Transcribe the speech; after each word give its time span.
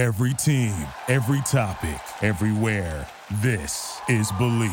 Every 0.00 0.32
team, 0.32 0.74
every 1.08 1.42
topic, 1.42 2.00
everywhere. 2.22 3.06
This 3.42 4.00
is 4.08 4.32
Believe. 4.32 4.70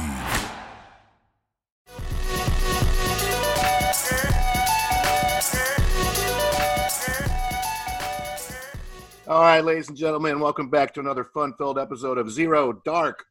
All 9.27 9.41
right, 9.41 9.59
ladies 9.59 9.89
and 9.89 9.97
gentlemen, 9.97 10.39
welcome 10.39 10.69
back 10.69 10.93
to 10.93 11.01
another 11.01 11.25
fun-filled 11.25 11.77
episode 11.77 12.17
of 12.17 12.31
Zero 12.31 12.81
Dark. 12.85 13.25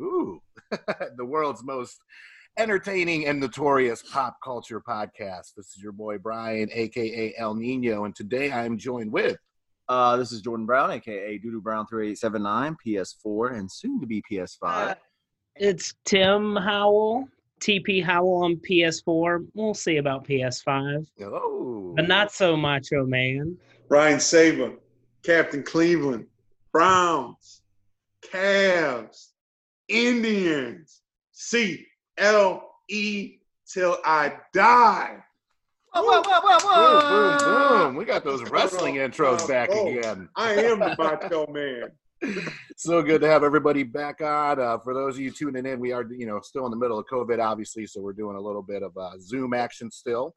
Ooh, 0.00 0.42
the 1.16 1.24
world's 1.24 1.62
most 1.62 2.02
entertaining 2.56 3.26
and 3.26 3.40
notorious 3.40 4.02
pop 4.02 4.36
culture 4.42 4.80
podcast. 4.80 5.54
This 5.56 5.74
is 5.76 5.78
your 5.82 5.92
boy 5.92 6.18
Brian, 6.18 6.68
aka 6.72 7.34
El 7.36 7.54
Nino, 7.54 8.04
and 8.04 8.14
today 8.14 8.52
I'm 8.52 8.78
joined 8.78 9.12
with. 9.12 9.36
Uh, 9.88 10.16
this 10.16 10.32
is 10.32 10.40
Jordan 10.40 10.66
Brown, 10.66 10.90
aka 10.92 11.38
Doodoo 11.38 11.60
Brown 11.62 11.86
three 11.86 12.10
eight 12.10 12.18
seven 12.18 12.42
nine, 12.42 12.76
PS4 12.84 13.58
and 13.58 13.70
soon 13.70 14.00
to 14.00 14.06
be 14.06 14.22
PS5. 14.30 14.96
It's 15.56 15.94
Tim 16.04 16.56
Howell, 16.56 17.28
TP 17.60 18.02
Howell 18.02 18.44
on 18.44 18.56
PS4. 18.56 19.46
We'll 19.54 19.74
see 19.74 19.98
about 19.98 20.26
PS5, 20.26 21.06
Oh, 21.22 21.92
but 21.96 22.08
not 22.08 22.32
so 22.32 22.56
macho 22.56 23.04
man. 23.04 23.56
Ryan 23.88 24.20
Saber, 24.20 24.72
Captain 25.22 25.62
Cleveland, 25.62 26.26
Browns, 26.72 27.62
Cavs, 28.32 29.32
Indians, 29.88 31.02
C 31.32 31.86
L 32.18 32.70
E 32.88 33.38
till 33.72 33.98
I 34.04 34.34
die. 34.52 35.22
Whoa, 35.94 36.02
whoa, 36.02 36.22
whoa, 36.22 36.40
whoa, 36.42 36.58
whoa. 36.64 37.38
Boom, 37.38 37.38
boom, 37.38 37.68
boom. 37.68 37.96
We 37.96 38.04
got 38.04 38.24
those 38.24 38.42
wrestling 38.50 38.96
intros 38.96 39.46
back 39.46 39.68
Oh. 39.72 39.86
again. 39.88 40.28
I 40.36 40.54
am 40.54 40.80
the 40.80 40.94
macho 40.98 41.46
man. 41.52 41.92
so 42.76 43.00
good 43.02 43.20
to 43.20 43.28
have 43.28 43.44
everybody 43.44 43.84
back 43.84 44.20
on. 44.20 44.58
Uh, 44.58 44.78
for 44.78 44.92
those 44.92 45.14
of 45.14 45.20
you 45.20 45.30
tuning 45.30 45.66
in, 45.66 45.78
we 45.78 45.92
are, 45.92 46.04
you 46.10 46.26
know, 46.26 46.40
still 46.40 46.64
in 46.64 46.70
the 46.72 46.76
middle 46.76 46.98
of 46.98 47.06
COVID, 47.06 47.38
obviously, 47.42 47.86
so 47.86 48.00
we're 48.00 48.12
doing 48.12 48.36
a 48.36 48.40
little 48.40 48.62
bit 48.62 48.82
of 48.82 48.96
uh, 48.96 49.12
Zoom 49.20 49.54
action 49.54 49.90
still. 49.90 50.34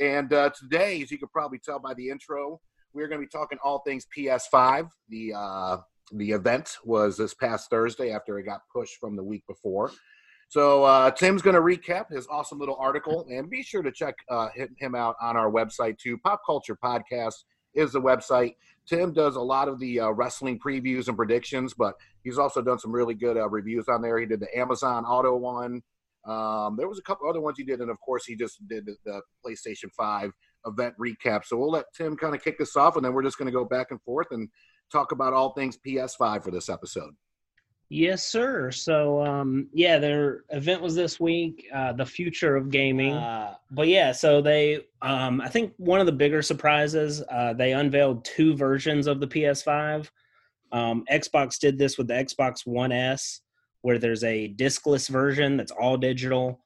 And 0.00 0.32
uh, 0.32 0.50
today, 0.50 1.00
as 1.02 1.10
you 1.12 1.18
can 1.18 1.28
probably 1.28 1.58
tell 1.58 1.78
by 1.78 1.94
the 1.94 2.08
intro, 2.10 2.60
we're 2.92 3.06
going 3.08 3.20
to 3.20 3.26
be 3.26 3.30
talking 3.30 3.58
all 3.62 3.80
things 3.86 4.04
PS5. 4.16 4.88
The 5.10 5.32
uh, 5.34 5.76
the 6.12 6.32
event 6.32 6.76
was 6.84 7.16
this 7.18 7.34
past 7.34 7.70
Thursday 7.70 8.10
after 8.12 8.38
it 8.38 8.44
got 8.44 8.62
pushed 8.74 8.96
from 8.98 9.14
the 9.14 9.22
week 9.22 9.44
before. 9.46 9.92
So 10.48 10.84
uh, 10.84 11.10
Tim's 11.10 11.42
going 11.42 11.56
to 11.56 11.60
recap 11.60 12.10
his 12.10 12.26
awesome 12.28 12.58
little 12.58 12.76
article, 12.76 13.26
and 13.30 13.50
be 13.50 13.62
sure 13.62 13.82
to 13.82 13.92
check 13.92 14.14
uh, 14.30 14.48
him 14.78 14.94
out 14.94 15.14
on 15.20 15.36
our 15.36 15.50
website 15.50 15.98
too. 15.98 16.16
Pop 16.18 16.40
Culture 16.44 16.76
Podcast 16.82 17.34
is 17.74 17.92
the 17.92 18.00
website. 18.00 18.54
Tim 18.86 19.12
does 19.12 19.36
a 19.36 19.40
lot 19.40 19.68
of 19.68 19.78
the 19.78 20.00
uh, 20.00 20.10
wrestling 20.10 20.58
previews 20.58 21.08
and 21.08 21.16
predictions, 21.16 21.74
but 21.74 21.94
he's 22.24 22.38
also 22.38 22.62
done 22.62 22.78
some 22.78 22.92
really 22.92 23.14
good 23.14 23.36
uh, 23.36 23.48
reviews 23.48 23.88
on 23.88 24.00
there. 24.00 24.18
He 24.18 24.24
did 24.24 24.40
the 24.40 24.58
Amazon 24.58 25.04
Auto 25.04 25.36
one. 25.36 25.82
Um, 26.26 26.76
there 26.76 26.88
was 26.88 26.98
a 26.98 27.02
couple 27.02 27.28
other 27.28 27.42
ones 27.42 27.58
he 27.58 27.64
did, 27.64 27.80
and 27.80 27.90
of 27.90 28.00
course, 28.00 28.24
he 28.24 28.34
just 28.34 28.66
did 28.68 28.86
the, 28.86 28.96
the 29.04 29.20
PlayStation 29.44 29.90
Five 29.94 30.32
event 30.64 30.94
recap. 30.98 31.44
So 31.44 31.58
we'll 31.58 31.70
let 31.70 31.84
Tim 31.94 32.16
kind 32.16 32.34
of 32.34 32.42
kick 32.42 32.58
this 32.58 32.74
off, 32.74 32.96
and 32.96 33.04
then 33.04 33.12
we're 33.12 33.22
just 33.22 33.36
going 33.36 33.46
to 33.46 33.52
go 33.52 33.66
back 33.66 33.90
and 33.90 34.00
forth 34.02 34.28
and 34.30 34.48
talk 34.90 35.12
about 35.12 35.34
all 35.34 35.52
things 35.52 35.78
PS5 35.86 36.42
for 36.42 36.50
this 36.50 36.70
episode. 36.70 37.12
Yes, 37.90 38.26
sir. 38.26 38.70
So, 38.70 39.24
um, 39.24 39.68
yeah, 39.72 39.98
their 39.98 40.44
event 40.50 40.82
was 40.82 40.94
this 40.94 41.18
week, 41.18 41.66
uh, 41.74 41.94
the 41.94 42.04
future 42.04 42.54
of 42.54 42.70
gaming. 42.70 43.14
Uh, 43.14 43.54
but 43.70 43.88
yeah, 43.88 44.12
so 44.12 44.42
they, 44.42 44.84
um, 45.00 45.40
I 45.40 45.48
think 45.48 45.72
one 45.78 45.98
of 45.98 46.04
the 46.04 46.12
bigger 46.12 46.42
surprises, 46.42 47.22
uh, 47.30 47.54
they 47.54 47.72
unveiled 47.72 48.26
two 48.26 48.54
versions 48.54 49.06
of 49.06 49.20
the 49.20 49.26
PS5. 49.26 50.10
Um, 50.70 51.04
Xbox 51.10 51.58
did 51.58 51.78
this 51.78 51.96
with 51.96 52.08
the 52.08 52.14
Xbox 52.14 52.66
One 52.66 52.92
S, 52.92 53.40
where 53.80 53.98
there's 53.98 54.24
a 54.24 54.52
discless 54.54 55.08
version 55.08 55.56
that's 55.56 55.72
all 55.72 55.96
digital, 55.96 56.60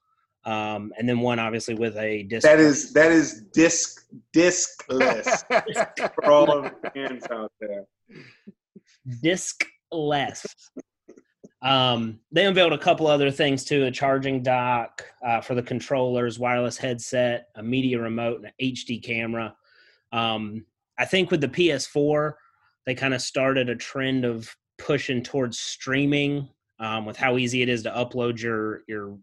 um, 0.44 0.92
and 0.98 1.08
then 1.08 1.20
one 1.20 1.38
obviously 1.38 1.74
with 1.74 1.96
a 1.96 2.24
disc. 2.24 2.42
That 2.42 2.58
is 2.58 2.92
that 2.94 3.12
is 3.12 3.42
disc 3.52 4.04
discless 4.32 5.44
for 6.14 6.24
all 6.24 6.50
of 6.50 6.72
the 6.82 6.90
fans 6.90 7.24
out 7.30 7.52
there. 7.60 7.84
discless. 9.22 10.44
Um, 11.62 12.18
they 12.32 12.44
unveiled 12.44 12.72
a 12.72 12.78
couple 12.78 13.06
other 13.06 13.30
things 13.30 13.64
too: 13.64 13.84
a 13.84 13.90
charging 13.90 14.42
dock 14.42 15.04
uh, 15.24 15.40
for 15.40 15.54
the 15.54 15.62
controllers, 15.62 16.38
wireless 16.38 16.76
headset, 16.76 17.48
a 17.54 17.62
media 17.62 18.00
remote, 18.00 18.38
and 18.38 18.46
an 18.46 18.52
HD 18.60 19.02
camera. 19.02 19.54
Um, 20.12 20.66
I 20.98 21.04
think 21.04 21.30
with 21.30 21.40
the 21.40 21.48
PS4, 21.48 22.34
they 22.84 22.94
kind 22.94 23.14
of 23.14 23.22
started 23.22 23.68
a 23.68 23.76
trend 23.76 24.24
of 24.24 24.54
pushing 24.78 25.22
towards 25.22 25.58
streaming 25.58 26.48
um, 26.80 27.06
with 27.06 27.16
how 27.16 27.38
easy 27.38 27.62
it 27.62 27.68
is 27.68 27.84
to 27.84 27.90
upload 27.90 28.40
your 28.40 28.82
your 28.88 29.16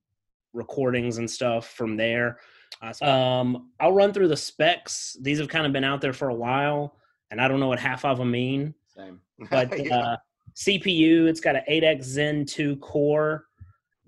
recordings 0.53 1.17
and 1.17 1.29
stuff 1.29 1.67
from 1.69 1.97
there. 1.97 2.39
Uh, 2.81 2.93
so, 2.93 3.05
um, 3.05 3.69
I'll 3.79 3.91
run 3.91 4.13
through 4.13 4.29
the 4.29 4.37
specs. 4.37 5.17
These 5.21 5.39
have 5.39 5.49
kind 5.49 5.65
of 5.65 5.73
been 5.73 5.83
out 5.83 5.99
there 5.99 6.13
for 6.13 6.29
a 6.29 6.33
while, 6.33 6.95
and 7.31 7.41
I 7.41 7.47
don't 7.47 7.59
know 7.59 7.67
what 7.67 7.79
half 7.79 8.05
of 8.05 8.17
them 8.17 8.31
mean 8.31 8.73
Same. 8.95 9.19
but 9.51 9.77
Yeah. 9.85 9.97
uh, 9.97 10.17
CPU, 10.55 11.27
it's 11.27 11.39
got 11.39 11.55
an 11.55 11.63
8X 11.69 12.03
Zen 12.03 12.45
2 12.45 12.77
core. 12.77 13.45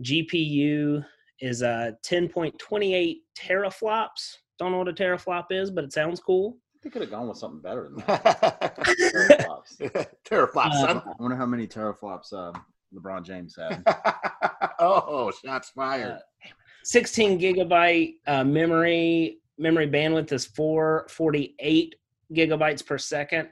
GPU 0.04 1.06
is 1.40 1.62
a 1.62 1.96
10.28 2.06 3.18
teraflops. 3.38 4.38
Don't 4.60 4.72
know 4.72 4.78
what 4.78 4.88
a 4.88 4.94
teraflop 4.94 5.46
is, 5.52 5.72
but 5.72 5.84
it 5.84 5.94
sounds 5.94 6.20
cool. 6.20 6.58
They 6.84 6.90
could 6.90 7.02
have 7.02 7.12
gone 7.12 7.28
with 7.28 7.38
something 7.38 7.62
better 7.62 7.90
than 7.90 8.04
that. 8.08 8.76
Teraflops. 8.86 10.08
Teraflop, 10.28 10.72
son. 10.74 11.02
I 11.06 11.14
wonder 11.20 11.38
how 11.38 11.46
many 11.46 11.68
teraflops 11.68 12.34
uh, 12.34 12.58
LeBron 12.94 13.24
James 13.24 13.56
had. 13.56 13.84
oh, 14.80 15.32
shots 15.46 15.70
fired. 15.70 16.20
16 16.84 17.40
gigabyte 17.40 18.16
uh, 18.26 18.44
memory. 18.44 19.38
Memory 19.60 19.90
bandwidth 19.90 20.32
is 20.32 20.46
448 20.48 21.96
gigabytes 22.34 22.84
per 22.84 22.98
second. 22.98 23.50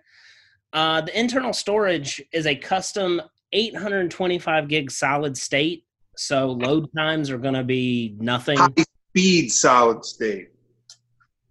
Uh, 0.74 1.02
the 1.02 1.20
internal 1.20 1.54
storage 1.54 2.22
is 2.32 2.46
a 2.46 2.56
custom 2.56 3.22
825 3.52 4.68
gig 4.68 4.92
solid 4.92 5.38
state. 5.38 5.86
So 6.16 6.52
load 6.52 6.90
times 6.96 7.30
are 7.30 7.38
going 7.38 7.54
to 7.54 7.64
be 7.64 8.16
nothing. 8.20 8.58
High 8.58 8.86
speed 9.10 9.50
solid 9.50 10.06
state. 10.06 10.50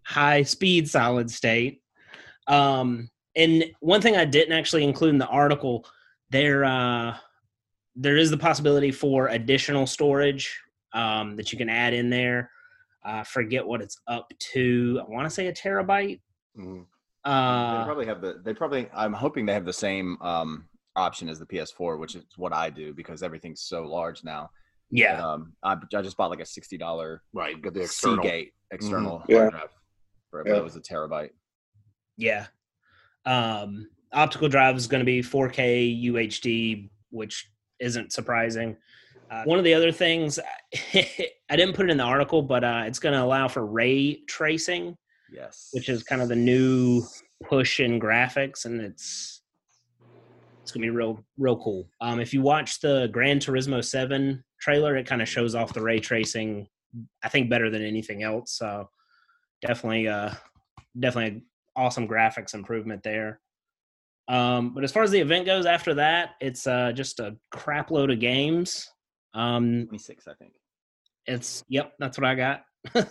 high 0.05 0.43
speed 0.43 0.89
solid 0.89 1.31
state. 1.31 1.83
Um, 2.47 3.09
and 3.35 3.65
one 3.81 4.01
thing 4.01 4.17
I 4.17 4.25
didn't 4.25 4.53
actually 4.53 4.85
include 4.85 5.11
in 5.11 5.19
the 5.19 5.27
article, 5.27 5.87
there 6.31 6.65
uh, 6.65 7.17
there 7.97 8.17
is 8.17 8.31
the 8.31 8.39
possibility 8.39 8.93
for 8.93 9.29
additional 9.29 9.87
storage 9.87 10.61
um, 10.93 11.37
that 11.37 11.53
you 11.53 11.59
can 11.59 11.69
add 11.69 11.95
in 11.95 12.11
there. 12.11 12.51
I 13.03 13.25
forget 13.25 13.67
what 13.67 13.81
it's 13.81 13.99
up 14.07 14.33
to. 14.53 15.01
I 15.07 15.11
want 15.11 15.27
to 15.27 15.31
say 15.31 15.47
a 15.49 15.53
terabyte. 15.53 16.21
They 17.29 17.35
Uh, 17.35 17.85
probably 17.85 18.07
have 18.07 18.21
the. 18.23 18.41
They 18.45 18.55
probably. 18.55 18.89
I'm 18.95 19.13
hoping 19.13 19.45
they 19.45 19.53
have 19.53 19.65
the 19.67 19.73
same 19.73 20.17
um, 20.23 20.69
option 20.97 21.29
as 21.29 21.39
the 21.39 21.45
PS4, 21.47 21.99
which 21.99 22.15
is 22.15 22.25
what 22.37 22.53
I 22.55 22.71
do 22.71 22.95
because 22.95 23.23
everything's 23.23 23.63
so 23.63 23.83
large 23.85 24.25
now. 24.25 24.51
yeah, 24.91 25.17
But, 25.17 25.25
um, 25.25 25.53
I, 25.63 25.77
I 25.97 26.03
just 26.03 26.17
bought 26.17 26.31
like 26.31 26.41
a 26.41 26.47
sixty 26.47 26.79
dollar 26.79 27.23
Right, 27.35 27.61
got 27.61 27.75
the 27.75 27.83
external. 27.83 28.25
Seagate 28.25 28.53
external 28.71 29.23
Yeah. 29.29 29.37
hard 29.37 29.51
drive, 29.53 29.69
for, 30.31 30.45
but 30.45 30.51
Yeah. 30.53 30.59
it 30.59 30.65
was 30.65 30.77
a 30.77 30.81
terabyte. 30.81 31.31
yeah. 32.17 32.47
Um, 33.27 33.91
optical 34.13 34.49
drive 34.49 34.77
is 34.77 34.87
going 34.87 35.01
to 35.01 35.05
be 35.05 35.21
4K 35.21 36.03
UHD, 36.05 36.89
which 37.11 37.51
isn't 37.79 38.11
surprising. 38.13 38.75
Uh, 39.31 39.43
one 39.45 39.59
of 39.59 39.65
the 39.65 39.75
other 39.75 39.93
things, 39.93 40.39
I 40.95 41.57
didn't 41.57 41.75
put 41.75 41.87
it 41.87 41.91
in 41.91 41.99
the 41.99 42.05
article, 42.05 42.41
but 42.41 42.65
uh, 42.65 42.85
it's 42.87 42.99
going 42.99 43.13
to 43.13 43.23
allow 43.23 43.49
for 43.49 43.67
ray 43.67 44.23
tracing, 44.27 44.97
Yes. 45.33 45.69
which 45.73 45.89
is 45.89 46.03
kind 46.03 46.23
of 46.23 46.29
the 46.29 46.37
new 46.37 47.03
push 47.45 47.81
in 47.81 48.01
graphics, 48.01 48.65
and 48.65 48.81
it's 48.81 49.43
it's 50.63 50.73
going 50.73 50.83
to 50.83 50.87
be 50.87 50.97
real 50.97 51.25
real 51.39 51.57
cool. 51.63 51.89
Um, 52.01 52.21
if 52.21 52.35
you 52.35 52.43
watch 52.43 52.81
the 52.81 53.09
Gran 53.13 53.39
Turismo 53.39 53.85
Seven 53.85 54.45
trailer, 54.61 54.97
it 54.97 55.07
kind 55.07 55.23
of 55.23 55.29
shows 55.29 55.55
off 55.55 55.73
the 55.73 55.83
ray 55.83 55.99
tracing. 55.99 56.69
I 57.23 57.29
think 57.29 57.51
better 57.51 57.71
than 57.71 57.85
anything 57.85 58.23
else. 58.23 58.53
So 58.53 58.89
definitely, 59.61 60.09
uh, 60.09 60.33
definitely 60.99 61.43
awesome 61.77 62.09
graphics 62.09 62.55
improvement 62.55 63.03
there. 63.03 63.41
Um, 64.29 64.75
but 64.75 64.85
as 64.85 64.93
far 64.93 65.03
as 65.03 65.11
the 65.11 65.21
event 65.21 65.47
goes, 65.47 65.65
after 65.65 65.95
that, 65.95 66.31
it's 66.41 66.67
uh, 66.67 66.93
just 66.93 67.19
a 67.21 67.37
crap 67.51 67.91
load 67.91 68.11
of 68.11 68.21
games. 68.21 68.91
Um, 69.35 69.87
26, 69.89 70.29
I 70.29 70.35
think. 70.35 70.53
it's 71.27 71.65
yep, 71.69 71.95
that's 71.99 72.19
what 72.19 72.27
I 72.27 72.35
got. 72.35 72.65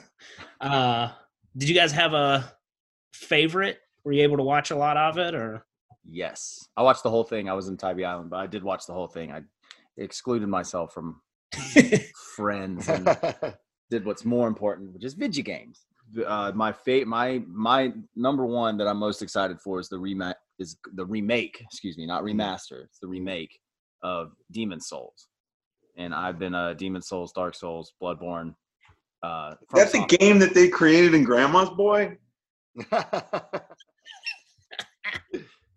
uh, 0.62 1.09
did 1.57 1.69
you 1.69 1.75
guys 1.75 1.92
have 1.92 2.13
a 2.13 2.54
favorite? 3.13 3.80
Were 4.04 4.12
you 4.12 4.24
able 4.24 4.38
to 4.38 4.44
watch 4.44 4.71
a 4.71 4.75
lot 4.75 4.95
of 4.98 5.18
it, 5.18 5.36
or 5.36 5.65
Yes, 6.09 6.65
I 6.77 6.83
watched 6.83 7.04
the 7.04 7.09
whole 7.09 7.25
thing. 7.25 7.50
I 7.50 7.54
was 7.54 7.68
in 7.68 7.75
Tybee 7.75 8.06
Island, 8.06 8.30
but 8.30 8.38
I 8.38 8.48
did 8.48 8.63
watch 8.63 8.86
the 8.86 8.94
whole 8.94 9.07
thing. 9.07 9.31
I 9.31 9.42
excluded 9.98 10.48
myself 10.48 10.94
from 10.94 11.21
friends 12.36 12.88
and 12.88 13.06
did 13.89 14.06
what's 14.06 14.24
more 14.24 14.48
important, 14.48 14.94
which 14.94 15.04
is 15.04 15.13
video 15.13 15.44
games. 15.44 15.86
Uh, 16.25 16.54
my 16.56 16.71
fate, 16.71 17.07
my 17.07 17.42
my 17.48 17.92
number 18.15 18.45
one 18.45 18.77
that 18.77 18.88
I'm 18.88 18.98
most 18.98 19.21
excited 19.21 19.59
for 19.59 19.81
is 19.81 19.89
the 19.89 20.00
remake. 20.00 20.38
Is 20.59 20.77
the 20.94 21.06
remake? 21.06 21.62
Excuse 21.62 21.98
me, 21.98 22.06
not 22.06 22.24
remaster. 22.24 22.86
It's 22.86 23.00
the 23.00 23.07
remake 23.07 23.59
of 24.01 24.31
Demon 24.51 24.80
Souls, 24.80 25.27
and 25.98 26.15
I've 26.15 26.39
been 26.39 26.56
a 26.56 26.74
Demon 26.74 27.01
Souls, 27.01 27.33
Dark 27.33 27.54
Souls, 27.54 27.92
Bloodborne. 28.01 28.56
Uh, 29.24 29.56
from 29.69 29.80
That's 29.80 29.94
a 29.96 30.06
game 30.06 30.40
that 30.40 30.54
they 30.54 30.68
created 30.69 31.14
in 31.14 31.24
Grandma's 31.24 31.69
Boy. 31.72 32.18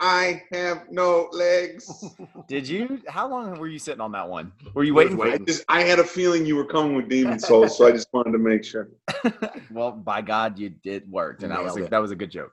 I 0.03 0.43
have 0.53 0.87
no 0.91 1.29
legs. 1.31 2.05
Did 2.49 2.67
you? 2.67 3.03
How 3.07 3.29
long 3.29 3.59
were 3.59 3.69
you 3.69 3.79
sitting 3.79 4.01
on 4.01 4.13
that 4.13 4.27
one? 4.29 4.51
Were 4.73 4.83
you 4.83 4.95
was 4.95 5.15
waiting? 5.15 5.43
I 5.43 5.45
just 5.45 5.65
I 5.69 5.83
had 5.83 5.99
a 5.99 6.05
feeling 6.05 6.47
you 6.47 6.57
were 6.57 6.65
coming 6.65 6.97
with 6.97 7.11
Demon 7.11 7.39
Souls, 7.39 7.77
so 7.77 7.87
I 7.87 7.93
just 7.93 8.09
wanted 8.13 8.33
to 8.33 8.39
make 8.39 8.65
sure. 8.65 8.89
Well, 9.71 9.93
by 9.93 10.21
God, 10.21 10.59
you 10.59 10.71
did 10.71 11.09
work, 11.09 11.43
and 11.43 11.53
that 11.53 11.63
was 11.63 11.77
Nailed 11.77 11.87
a, 11.87 11.91
that 11.91 11.99
was 11.99 12.11
a 12.11 12.17
good 12.17 12.31
joke. 12.31 12.53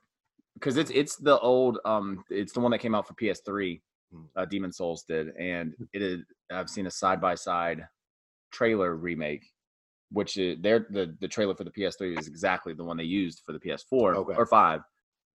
Because 0.53 0.77
it's 0.77 0.91
it's 0.91 1.15
the 1.15 1.39
old 1.39 1.79
um 1.83 2.23
it's 2.29 2.53
the 2.53 2.59
one 2.59 2.71
that 2.71 2.79
came 2.79 2.93
out 2.93 3.07
for 3.07 3.13
PS3. 3.15 3.81
Hmm. 4.11 4.21
Uh, 4.35 4.45
Demon 4.45 4.71
Souls 4.71 5.03
did, 5.03 5.29
and 5.39 5.73
it 5.93 6.01
is. 6.01 6.21
I've 6.51 6.69
seen 6.69 6.85
a 6.85 6.91
side 6.91 7.21
by 7.21 7.35
side 7.35 7.87
trailer 8.51 8.95
remake, 8.95 9.45
which 10.11 10.37
is 10.37 10.57
they're 10.61 10.87
the 10.89 11.15
the 11.19 11.27
trailer 11.27 11.55
for 11.55 11.63
the 11.63 11.71
PS3 11.71 12.17
is 12.17 12.27
exactly 12.27 12.73
the 12.73 12.83
one 12.83 12.97
they 12.97 13.03
used 13.03 13.41
for 13.45 13.51
the 13.53 13.59
PS4 13.59 14.15
Okay. 14.15 14.35
or 14.35 14.45
five, 14.45 14.81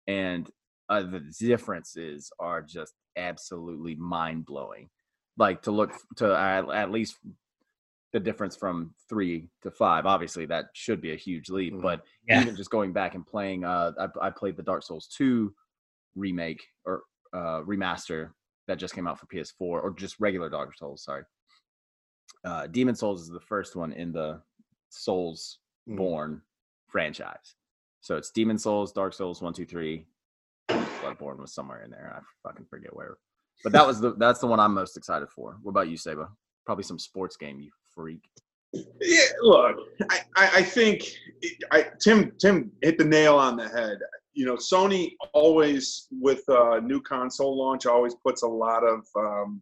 and 0.07 0.51
uh, 0.89 1.03
the 1.03 1.21
differences 1.39 2.31
are 2.39 2.63
just 2.63 2.95
absolutely 3.17 3.95
mind 3.97 4.45
blowing. 4.47 4.89
Like 5.37 5.63
to 5.63 5.71
look 5.71 5.93
to 6.17 6.35
at, 6.37 6.69
at 6.71 6.91
least 6.91 7.17
the 8.13 8.21
difference 8.21 8.57
from 8.57 8.95
three 9.09 9.49
to 9.63 9.71
five. 9.71 10.05
Obviously, 10.05 10.45
that 10.47 10.67
should 10.75 11.01
be 11.01 11.13
a 11.13 11.17
huge 11.17 11.49
leap, 11.49 11.73
Mhm. 11.75 11.83
but 11.83 12.05
Yeah. 12.27 12.43
even 12.43 12.55
just 12.57 12.71
going 12.71 12.93
back 12.93 13.15
and 13.15 13.27
playing, 13.27 13.65
uh, 13.65 13.93
I, 14.21 14.27
I 14.27 14.31
played 14.31 14.57
the 14.57 14.63
Dark 14.63 14.83
Souls 14.83 15.07
two 15.07 15.55
remake 16.15 16.63
or 16.85 17.05
uh, 17.33 17.63
remaster 17.63 18.33
that 18.67 18.77
just 18.79 18.95
came 18.95 19.07
out 19.07 19.19
for 19.19 19.25
PS4 19.27 19.55
or 19.83 19.95
just 19.97 20.21
regular 20.21 20.51
Dark 20.51 20.77
Souls. 20.77 21.05
Sorry, 21.05 21.25
uh, 22.45 22.67
Demon 22.67 22.95
Souls 22.95 23.23
is 23.23 23.29
the 23.31 23.41
first 23.41 23.77
one 23.77 23.93
in 23.93 24.13
the 24.13 24.43
Souls 24.93 25.59
Mhm. 25.89 25.97
Born 25.97 26.43
franchise. 26.87 27.57
So 28.01 28.17
it's 28.17 28.31
Demon 28.31 28.59
Souls, 28.59 28.93
Dark 28.93 29.13
Souls 29.15 29.41
one, 29.43 29.53
two, 29.53 29.65
three. 29.67 30.07
Bloodborne 30.69 31.39
was 31.39 31.53
somewhere 31.53 31.83
in 31.83 31.91
there. 31.91 32.15
I 32.17 32.49
fucking 32.49 32.67
forget 32.67 32.95
where. 32.95 33.17
But 33.65 33.73
that 33.73 33.87
was 33.87 34.01
the 34.01 34.15
that's 34.17 34.41
the 34.41 34.47
one 34.47 34.61
I'm 34.61 34.75
most 34.75 34.97
excited 34.97 35.29
for. 35.31 35.59
What 35.63 35.71
about 35.71 35.89
you, 35.89 35.97
Saba? 35.97 36.29
Probably 36.65 36.85
some 36.85 36.99
sports 36.99 37.37
game, 37.37 37.61
you 37.61 37.71
freak. 37.95 38.29
Yeah, 38.73 39.25
look, 39.43 39.77
I, 40.09 40.21
I, 40.37 40.51
I 40.59 40.63
think 40.63 41.05
I, 41.71 41.87
Tim 42.01 42.33
Tim 42.39 42.71
hit 42.81 42.97
the 42.99 43.05
nail 43.05 43.37
on 43.37 43.57
the 43.57 43.69
head. 43.69 43.99
You 44.35 44.47
know, 44.47 44.55
Sony 44.57 45.13
always 45.35 46.07
with 46.11 46.49
uh, 46.49 46.81
new 46.81 47.01
console 47.03 47.57
launch 47.59 47.87
always 47.87 48.15
puts 48.15 48.43
a 48.43 48.49
lot 48.49 48.83
of 48.85 49.05
um, 49.17 49.61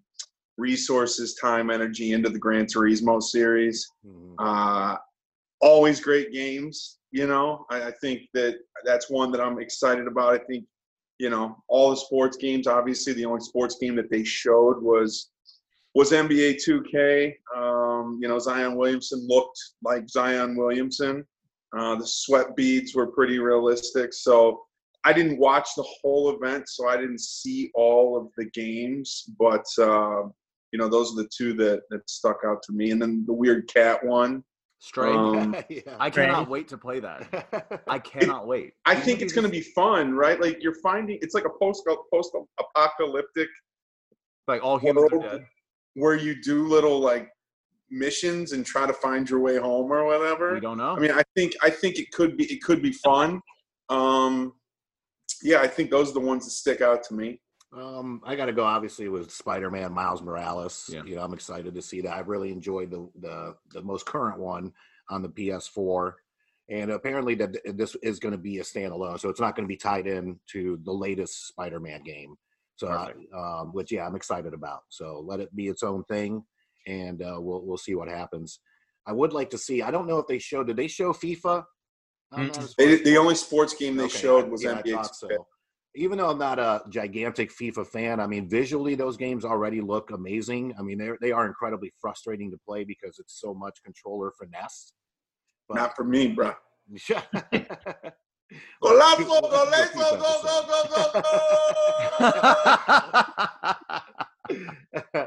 resources, 0.59 1.35
time, 1.35 1.71
energy 1.71 2.13
into 2.13 2.29
the 2.29 2.39
Gran 2.39 2.67
Turismo 2.67 3.23
series. 3.23 3.91
Mhm. 4.07 4.35
Uh, 4.39 4.97
always 5.61 6.01
great 6.01 6.33
games. 6.33 6.99
You 7.11 7.27
know, 7.27 7.67
I, 7.71 7.89
I 7.89 7.93
think 8.01 8.23
that 8.35 8.59
that's 8.85 9.11
one 9.11 9.33
that 9.33 9.41
I'm 9.41 9.59
excited 9.59 10.07
about. 10.07 10.35
I 10.35 10.39
think, 10.39 10.65
you 11.19 11.31
know, 11.31 11.57
all 11.69 11.91
the 11.91 11.97
sports 11.97 12.37
games. 12.37 12.67
Obviously, 12.67 13.13
the 13.13 13.25
only 13.25 13.41
sports 13.41 13.77
game 13.81 13.97
that 13.97 14.11
they 14.11 14.25
showed 14.25 14.83
was 14.83 15.31
was 15.95 16.13
NBA 16.13 16.61
2K. 16.65 17.35
Um, 17.57 18.19
you 18.23 18.29
know, 18.29 18.39
Zion 18.39 18.77
Williamson 18.77 19.27
looked 19.29 19.59
like 19.83 20.09
Zion 20.09 20.57
Williamson. 20.57 21.27
Uh, 21.77 21.97
the 21.97 22.07
sweat 22.07 22.55
beads 22.57 22.95
were 22.95 23.09
pretty 23.09 23.39
realistic. 23.39 24.13
So 24.13 24.63
I 25.05 25.13
didn't 25.13 25.39
watch 25.39 25.69
the 25.77 25.85
whole 26.01 26.31
event, 26.31 26.69
so 26.69 26.89
I 26.89 26.97
didn't 26.97 27.21
see 27.21 27.71
all 27.75 28.17
of 28.17 28.29
the 28.37 28.47
games. 28.47 29.25
But 29.39 29.65
uh, 29.79 30.29
you 30.73 30.79
know, 30.79 30.89
those 30.89 31.13
are 31.13 31.23
the 31.23 31.31
two 31.35 31.55
that 31.55 31.83
that 31.91 32.09
stuck 32.09 32.41
out 32.47 32.63
to 32.65 32.73
me. 32.73 32.91
And 32.91 33.01
then 33.01 33.25
the 33.27 33.33
weird 33.33 33.69
cat 33.69 34.05
one. 34.05 34.45
Stray. 34.81 35.13
Um, 35.13 35.55
yeah. 35.69 35.81
I 35.99 36.11
cannot 36.11 36.45
Stray. 36.45 36.51
wait 36.51 36.69
to 36.69 36.79
play 36.79 37.01
that. 37.01 37.83
I 37.89 37.99
cannot 37.99 38.47
wait. 38.47 38.73
I 38.87 38.97
think 38.97 39.21
it's 39.21 39.33
going 39.33 39.45
to 39.45 39.51
be 39.51 39.61
fun, 39.61 40.15
right? 40.15 40.41
Like 40.41 40.63
you're 40.63 40.81
finding 40.83 41.19
it's 41.23 41.35
like 41.35 41.45
a 41.45 41.51
post 41.61 41.87
post 42.13 42.35
apocalyptic 42.59 43.49
like 44.49 44.65
all 44.65 44.79
humans 44.79 45.13
are 45.13 45.19
dead. 45.19 45.47
where 45.95 46.17
you 46.17 46.43
do 46.43 46.67
little 46.67 46.99
like 46.99 47.31
missions 47.91 48.53
and 48.53 48.65
try 48.65 48.87
to 48.87 48.93
find 48.93 49.29
your 49.29 49.41
way 49.41 49.59
home 49.59 49.93
or 49.93 50.05
whatever. 50.05 50.55
We 50.55 50.61
don't 50.61 50.79
know. 50.79 50.97
I 50.97 50.99
mean, 50.99 51.13
I 51.13 51.23
think 51.37 51.55
I 51.63 51.71
think 51.71 51.99
it 51.99 52.11
could 52.13 52.37
be 52.37 52.45
it 52.53 52.63
could 52.63 52.83
be 52.83 52.93
fun. 52.93 53.41
Um, 53.91 54.55
yeah, 55.43 55.61
I 55.61 55.67
think 55.69 55.91
those 55.91 56.11
are 56.11 56.15
the 56.15 56.21
ones 56.21 56.45
that 56.47 56.53
stick 56.53 56.81
out 56.81 57.03
to 57.05 57.15
me. 57.15 57.41
Um, 57.73 58.21
I 58.25 58.35
got 58.35 58.47
to 58.47 58.53
go 58.53 58.65
obviously 58.65 59.09
with 59.09 59.31
Spider-Man 59.31 59.93
Miles 59.93 60.23
Morales. 60.23 60.91
Yeah. 60.93 61.03
You 61.05 61.17
know, 61.17 61.23
I'm 61.23 61.33
excited 61.35 61.75
to 61.75 61.83
see 61.83 62.01
that. 62.01 62.17
I've 62.17 62.29
really 62.29 62.51
enjoyed 62.51 62.91
the 62.91 63.09
the 63.21 63.55
the 63.73 63.83
most 63.83 64.07
current 64.07 64.39
one 64.41 64.73
on 65.09 65.23
the 65.23 65.29
PS4, 65.29 66.13
and 66.69 66.91
apparently 66.91 67.35
that 67.37 67.57
this 67.77 67.95
is 68.03 68.19
going 68.19 68.33
to 68.33 68.39
be 68.39 68.59
a 68.59 68.63
standalone, 68.63 69.21
so 69.21 69.29
it's 69.29 69.41
not 69.41 69.55
going 69.55 69.65
to 69.67 69.73
be 69.73 69.77
tied 69.77 70.07
in 70.09 70.39
to 70.53 70.81
the 70.85 70.93
latest 70.93 71.47
Spider-Man 71.49 72.03
game. 72.03 72.37
So, 72.77 72.89
I- 72.89 73.13
um, 73.37 73.73
which 73.73 73.93
yeah, 73.93 74.07
I'm 74.07 74.17
excited 74.17 74.53
about. 74.55 74.81
So 74.89 75.23
let 75.25 75.39
it 75.41 75.55
be 75.55 75.69
its 75.69 75.83
own 75.85 76.03
thing, 76.05 76.43
and 76.89 77.23
uh, 77.23 77.37
we'll 77.39 77.63
we'll 77.65 77.77
see 77.79 77.95
what 77.95 78.09
happens. 78.09 78.59
I 79.07 79.13
would 79.13 79.33
like 79.33 79.51
to 79.51 79.59
see. 79.59 79.81
I 79.83 79.93
don't 79.93 80.09
know 80.09 80.19
if 80.19 80.27
they 80.27 80.39
showed. 80.39 80.67
Did 80.67 80.77
they 80.77 80.89
show 80.89 81.13
FIFA? 81.13 81.65
As 82.37 82.47
They, 82.47 82.53
far 82.53 82.63
as- 82.65 82.75
did- 82.77 83.05
the 83.05 83.17
only 83.17 83.35
sports 83.37 83.75
game 83.75 83.97
they 83.97 84.05
Okay, 84.05 84.19
showed 84.19 84.49
was 84.51 84.65
yeah, 84.65 84.73
I 84.73 84.83
NBA. 84.83 85.09
Thought 85.97 85.99
2K. 85.99 86.03
so. 86.03 86.03
Even 86.03 86.19
though 86.19 86.31
I'm 86.31 86.39
not 86.39 86.59
a 86.59 86.83
gigantic 86.89 87.51
FIFA 87.53 87.87
fan, 87.87 88.21
I 88.21 88.27
mean, 88.27 88.49
visually 88.49 88.95
those 88.95 89.17
games 89.17 89.45
already 89.45 89.81
look 89.81 90.11
amazing. 90.11 90.75
I 90.79 90.83
mean, 90.83 90.99
they 90.99 91.11
they 91.21 91.33
are 91.33 91.47
incredibly 91.47 91.93
frustrating 92.01 92.51
to 92.51 92.59
play 92.59 92.85
because 92.85 93.19
it's 93.19 93.41
so 93.41 93.55
much 93.55 93.83
controller 93.85 94.33
finesse. 94.39 94.93
But 95.69 95.77
Not 95.77 95.97
for 95.97 96.05
me, 96.05 96.29
bro. 96.29 96.53
yeah. 97.09 97.23
Golazo, 98.83 99.41
golazo, 99.43 99.95
go, 99.95 100.17
go, 100.17 100.43
go, 100.43 100.87
go, 100.89 101.23
go! 105.15 105.27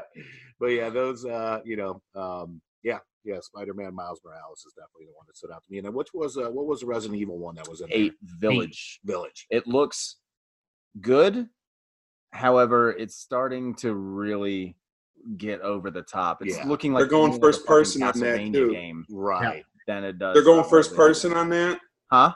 but 0.60 0.66
yeah, 0.66 0.90
those 0.90 1.24
uh, 1.24 1.60
you 1.64 1.76
know, 1.76 2.02
um, 2.14 2.60
yeah, 2.82 2.98
yeah, 3.24 3.40
Spider-Man 3.40 3.94
Miles 3.94 4.20
Morales 4.24 4.64
is 4.66 4.74
definitely 4.74 5.06
the 5.06 5.14
one 5.14 5.24
that 5.26 5.36
stood 5.38 5.50
out 5.50 5.62
to 5.64 5.70
me. 5.72 5.78
And 5.78 5.86
then 5.86 5.94
which 5.94 6.10
was 6.12 6.36
uh, 6.36 6.50
what 6.50 6.66
was 6.66 6.80
the 6.80 6.86
Resident 6.86 7.18
Evil 7.18 7.38
one 7.38 7.54
that 7.54 7.66
was 7.66 7.80
in 7.80 7.88
there? 7.88 7.98
Eight 7.98 8.14
Village. 8.22 9.00
Village. 9.04 9.46
It 9.50 9.66
looks 9.66 10.16
good. 11.00 11.48
However, 12.32 12.90
it's 12.92 13.16
starting 13.16 13.74
to 13.76 13.94
really 13.94 14.76
get 15.36 15.60
over 15.60 15.90
the 15.90 16.02
top. 16.02 16.42
It's 16.42 16.56
Yeah. 16.56 16.66
looking 16.68 16.92
like 16.92 17.02
They're 17.02 17.08
going 17.08 17.40
first 17.40 17.64
person 17.66 18.02
on 18.02 18.18
that, 18.20 18.36
too. 18.52 18.70
game 18.72 19.06
Right. 19.10 19.64
than 19.86 20.04
it 20.04 20.18
does. 20.18 20.34
They're 20.34 20.42
going 20.44 20.68
first 20.68 20.94
person 20.94 21.32
on 21.32 21.48
that. 21.50 21.80
huh? 22.10 22.32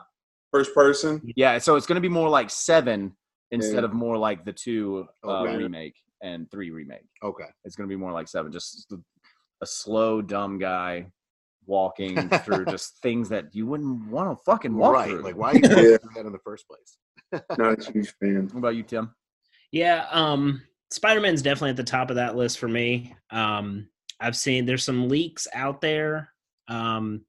First 0.50 0.74
person. 0.74 1.20
Yeah, 1.36 1.58
so 1.58 1.76
it's 1.76 1.86
going 1.86 1.96
to 1.96 2.00
be 2.00 2.08
more 2.08 2.28
like 2.28 2.48
seven 2.50 3.14
instead 3.50 3.80
Yeah. 3.80 3.84
of 3.84 3.92
more 3.92 4.16
like 4.16 4.44
the 4.44 4.52
two 4.52 5.06
uh, 5.24 5.42
Okay. 5.42 5.56
remake 5.56 5.94
and 6.22 6.50
three 6.50 6.70
remake. 6.70 7.06
Okay. 7.22 7.44
It's 7.64 7.76
going 7.76 7.88
to 7.88 7.92
be 7.92 7.98
more 7.98 8.12
like 8.12 8.28
seven, 8.28 8.50
just 8.50 8.92
a 9.60 9.66
slow, 9.66 10.22
dumb 10.22 10.58
guy 10.58 11.12
walking 11.66 12.16
through 12.44 12.64
just 12.66 12.98
things 13.02 13.28
that 13.28 13.54
you 13.54 13.66
wouldn't 13.66 14.06
want 14.08 14.30
to 14.36 14.42
fucking 14.44 14.74
walk 14.74 14.94
right. 14.94 15.10
through. 15.10 15.22
Like 15.22 15.36
why 15.36 15.50
are 15.50 15.54
you 15.56 15.60
Yeah. 15.62 15.68
through 15.98 16.10
that 16.14 16.26
in 16.26 16.32
the 16.32 16.38
first 16.38 16.66
place? 16.66 16.96
Not 17.58 17.87
a 17.87 17.92
huge 17.92 18.14
fan. 18.20 18.49
What 18.52 18.58
about 18.58 18.76
you, 18.76 18.82
Tim? 18.82 19.14
Yeah, 19.73 20.06
um, 20.11 20.62
Spider 20.90 21.20
Man's 21.20 21.42
definitely 21.42 21.70
at 21.70 21.76
the 21.76 21.85
top 21.85 22.11
of 22.11 22.16
that 22.16 22.37
list 22.37 22.58
for 22.58 22.68
me. 22.68 23.14
Um, 23.30 23.88
I've 24.20 24.37
seen 24.37 24.64
there's 24.66 24.85
some 24.85 25.08
leaks 25.08 25.47
out 25.52 25.80
there. 25.80 26.30
Um, 26.68 27.23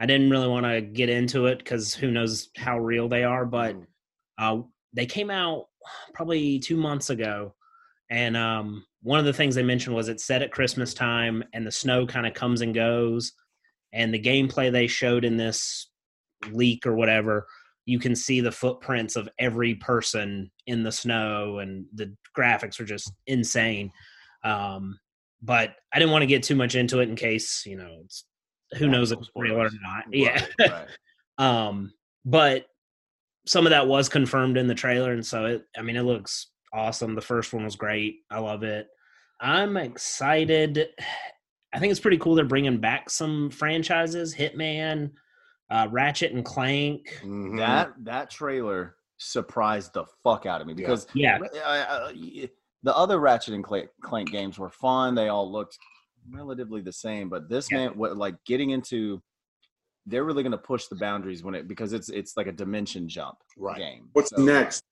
I 0.00 0.06
didn't 0.06 0.30
really 0.30 0.48
want 0.48 0.66
to 0.66 0.80
get 0.80 1.08
into 1.08 1.46
it 1.46 1.58
because 1.58 1.94
who 1.94 2.10
knows 2.10 2.48
how 2.56 2.78
real 2.78 3.08
they 3.08 3.24
are, 3.24 3.44
but 3.46 3.74
Mm. 3.76 3.86
uh, 4.38 4.62
they 4.92 5.06
came 5.06 5.30
out 5.30 5.66
probably 6.14 6.58
two 6.58 6.76
months 6.76 7.10
ago, 7.10 7.54
and 8.10 8.36
um, 8.36 8.84
one 9.02 9.18
of 9.18 9.24
the 9.24 9.32
things 9.32 9.54
they 9.54 9.62
mentioned 9.62 9.94
was 9.94 10.08
it's 10.08 10.24
set 10.24 10.42
at 10.42 10.52
Christmas 10.52 10.92
time, 10.94 11.42
and 11.52 11.66
the 11.66 11.72
snow 11.72 12.06
kind 12.06 12.26
of 12.26 12.34
comes 12.34 12.60
and 12.60 12.74
goes, 12.74 13.32
and 13.92 14.12
the 14.12 14.18
gameplay 14.22 14.70
they 14.70 14.86
showed 14.86 15.24
in 15.24 15.36
this 15.36 15.90
leak 16.50 16.86
or 16.86 16.94
whatever, 16.94 17.46
you 17.86 17.98
can 17.98 18.14
see 18.14 18.40
the 18.40 18.52
footprints 18.52 19.16
of 19.16 19.28
every 19.38 19.76
person 19.76 20.50
in 20.66 20.82
the 20.82 20.92
snow, 20.92 21.60
and 21.60 21.86
the 21.94 22.14
graphics 22.36 22.78
are 22.80 22.84
just 22.84 23.12
insane. 23.26 23.90
Um, 24.44 24.98
but 25.40 25.76
I 25.94 25.98
didn't 25.98 26.12
want 26.12 26.22
to 26.22 26.26
get 26.26 26.42
too 26.42 26.56
much 26.56 26.74
into 26.74 27.00
it 27.00 27.08
in 27.08 27.16
case 27.16 27.62
you 27.64 27.76
know 27.76 28.00
it's, 28.04 28.24
who 28.76 28.86
Yeah, 28.86 28.90
knows 28.90 29.10
no 29.10 29.16
if 29.16 29.20
it's 29.20 29.30
real 29.36 29.56
or 29.60 29.70
not. 29.82 30.04
Yeah. 30.12 30.44
Right, 30.60 30.70
right. 30.70 30.88
Um, 31.38 31.92
but 32.24 32.64
some 33.46 33.66
of 33.66 33.70
that 33.70 33.86
was 33.86 34.08
confirmed 34.08 34.56
in 34.56 34.66
the 34.66 34.74
trailer, 34.74 35.12
and 35.12 35.24
so 35.24 35.44
it. 35.46 35.64
I 35.78 35.82
mean, 35.82 35.96
it 35.96 36.02
looks 36.02 36.48
awesome. 36.72 37.14
The 37.14 37.20
first 37.20 37.52
one 37.52 37.64
was 37.64 37.76
great. 37.76 38.16
I 38.30 38.38
love 38.38 38.62
it. 38.62 38.88
I'm 39.40 39.76
excited. 39.76 40.88
I 41.74 41.78
think 41.78 41.90
it's 41.90 42.00
pretty 42.00 42.16
cool. 42.16 42.34
They're 42.34 42.46
bringing 42.46 42.78
back 42.78 43.10
some 43.10 43.50
franchises. 43.50 44.34
Hitman, 44.34 45.10
uh, 45.70 45.88
Ratchet 45.90 46.32
and 46.32 46.44
Clank. 46.44 47.20
Mhm. 47.24 47.58
That 47.58 47.92
that 48.04 48.30
trailer 48.30 48.96
surprised 49.18 49.94
the 49.94 50.04
fuck 50.22 50.46
out 50.46 50.60
of 50.60 50.66
me 50.66 50.74
because 50.74 51.06
Yeah, 51.14 51.38
I- 51.64 51.78
I- 51.78 52.08
I- 52.10 52.50
the 52.82 52.94
other 52.96 53.18
Ratchet 53.18 53.54
and 53.54 53.64
Clank, 53.64 53.88
Clank 54.02 54.30
games 54.30 54.58
were 54.58 54.68
fun. 54.70 55.14
They 55.14 55.28
all 55.28 55.50
looked 55.50 55.78
relatively 56.30 56.80
the 56.82 56.92
same, 56.92 57.28
but 57.28 57.48
this 57.48 57.70
Yeah. 57.70 57.78
man, 57.88 57.96
what 57.98 58.16
like 58.16 58.36
getting 58.44 58.70
into, 58.70 59.22
they're 60.06 60.24
really 60.24 60.42
going 60.42 60.52
to 60.52 60.58
push 60.58 60.86
the 60.86 60.96
boundaries 60.96 61.42
when 61.42 61.54
it 61.54 61.66
because 61.66 61.92
it's 61.92 62.08
it's 62.10 62.36
like 62.36 62.46
a 62.46 62.52
dimension 62.52 63.08
jump 63.08 63.38
right. 63.56 63.76
game. 63.78 64.10
What's 64.12 64.30
So, 64.30 64.42
next? 64.42 64.82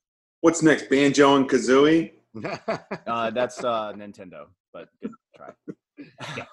What's 0.40 0.62
next? 0.62 0.88
Banjo 0.90 1.36
and 1.36 1.48
Kazooie? 1.48 2.12
Uh, 3.06 3.30
that's 3.30 3.62
uh, 3.62 3.92
Nintendo, 3.92 4.46
but 4.72 4.88
good 5.00 5.12
try. 5.36 5.52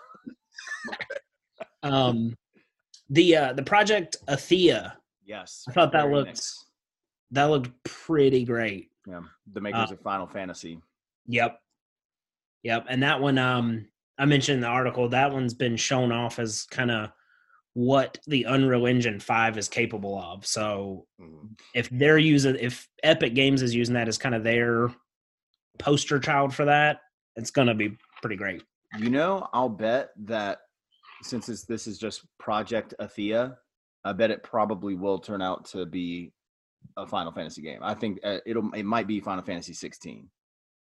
um, 1.83 2.35
the 3.11 3.35
uh, 3.37 3.53
the 3.53 3.61
project 3.63 4.17
Athia. 4.27 4.93
Yes, 5.23 5.63
I 5.69 5.71
thought 5.73 5.91
that 5.91 6.09
looked 6.09 6.27
nice. 6.29 6.65
that 7.31 7.45
looked 7.45 7.69
pretty 7.83 8.43
great. 8.43 8.89
yeah 9.05 9.21
the 9.53 9.61
makers 9.61 9.91
uh, 9.91 9.93
of 9.93 9.99
Final 10.01 10.25
Fantasy. 10.27 10.79
Yep. 11.27 11.59
Yep. 12.63 12.85
And 12.89 13.03
that 13.03 13.21
one, 13.21 13.37
um, 13.37 13.87
I 14.17 14.25
mentioned 14.25 14.55
in 14.55 14.61
the 14.61 14.67
article, 14.67 15.07
that 15.09 15.31
one's 15.31 15.53
been 15.53 15.77
shown 15.77 16.11
off 16.11 16.39
as 16.39 16.65
kind 16.71 16.89
of 16.91 17.11
what 17.73 18.17
the 18.27 18.43
Unreal 18.43 18.85
Engine 18.87 19.19
5 19.19 19.57
is 19.57 19.67
capable 19.69 20.19
of. 20.19 20.45
So 20.45 21.07
Mhm. 21.21 21.57
if 21.73 21.89
they're 21.89 22.17
using, 22.17 22.55
if 22.59 22.87
Epic 23.03 23.33
Games 23.33 23.61
is 23.61 23.73
using 23.73 23.93
that 23.95 24.07
as 24.07 24.17
kind 24.17 24.35
of 24.35 24.43
their 24.43 24.89
poster 25.79 26.19
child 26.19 26.53
for 26.53 26.65
that, 26.65 26.99
it's 27.35 27.51
going 27.51 27.67
to 27.67 27.73
be 27.73 27.97
pretty 28.21 28.35
great. 28.35 28.63
You 28.99 29.09
know, 29.09 29.47
I'll 29.53 29.69
bet 29.69 30.11
that 30.25 30.59
since 31.21 31.49
it's, 31.49 31.63
this 31.65 31.87
is 31.87 31.97
just 31.97 32.25
Project 32.39 32.93
Athia, 32.99 33.55
I 34.03 34.13
bet 34.13 34.31
it 34.31 34.43
probably 34.43 34.95
will 34.95 35.19
turn 35.19 35.41
out 35.41 35.65
to 35.65 35.85
be 35.85 36.31
a 36.97 37.05
Final 37.05 37.31
Fantasy 37.31 37.61
game. 37.61 37.79
I 37.83 37.93
think 37.93 38.19
uh, 38.23 38.37
it'll 38.45 38.71
it 38.73 38.83
might 38.83 39.07
be 39.07 39.19
Final 39.19 39.43
Fantasy 39.43 39.73
16. 39.73 40.27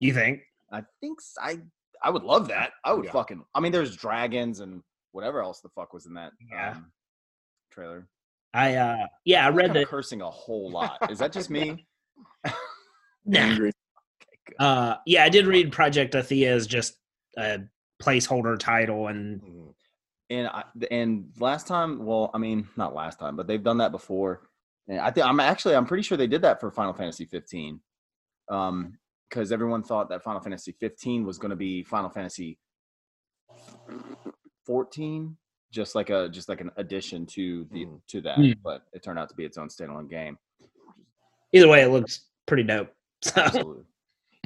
You 0.00 0.12
think? 0.14 0.40
I 0.70 0.82
think 1.00 1.18
I 1.40 1.58
I 2.02 2.10
would 2.10 2.22
love 2.22 2.48
that. 2.48 2.72
I 2.84 2.92
would 2.92 3.06
Yeah. 3.06 3.12
fucking. 3.12 3.42
I 3.54 3.60
mean, 3.60 3.72
there's 3.72 3.96
dragons 3.96 4.60
and 4.60 4.82
whatever 5.12 5.42
else 5.42 5.60
the 5.60 5.70
fuck 5.70 5.92
was 5.94 6.06
in 6.06 6.14
that 6.14 6.32
Yeah. 6.50 6.72
um, 6.72 6.92
trailer. 7.70 8.06
I, 8.54 8.74
uh, 8.76 9.06
yeah, 9.24 9.44
I 9.44 9.48
I'm 9.48 9.54
read 9.56 9.72
that. 9.74 9.88
cursing 9.88 10.20
a 10.22 10.30
whole 10.30 10.70
lot. 10.78 11.10
Is 11.10 11.18
that 11.18 11.32
just 11.32 11.50
me? 11.50 11.86
Nah. 13.24 13.40
Angry. 13.40 13.72
Uh, 14.58 14.94
yeah, 15.04 15.22
I 15.24 15.28
did 15.28 15.46
read 15.46 15.70
Project 15.70 16.14
Athia 16.14 16.46
as 16.48 16.66
just 16.66 16.96
a 17.36 17.58
placeholder 18.02 18.58
title 18.58 19.08
and 19.08 19.42
Mhm. 19.42 19.74
And 20.30 20.46
I, 20.48 20.64
and 20.90 21.30
last 21.38 21.66
time, 21.66 22.04
well, 22.04 22.30
I 22.34 22.38
mean, 22.38 22.68
not 22.76 22.94
last 22.94 23.18
time, 23.18 23.34
but 23.36 23.46
they've 23.46 23.62
done 23.62 23.78
that 23.78 23.92
before. 23.92 24.42
And 24.86 25.00
I 25.00 25.10
think 25.10 25.26
I'm 25.26 25.40
actually 25.40 25.74
I'm 25.74 25.86
pretty 25.86 26.02
sure 26.02 26.16
they 26.18 26.26
did 26.26 26.42
that 26.42 26.60
for 26.60 26.70
Final 26.70 26.92
Fantasy 26.92 27.24
15, 27.24 27.80
um, 28.50 28.98
because 29.28 29.52
everyone 29.52 29.82
thought 29.82 30.08
that 30.10 30.22
Final 30.22 30.40
Fantasy 30.40 30.72
15 30.78 31.24
was 31.24 31.38
going 31.38 31.50
to 31.50 31.56
be 31.56 31.82
Final 31.82 32.10
Fantasy 32.10 32.58
14, 34.66 35.36
just 35.72 35.94
like 35.94 36.10
a 36.10 36.28
just 36.28 36.48
like 36.48 36.60
an 36.60 36.70
addition 36.76 37.26
to 37.26 37.66
the 37.70 37.86
Mhm. 37.86 38.00
to 38.08 38.20
that. 38.22 38.38
Mm. 38.38 38.58
But 38.62 38.82
it 38.92 39.02
turned 39.02 39.18
out 39.18 39.28
to 39.28 39.34
be 39.34 39.44
its 39.44 39.58
own 39.58 39.68
standalone 39.68 40.08
game. 40.10 40.38
either 41.52 41.68
way, 41.68 41.80
it 41.82 41.88
looks 41.88 42.26
pretty 42.46 42.62
dope. 42.62 42.92
So, 43.24 43.32
Absolutely. 43.40 43.84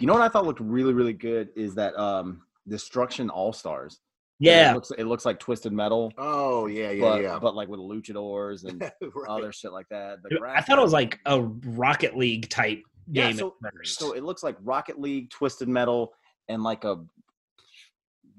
you 0.01 0.07
know 0.07 0.15
what 0.15 0.23
I 0.23 0.29
thought 0.29 0.47
looked 0.47 0.61
really 0.61 0.95
really 0.95 1.13
good 1.13 1.51
is 1.57 1.75
that 1.75 1.95
um, 1.99 2.43
Destruction 2.69 3.29
All 3.29 3.53
Stars. 3.53 4.01
Yeah, 4.43 4.71
it 4.71 4.75
looks, 4.75 4.91
it 4.99 5.05
looks 5.05 5.25
like 5.25 5.39
Twisted 5.39 5.73
Metal. 5.73 6.13
Oh 6.19 6.67
yeah, 6.67 6.91
yeah, 6.91 7.01
but, 7.01 7.23
yeah. 7.23 7.39
but 7.41 7.55
like 7.55 7.69
with 7.69 7.81
luchadors 7.81 8.65
and 8.65 8.81
Right. 9.15 9.29
other 9.29 9.53
shit 9.53 9.73
like 9.73 9.89
that. 9.91 10.19
The 10.23 10.39
I 10.47 10.61
thought 10.61 10.79
it 10.79 10.83
was 10.83 10.93
like 10.93 11.19
a 11.27 11.41
Rocket 11.43 12.17
League 12.17 12.49
type 12.49 12.83
Yeah, 13.11 13.29
game. 13.29 13.37
so, 13.37 13.55
so 13.85 14.13
it 14.13 14.23
looks 14.25 14.43
like 14.43 14.57
Rocket 14.63 15.01
League, 15.01 15.31
Twisted 15.31 15.69
Metal, 15.69 16.13
and 16.49 16.63
like 16.63 16.85
a 16.85 17.05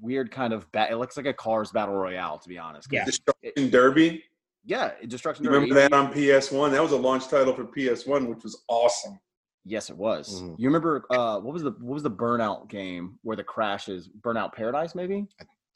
weird 0.00 0.30
kind 0.30 0.52
of 0.52 0.70
bat. 0.72 0.90
It 0.90 0.96
looks 0.96 1.16
like 1.16 1.26
a 1.26 1.32
Cars 1.32 1.70
battle 1.72 1.94
royale, 1.94 2.38
to 2.38 2.48
be 2.48 2.58
honest. 2.58 2.88
Yeah. 2.92 3.04
Destruction 3.04 3.70
Derby. 3.70 4.24
yeah, 4.66 4.92
Destruction. 5.08 5.44
You 5.44 5.50
Derby. 5.50 5.70
remember 5.70 5.80
that 5.80 5.92
on 5.92 6.12
PS1? 6.12 6.70
That 6.72 6.82
was 6.82 6.92
a 6.92 6.96
launch 6.96 7.28
title 7.28 7.54
for 7.54 7.64
PS1, 7.64 8.26
which 8.28 8.42
was 8.44 8.62
awesome. 8.68 9.18
Yes, 9.66 9.88
it 9.88 9.96
was. 9.96 10.42
Mhm. 10.42 10.56
You 10.58 10.68
remember 10.68 11.06
uh, 11.08 11.40
what 11.40 11.54
was 11.54 11.62
the 11.62 11.70
what 11.80 11.94
was 11.94 12.02
the 12.02 12.10
Burnout 12.10 12.68
game 12.68 13.18
where 13.22 13.34
the 13.36 13.44
crashes? 13.44 14.10
Burnout 14.20 14.52
Paradise, 14.52 14.94
maybe. 14.94 15.26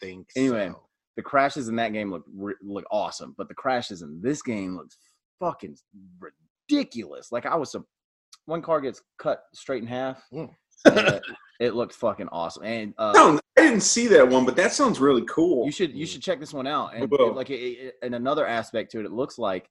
Think 0.00 0.28
Anyway. 0.36 0.68
so. 0.68 0.82
The 1.16 1.22
crashes 1.22 1.68
in 1.68 1.74
that 1.76 1.92
game 1.92 2.12
look 2.12 2.24
look 2.62 2.84
awesome, 2.92 3.34
but 3.36 3.48
the 3.48 3.54
crashes 3.54 4.02
in 4.02 4.20
this 4.22 4.40
game 4.40 4.76
look 4.76 4.86
fucking 5.40 5.76
ridiculous. 6.70 7.32
Like 7.32 7.46
I 7.46 7.56
was 7.56 7.74
a 7.74 7.82
one 8.46 8.62
car 8.62 8.80
gets 8.80 9.02
cut 9.18 9.42
straight 9.52 9.82
in 9.82 9.88
half. 9.88 10.22
Mm. 10.32 10.50
it, 10.86 11.22
it 11.60 11.74
looked 11.74 11.94
fucking 11.94 12.28
awesome. 12.30 12.62
And 12.62 12.94
uh, 12.98 13.12
No, 13.14 13.40
I 13.58 13.62
didn't 13.62 13.80
see 13.80 14.06
that 14.08 14.28
one, 14.28 14.44
but 14.44 14.54
that 14.56 14.72
sounds 14.72 15.00
really 15.00 15.24
cool. 15.28 15.66
You 15.66 15.72
should 15.72 15.92
you 15.92 16.06
should 16.06 16.22
check 16.22 16.38
this 16.40 16.52
one 16.54 16.66
out. 16.68 16.94
And 16.94 17.12
it- 17.12 17.34
like 17.34 17.50
it, 17.50 17.94
and 18.02 18.14
another 18.14 18.46
aspect 18.46 18.92
to 18.92 19.00
it, 19.00 19.06
it 19.06 19.12
looks 19.12 19.38
like 19.38 19.68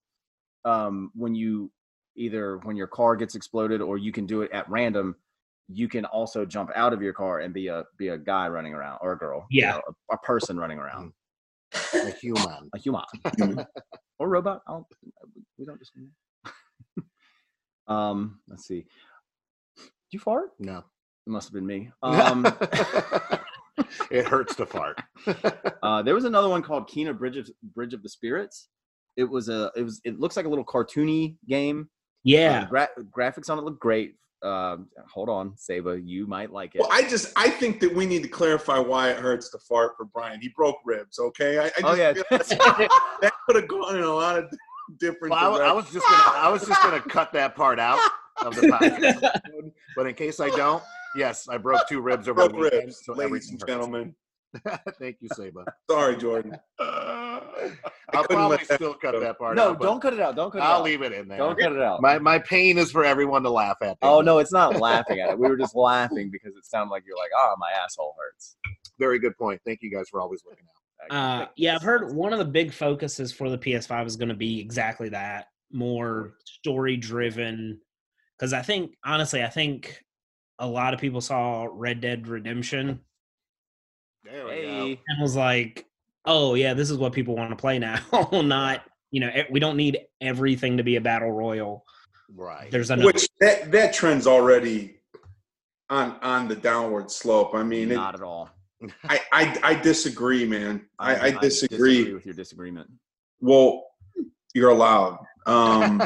um, 0.65 1.11
when 1.15 1.33
you 1.33 1.71
either 2.17 2.57
when 2.63 2.75
your 2.75 2.87
car 2.87 3.15
gets 3.15 3.35
exploded 3.35 3.81
or 3.81 3.97
you 3.97 4.11
can 4.11 4.25
do 4.25 4.41
it 4.41 4.51
at 4.51 4.69
random, 4.69 5.15
you 5.69 5.87
can 5.87 6.05
also 6.05 6.45
jump 6.45 6.69
out 6.75 6.93
of 6.93 7.01
your 7.01 7.13
car 7.13 7.39
and 7.39 7.53
be 7.53 7.67
a 7.67 7.83
be 7.97 8.07
a 8.09 8.17
guy 8.17 8.47
running 8.47 8.73
around 8.73 8.99
or 9.01 9.11
a 9.13 9.17
girl, 9.17 9.45
you 9.49 9.61
Yeah. 9.63 9.71
know, 9.73 9.81
a, 10.11 10.15
a 10.15 10.17
person 10.19 10.57
running 10.57 10.79
around, 10.79 11.11
A 11.93 12.11
human. 12.11 12.69
a 12.73 12.77
human 12.77 13.03
or 14.19 14.29
robot. 14.29 14.61
I 14.67 14.71
don't, 14.71 14.85
we 15.57 15.65
don't 15.65 15.79
just. 15.79 15.91
um, 17.87 18.39
let's 18.47 18.65
see. 18.67 18.85
Did 19.77 19.85
you 20.11 20.19
fart? 20.19 20.51
No. 20.59 20.79
It 21.25 21.29
must 21.29 21.47
have 21.49 21.53
been 21.53 21.67
me. 21.67 21.91
Um, 22.03 22.45
it 24.09 24.25
hurts 24.25 24.55
to 24.55 24.65
fart. 24.65 25.01
Uh, 25.83 26.01
there 26.01 26.15
was 26.15 26.23
another 26.23 26.47
one 26.47 26.63
called 26.63 26.89
Kena 26.89 27.17
Bridge 27.17 27.35
of 27.37 27.49
Bridge 27.75 27.93
of 27.93 28.01
the 28.03 28.07
Spirits. 28.09 28.69
It 29.17 29.25
was 29.25 29.49
a 29.49 29.69
it 29.75 29.81
was 29.83 29.99
it 30.05 30.19
looks 30.19 30.37
like 30.37 30.45
a 30.45 30.49
little 30.49 30.63
cartoony 30.63 31.35
game. 31.47 31.81
Uh, 31.81 31.91
yeah, 32.23 32.65
gra- 32.69 32.87
graphics 33.15 33.49
on 33.49 33.57
it 33.57 33.63
look 33.63 33.79
great. 33.79 34.15
Um, 34.43 34.87
hold 35.11 35.29
on, 35.29 35.53
Saba, 35.57 35.99
you 35.99 36.27
might 36.27 36.51
like 36.51 36.75
it. 36.75 36.79
Well, 36.81 36.89
I 36.91 37.01
just 37.01 37.33
I 37.35 37.49
think 37.49 37.79
that 37.79 37.93
we 37.95 38.05
need 38.05 38.21
to 38.21 38.29
clarify 38.29 38.77
why 38.77 39.09
it 39.09 39.17
hurts 39.17 39.49
to 39.51 39.57
fart 39.59 39.93
for 39.97 40.05
Brian. 40.05 40.39
He 40.39 40.49
broke 40.55 40.77
ribs. 40.85 41.17
Okay, 41.17 41.57
I, 41.57 41.63
I 41.63 41.67
just 41.69 41.83
Oh, 41.83 41.93
yeah. 41.95 42.13
feel 42.13 42.23
that's- 42.29 42.49
that 42.49 43.31
could 43.47 43.55
have 43.55 43.67
gone 43.67 43.95
in 43.97 44.03
a 44.03 44.13
lot 44.13 44.37
of 44.37 44.45
different. 44.99 45.31
Well, 45.31 45.59
I, 45.61 45.69
I 45.69 45.71
was 45.71 45.85
just 45.91 46.05
gonna 46.07 46.37
I 46.37 46.49
was 46.49 46.65
just 46.67 46.81
gonna 46.83 47.01
cut 47.01 47.33
that 47.33 47.55
part 47.55 47.79
out 47.79 47.99
of 48.45 48.55
the 48.55 48.67
podcast. 48.67 49.41
but 49.95 50.05
in 50.05 50.13
case 50.13 50.39
I 50.39 50.49
don't, 50.51 50.83
yes, 51.15 51.47
I 51.49 51.57
broke 51.57 51.87
two 51.89 52.01
ribs 52.01 52.27
over 52.27 52.35
broke 52.47 52.51
the 52.51 52.57
weekend. 52.59 52.83
ribs, 52.85 53.01
so 53.05 53.13
ladies 53.13 53.25
everything 53.25 53.51
and 53.53 53.61
hurts. 53.61 53.71
gentlemen. 53.71 54.15
Thank 54.99 55.17
you, 55.21 55.29
Saba. 55.33 55.65
Sorry, 55.89 56.15
Jordan. 56.17 56.57
I'll 56.79 58.23
probably 58.29 58.63
still 58.63 58.93
cut 58.93 59.13
go. 59.13 59.19
that 59.19 59.37
part 59.37 59.55
no, 59.55 59.69
out. 59.69 59.79
but 59.79 59.85
don't 59.85 60.01
cut 60.01 60.13
it 60.13 60.19
out. 60.19 60.35
Don't 60.35 60.51
cut 60.51 60.59
it 60.59 60.63
I'll 60.63 60.77
out. 60.77 60.83
leave 60.83 61.01
it 61.01 61.11
in 61.11 61.27
there. 61.27 61.37
Don't 61.37 61.59
cut 61.59 61.73
it 61.73 61.81
out. 61.81 62.01
My 62.01 62.17
my 62.19 62.39
pain 62.39 62.77
is 62.77 62.91
for 62.91 63.03
everyone 63.03 63.43
to 63.43 63.49
laugh 63.49 63.77
at. 63.81 63.97
oh 64.01 64.21
no, 64.21 64.37
it's 64.39 64.53
not 64.53 64.79
laughing 64.79 65.19
at 65.19 65.29
it. 65.29 65.39
We 65.39 65.47
were 65.47 65.57
just 65.57 65.75
laughing 65.75 66.29
because 66.31 66.55
it 66.55 66.65
sounded 66.65 66.91
like 66.91 67.03
you're 67.05 67.17
like, 67.17 67.31
oh, 67.37 67.55
my 67.59 67.69
asshole 67.83 68.15
hurts. 68.17 68.55
Very 68.99 69.19
good 69.19 69.37
point. 69.37 69.61
Thank 69.65 69.81
you 69.81 69.91
guys 69.91 70.09
for 70.09 70.21
always 70.21 70.43
looking 70.45 70.65
out. 71.11 71.43
uh, 71.43 71.47
yeah. 71.57 71.75
I've 71.75 71.83
heard 71.83 72.15
one 72.15 72.33
of 72.33 72.39
the 72.39 72.45
big 72.45 72.73
focuses 72.73 73.31
for 73.31 73.49
the 73.49 73.57
PS5 73.57 74.07
is 74.07 74.15
going 74.15 74.29
to 74.29 74.35
be 74.35 74.59
exactly 74.59 75.09
that, 75.09 75.47
more 75.71 76.33
story 76.45 76.97
driven. 76.97 77.79
Because 78.37 78.53
I 78.53 78.61
think 78.61 78.93
honestly, 79.03 79.43
I 79.43 79.49
think 79.49 80.03
a 80.59 80.67
lot 80.67 80.93
of 80.93 80.99
people 80.99 81.21
saw 81.21 81.67
Red 81.71 82.01
Dead 82.01 82.27
Redemption 82.27 83.01
There 84.29 84.45
we 84.45 84.51
Hey, 84.51 85.01
and 85.07 85.21
was 85.21 85.35
like, 85.35 85.85
"Oh 86.25 86.55
yeah, 86.55 86.73
this 86.73 86.89
is 86.89 86.97
what 86.97 87.13
people 87.13 87.35
want 87.35 87.51
to 87.51 87.55
play 87.55 87.79
now." 87.79 87.99
Not 88.31 88.83
you 89.11 89.21
know, 89.21 89.31
we 89.49 89.59
don't 89.59 89.77
need 89.77 89.99
everything 90.19 90.77
to 90.77 90.83
be 90.83 90.97
a 90.97 91.01
battle 91.01 91.31
royal. 91.31 91.85
Right. 92.35 92.69
There's 92.69 92.89
another 92.89 93.07
Which 93.07 93.29
that 93.39 93.71
that 93.71 93.93
trend's 93.93 94.27
already 94.27 94.99
on 95.89 96.17
on 96.21 96.47
the 96.47 96.55
downward 96.55 97.09
slope. 97.09 97.55
I 97.55 97.63
mean, 97.63 97.91
it, 97.91 97.95
not 97.95 98.15
at 98.15 98.21
all. 98.21 98.49
I, 99.05 99.21
I 99.31 99.59
I 99.63 99.73
disagree, 99.75 100.45
man. 100.45 100.85
I, 100.99 101.15
I, 101.15 101.31
disagree. 101.31 101.97
disagree 101.97 102.13
with 102.13 102.25
your 102.25 102.35
disagreement. 102.35 102.89
Well, 103.39 103.85
you're 104.53 104.71
allowed. 104.71 105.19
Um, 105.45 106.03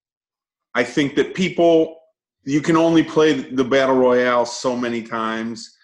I 0.74 0.84
think 0.84 1.14
that 1.16 1.34
people 1.34 2.00
you 2.44 2.60
can 2.60 2.76
only 2.76 3.02
play 3.02 3.32
the 3.32 3.64
battle 3.64 3.96
royale 3.96 4.44
so 4.44 4.76
many 4.76 5.02
times. 5.02 5.75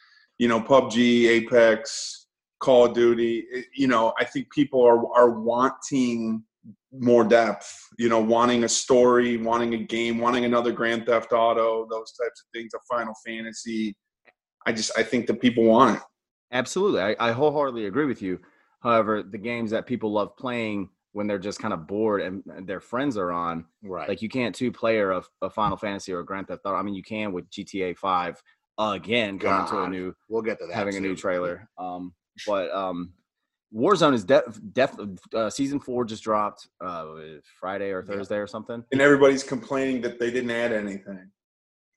You 0.42 0.48
know, 0.48 0.60
PUBG, 0.60 1.28
Apex, 1.28 2.26
Call 2.58 2.86
of 2.86 2.94
Duty. 2.94 3.46
Eh, 3.54 3.62
you 3.76 3.86
know, 3.86 4.12
I 4.18 4.24
think 4.24 4.50
people 4.50 4.82
are 4.82 4.98
are 5.14 5.30
wanting 5.30 6.42
more 6.90 7.22
depth. 7.22 7.72
You 7.96 8.08
know, 8.08 8.18
wanting 8.18 8.64
a 8.64 8.68
story, 8.68 9.36
wanting 9.36 9.74
a 9.74 9.78
game, 9.78 10.18
wanting 10.18 10.44
another 10.44 10.72
Grand 10.72 11.06
Theft 11.06 11.32
Auto, 11.32 11.86
those 11.88 12.10
types 12.20 12.42
of 12.42 12.46
things. 12.52 12.74
A 12.74 12.80
Final 12.92 13.14
Fantasy. 13.24 13.94
I 14.66 14.72
just 14.72 14.90
I 14.98 15.04
think 15.04 15.28
that 15.28 15.40
people 15.40 15.62
want 15.62 15.98
it. 15.98 16.02
Absolutely, 16.50 17.02
I, 17.02 17.14
I 17.20 17.30
wholeheartedly 17.30 17.86
agree 17.86 18.06
with 18.06 18.20
you. 18.20 18.40
However, 18.80 19.22
the 19.22 19.38
games 19.38 19.70
that 19.70 19.86
people 19.86 20.10
love 20.10 20.36
playing 20.36 20.88
when 21.12 21.28
they're 21.28 21.38
just 21.38 21.60
kind 21.60 21.72
of 21.72 21.86
bored 21.86 22.20
and 22.20 22.42
and 22.52 22.66
their 22.66 22.80
friends 22.80 23.16
are 23.16 23.30
on. 23.30 23.64
Right. 23.80 24.08
Like 24.08 24.22
you 24.22 24.28
can't 24.28 24.56
two 24.56 24.72
player 24.72 25.12
of, 25.12 25.28
of 25.40 25.54
Final 25.54 25.76
Fantasy 25.76 26.12
or 26.12 26.18
a 26.18 26.26
Grand 26.26 26.48
Theft 26.48 26.62
Auto. 26.64 26.74
I 26.74 26.82
mean, 26.82 26.96
you 26.96 27.04
can 27.04 27.32
with 27.32 27.48
GTA 27.48 27.96
Five 27.96 28.42
again 28.90 29.38
coming 29.38 29.68
to 29.70 29.82
a 29.82 29.88
new 29.88 30.14
we'll 30.28 30.42
get 30.42 30.58
to 30.58 30.66
that. 30.66 30.74
having 30.74 30.96
a 30.96 31.00
new 31.00 31.14
trailer. 31.16 31.68
Um, 31.78 32.12
but 32.46 32.70
um, 32.72 33.12
Warzone 33.74 34.14
is 34.14 34.24
def 34.24 34.42
def 34.72 34.94
uh, 35.34 35.48
season 35.48 35.80
four 35.80 36.04
just 36.04 36.22
dropped 36.22 36.68
uh 36.84 37.06
Friday 37.60 37.90
or 37.90 38.04
Yeah. 38.06 38.14
Thursday 38.16 38.36
or 38.36 38.46
something. 38.46 38.84
And 38.92 39.00
everybody's 39.00 39.42
complaining 39.42 40.00
that 40.02 40.18
they 40.18 40.30
didn't 40.30 40.50
add 40.50 40.72
anything. 40.72 41.30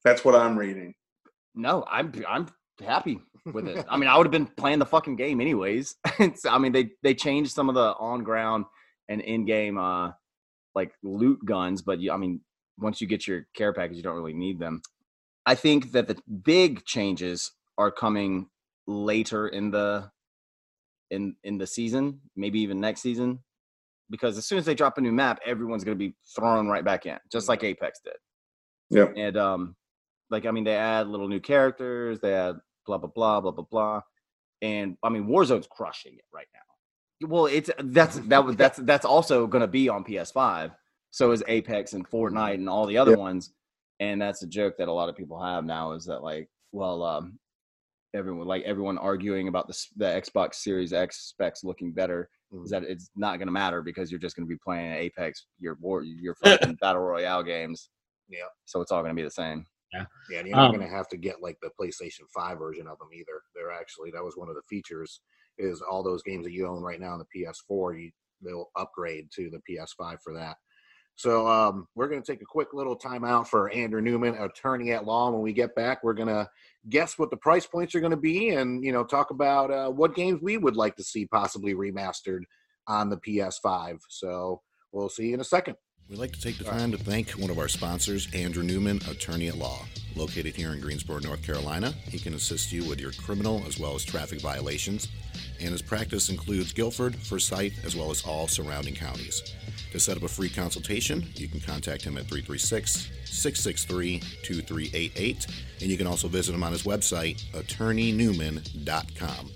That's 0.03 0.23
what 0.23 0.35
I'm 0.35 0.57
reading. 0.57 0.93
No, 1.55 1.83
I'm 1.89 2.13
I'm 2.27 2.47
happy 2.85 3.19
with 3.53 3.67
it. 3.67 3.85
I 3.89 3.97
mean, 3.97 4.09
I 4.09 4.17
would 4.17 4.25
have 4.25 4.31
been 4.31 4.47
playing 4.47 4.79
the 4.79 4.85
fucking 4.85 5.15
game 5.15 5.39
anyways. 5.41 5.95
I 6.49 6.57
mean, 6.57 6.71
they 6.71 6.91
they 7.03 7.13
changed 7.13 7.51
some 7.51 7.69
of 7.69 7.75
the 7.75 7.93
on 7.99 8.23
ground 8.23 8.65
and 9.09 9.21
in 9.21 9.45
game 9.45 9.77
uh 9.77 10.11
like 10.75 10.91
loot 11.03 11.39
guns, 11.45 11.81
but 11.81 11.99
you, 11.99 12.11
I 12.11 12.17
mean, 12.17 12.41
once 12.77 12.99
you 12.99 13.07
get 13.07 13.25
your 13.27 13.47
care 13.55 13.71
package, 13.71 13.95
you 13.97 14.03
don't 14.03 14.17
really 14.17 14.33
need 14.33 14.59
them. 14.59 14.81
I 15.45 15.55
think 15.55 15.91
that 15.91 16.07
the 16.07 16.17
big 16.43 16.85
changes 16.85 17.51
are 17.77 17.91
coming 17.91 18.47
later 18.87 19.47
in 19.49 19.71
the 19.71 20.09
in 21.11 21.35
in 21.43 21.57
the 21.57 21.67
season, 21.67 22.19
maybe 22.35 22.59
even 22.59 22.79
next 22.79 23.01
season, 23.01 23.39
because 24.09 24.37
as 24.37 24.45
soon 24.45 24.57
as 24.57 24.65
they 24.65 24.75
drop 24.75 24.97
a 24.97 25.01
new 25.01 25.11
map, 25.11 25.39
everyone's 25.45 25.83
going 25.83 25.97
to 25.97 26.03
be 26.03 26.15
thrown 26.35 26.67
right 26.67 26.83
back 26.83 27.05
in, 27.05 27.17
just 27.31 27.47
like 27.47 27.63
Apex 27.63 27.99
did. 28.03 28.15
Yeah. 28.89 29.07
And 29.15 29.37
um, 29.37 29.75
like 30.29 30.45
I 30.45 30.51
mean, 30.51 30.63
they 30.63 30.75
add 30.75 31.07
little 31.07 31.27
new 31.27 31.39
characters, 31.39 32.19
they 32.19 32.33
add 32.33 32.55
blah 32.85 32.97
blah 32.97 33.09
blah 33.13 33.41
blah 33.41 33.51
blah 33.51 33.65
blah, 33.69 34.01
and 34.61 34.97
I 35.03 35.09
mean, 35.09 35.27
Warzone's 35.27 35.67
crushing 35.69 36.13
it 36.15 36.25
right 36.33 36.47
now. 36.53 37.27
Well, 37.27 37.45
it's 37.45 37.69
that's 37.79 38.17
that 38.19 38.43
was 38.43 38.55
that's 38.55 38.79
that's 38.79 39.05
also 39.05 39.47
going 39.47 39.61
to 39.61 39.67
be 39.67 39.89
on 39.89 40.03
PS5. 40.03 40.71
So 41.11 41.31
is 41.31 41.43
Apex 41.47 41.93
and 41.93 42.07
Fortnite 42.09 42.55
and 42.55 42.67
all 42.67 42.85
the 42.85 42.97
other 42.97 43.11
Yep. 43.11 43.19
ones, 43.19 43.53
and 43.99 44.21
that's 44.21 44.43
a 44.43 44.47
joke 44.47 44.75
that 44.77 44.87
a 44.87 44.93
lot 44.93 45.09
of 45.09 45.15
people 45.15 45.41
have 45.41 45.63
now 45.63 45.93
is 45.93 46.05
that 46.05 46.23
like, 46.23 46.49
well, 46.71 47.03
um, 47.03 47.39
everyone 48.13 48.47
like 48.47 48.63
everyone 48.63 48.97
arguing 48.97 49.47
about 49.47 49.67
the 49.67 49.85
the 49.97 50.05
Xbox 50.05 50.55
Series 50.55 50.93
X 50.93 51.27
specs 51.29 51.63
looking 51.63 51.91
better 51.91 52.29
is 52.63 52.69
that 52.69 52.83
it's 52.83 53.09
not 53.15 53.37
going 53.37 53.47
to 53.47 53.51
matter 53.51 53.81
because 53.81 54.09
you're 54.09 54.19
just 54.19 54.35
going 54.35 54.47
to 54.47 54.53
be 54.53 54.59
playing 54.63 54.93
Apex, 54.93 55.47
your 55.59 55.77
war, 55.81 56.03
your 56.03 56.35
fucking 56.35 56.75
battle 56.81 57.01
royale 57.01 57.43
games. 57.43 57.89
Yep. 58.29 58.47
So 58.65 58.81
it's 58.81 58.91
all 58.91 59.01
going 59.01 59.13
to 59.13 59.19
be 59.19 59.25
the 59.25 59.31
same. 59.31 59.65
Yeah, 59.93 60.39
and 60.39 60.47
you're 60.47 60.55
not 60.57 60.69
Um, 60.69 60.75
going 60.75 60.87
to 60.87 60.93
have 60.93 61.07
to 61.09 61.17
get 61.17 61.41
like 61.41 61.57
the 61.61 61.69
PlayStation 61.79 62.21
5 62.33 62.57
version 62.57 62.87
of 62.87 62.97
them 62.99 63.09
either. 63.13 63.41
They're 63.53 63.71
actually 63.71 64.11
that 64.11 64.23
was 64.23 64.35
one 64.37 64.49
of 64.49 64.55
the 64.55 64.61
features 64.69 65.21
is 65.57 65.81
all 65.81 66.03
those 66.03 66.23
games 66.23 66.45
that 66.45 66.51
you 66.51 66.67
own 66.67 66.81
right 66.81 66.99
now 66.99 67.13
on 67.13 67.19
the 67.19 67.41
PS4, 67.41 68.01
you 68.01 68.11
they'll 68.41 68.69
upgrade 68.75 69.27
to 69.35 69.49
the 69.49 69.61
PS5 69.69 70.17
for 70.21 70.33
that. 70.33 70.57
So 71.15 71.47
um, 71.47 71.87
we're 71.95 72.09
going 72.09 72.21
to 72.21 72.31
take 72.31 72.41
a 72.41 72.45
quick 72.45 72.73
little 72.73 72.97
timeout 72.97 73.47
for 73.47 73.69
Andrew 73.71 74.01
Newman, 74.01 74.35
attorney 74.35 74.91
at 74.91 75.05
law. 75.05 75.31
When 75.31 75.41
we 75.41 75.53
get 75.53 75.73
back, 75.73 76.03
we're 76.03 76.13
going 76.13 76.27
to 76.27 76.49
guess 76.89 77.17
what 77.17 77.29
the 77.29 77.37
price 77.37 77.65
points 77.65 77.95
are 77.95 78.01
going 78.01 78.11
to 78.11 78.17
be, 78.17 78.49
and 78.49 78.83
you 78.83 78.91
know 78.91 79.03
talk 79.03 79.31
about 79.31 79.71
uh, 79.71 79.89
what 79.89 80.15
games 80.15 80.41
we 80.41 80.57
would 80.57 80.75
like 80.75 80.95
to 80.97 81.03
see 81.03 81.25
possibly 81.25 81.73
remastered 81.73 82.41
on 82.87 83.09
the 83.09 83.17
PS5. 83.17 83.99
So 84.09 84.61
we'll 84.91 85.09
see 85.09 85.27
you 85.27 85.35
in 85.35 85.39
a 85.39 85.45
second. 85.45 85.77
We'd 86.07 86.19
like 86.19 86.33
to 86.33 86.41
take 86.41 86.59
the 86.59 86.65
time 86.65 86.91
to 86.91 86.99
thank 86.99 87.31
one 87.31 87.49
of 87.49 87.57
our 87.57 87.67
sponsors, 87.67 88.27
Andrew 88.31 88.61
Newman, 88.61 89.01
attorney 89.09 89.47
at 89.47 89.57
law. 89.57 89.85
Located 90.15 90.55
here 90.55 90.71
in 90.71 90.79
Greensboro, 90.79 91.17
North 91.17 91.41
Carolina, 91.41 91.93
he 92.07 92.19
can 92.19 92.35
assist 92.35 92.71
you 92.71 92.87
with 92.87 93.01
your 93.01 93.11
criminal 93.13 93.63
as 93.65 93.79
well 93.79 93.95
as 93.95 94.05
traffic 94.05 94.39
violations, 94.39 95.07
and 95.59 95.71
his 95.71 95.81
practice 95.81 96.29
includes 96.29 96.73
Guilford, 96.73 97.15
Forsyth, 97.15 97.83
as 97.83 97.95
well 97.95 98.11
as 98.11 98.23
all 98.23 98.47
surrounding 98.47 98.93
counties. 98.93 99.55
To 99.93 99.99
set 99.99 100.15
up 100.15 100.21
a 100.21 100.27
free 100.27 100.47
consultation, 100.49 101.25
you 101.33 101.47
can 101.47 101.59
contact 101.59 102.03
him 102.03 102.17
at 102.17 102.25
336 102.25 103.09
663 103.25 104.19
2388, 104.43 105.47
and 105.81 105.89
you 105.89 105.97
can 105.97 106.05
also 106.05 106.27
visit 106.27 106.53
him 106.53 106.63
on 106.63 106.71
his 106.71 106.83
website, 106.83 107.43
attorneynewman.com. 107.53 109.49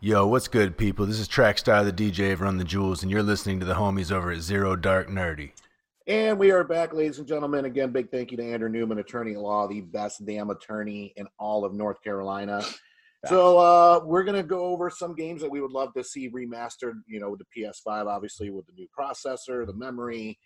Yo, 0.00 0.26
what's 0.26 0.46
good, 0.46 0.76
people? 0.76 1.06
This 1.06 1.18
is 1.18 1.26
Trackstar, 1.26 1.82
the 1.82 1.90
DJ 1.90 2.34
of 2.34 2.42
Run 2.42 2.58
the 2.58 2.64
Jewels, 2.64 3.02
and 3.02 3.10
you're 3.10 3.22
listening 3.22 3.58
to 3.60 3.66
the 3.66 3.72
homies 3.72 4.12
over 4.12 4.30
at 4.30 4.40
Zero 4.40 4.76
Dark 4.76 5.08
Nerdy. 5.08 5.52
And 6.06 6.38
we 6.38 6.50
are 6.50 6.62
back, 6.64 6.92
ladies 6.92 7.18
and 7.18 7.26
gentlemen. 7.26 7.64
Again, 7.64 7.92
big 7.92 8.10
thank 8.10 8.30
you 8.30 8.36
to 8.36 8.44
Andrew 8.44 8.68
Newman, 8.68 8.98
attorney 8.98 9.32
at 9.32 9.40
law, 9.40 9.66
the 9.66 9.80
best 9.80 10.26
damn 10.26 10.50
attorney 10.50 11.14
in 11.16 11.26
all 11.38 11.64
of 11.64 11.72
North 11.72 12.02
Carolina. 12.02 12.62
So 13.24 13.58
uh, 13.58 14.00
we're 14.04 14.22
gonna 14.22 14.42
go 14.42 14.66
over 14.66 14.90
some 14.90 15.14
games 15.14 15.40
that 15.40 15.50
we 15.50 15.62
would 15.62 15.72
love 15.72 15.94
to 15.94 16.04
see 16.04 16.30
remastered. 16.30 17.00
You 17.08 17.18
know, 17.18 17.30
with 17.30 17.40
the 17.40 17.62
PS5, 17.62 18.06
obviously 18.06 18.50
with 18.50 18.66
the 18.66 18.74
new 18.74 18.86
processor, 18.96 19.66
the 19.66 19.74
memory, 19.74 20.38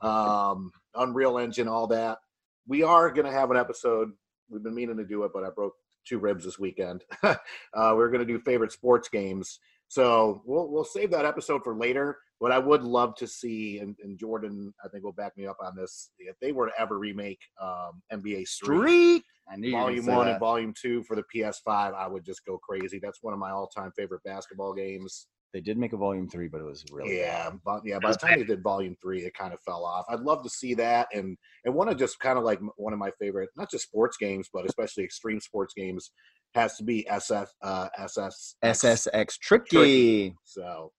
um, 0.00 0.72
Unreal 0.94 1.38
Engine, 1.38 1.68
all 1.68 1.86
that. 1.88 2.18
We 2.66 2.82
are 2.82 3.10
gonna 3.10 3.30
have 3.30 3.50
an 3.50 3.58
episode. 3.58 4.12
We've 4.48 4.62
been 4.62 4.74
meaning 4.74 4.96
to 4.96 5.04
do 5.04 5.24
it, 5.24 5.30
but 5.34 5.44
I 5.44 5.50
broke 5.50 5.74
two 6.04 6.18
ribs 6.18 6.44
this 6.44 6.58
weekend. 6.58 7.04
uh, 7.22 7.34
we're 7.74 8.10
gonna 8.10 8.24
do 8.24 8.38
favorite 8.38 8.72
sports 8.72 9.08
games. 9.08 9.60
So 9.88 10.42
we'll 10.44 10.68
we'll 10.68 10.84
save 10.84 11.10
that 11.10 11.24
episode 11.24 11.62
for 11.62 11.76
later. 11.76 12.18
But 12.40 12.52
I 12.52 12.58
would 12.58 12.82
love 12.82 13.14
to 13.16 13.26
see, 13.26 13.78
and, 13.78 13.96
and 14.02 14.18
Jordan, 14.18 14.74
I 14.84 14.88
think 14.88 15.04
will 15.04 15.12
back 15.12 15.36
me 15.36 15.46
up 15.46 15.56
on 15.62 15.76
this. 15.76 16.10
If 16.18 16.36
they 16.40 16.52
were 16.52 16.66
to 16.66 16.72
ever 16.78 16.98
remake 16.98 17.38
um, 17.62 18.02
NBA 18.12 18.46
Street, 18.46 18.48
Street. 18.48 19.24
I 19.50 19.56
knew 19.56 19.68
you 19.68 19.76
were 19.76 19.82
gonna 19.82 20.02
Volume 20.02 20.06
One 20.06 20.26
that. 20.26 20.30
and 20.32 20.40
Volume 20.40 20.74
Two 20.78 21.02
for 21.04 21.16
the 21.16 21.24
PS5, 21.34 21.94
I 21.94 22.06
would 22.08 22.24
just 22.24 22.44
go 22.44 22.58
crazy. 22.58 22.98
That's 23.02 23.22
one 23.22 23.32
of 23.32 23.40
my 23.40 23.50
all-time 23.50 23.92
favorite 23.96 24.22
basketball 24.24 24.74
games. 24.74 25.28
They 25.54 25.60
did 25.60 25.78
make 25.78 25.92
a 25.92 25.96
volume 25.96 26.28
three, 26.28 26.48
but 26.48 26.60
it 26.60 26.64
was 26.64 26.84
really 26.90 27.16
yeah, 27.18 27.48
bad. 27.50 27.60
but 27.64 27.82
yeah. 27.84 28.00
By 28.00 28.10
the 28.10 28.18
time 28.18 28.36
they 28.36 28.44
did 28.44 28.60
Volume 28.60 28.96
Three, 29.00 29.20
it 29.20 29.34
kind 29.34 29.54
of 29.54 29.60
fell 29.60 29.84
off. 29.84 30.04
I'd 30.08 30.20
love 30.20 30.42
to 30.42 30.50
see 30.50 30.74
that, 30.74 31.06
and 31.14 31.38
and 31.64 31.72
one 31.72 31.88
of 31.88 31.96
just 31.96 32.18
kind 32.18 32.36
of 32.36 32.42
like 32.44 32.60
one 32.76 32.92
of 32.92 32.98
my 32.98 33.12
favorite, 33.20 33.50
not 33.56 33.70
just 33.70 33.84
sports 33.84 34.16
games, 34.16 34.48
but 34.52 34.66
especially 34.66 35.04
extreme 35.04 35.38
sports 35.40 35.72
games, 35.72 36.10
has 36.54 36.76
to 36.78 36.82
be 36.82 37.06
SF 37.08 37.46
uh, 37.62 37.88
SS 37.96 38.56
SSX 38.64 39.38
tricky. 39.38 40.34
So 40.42 40.90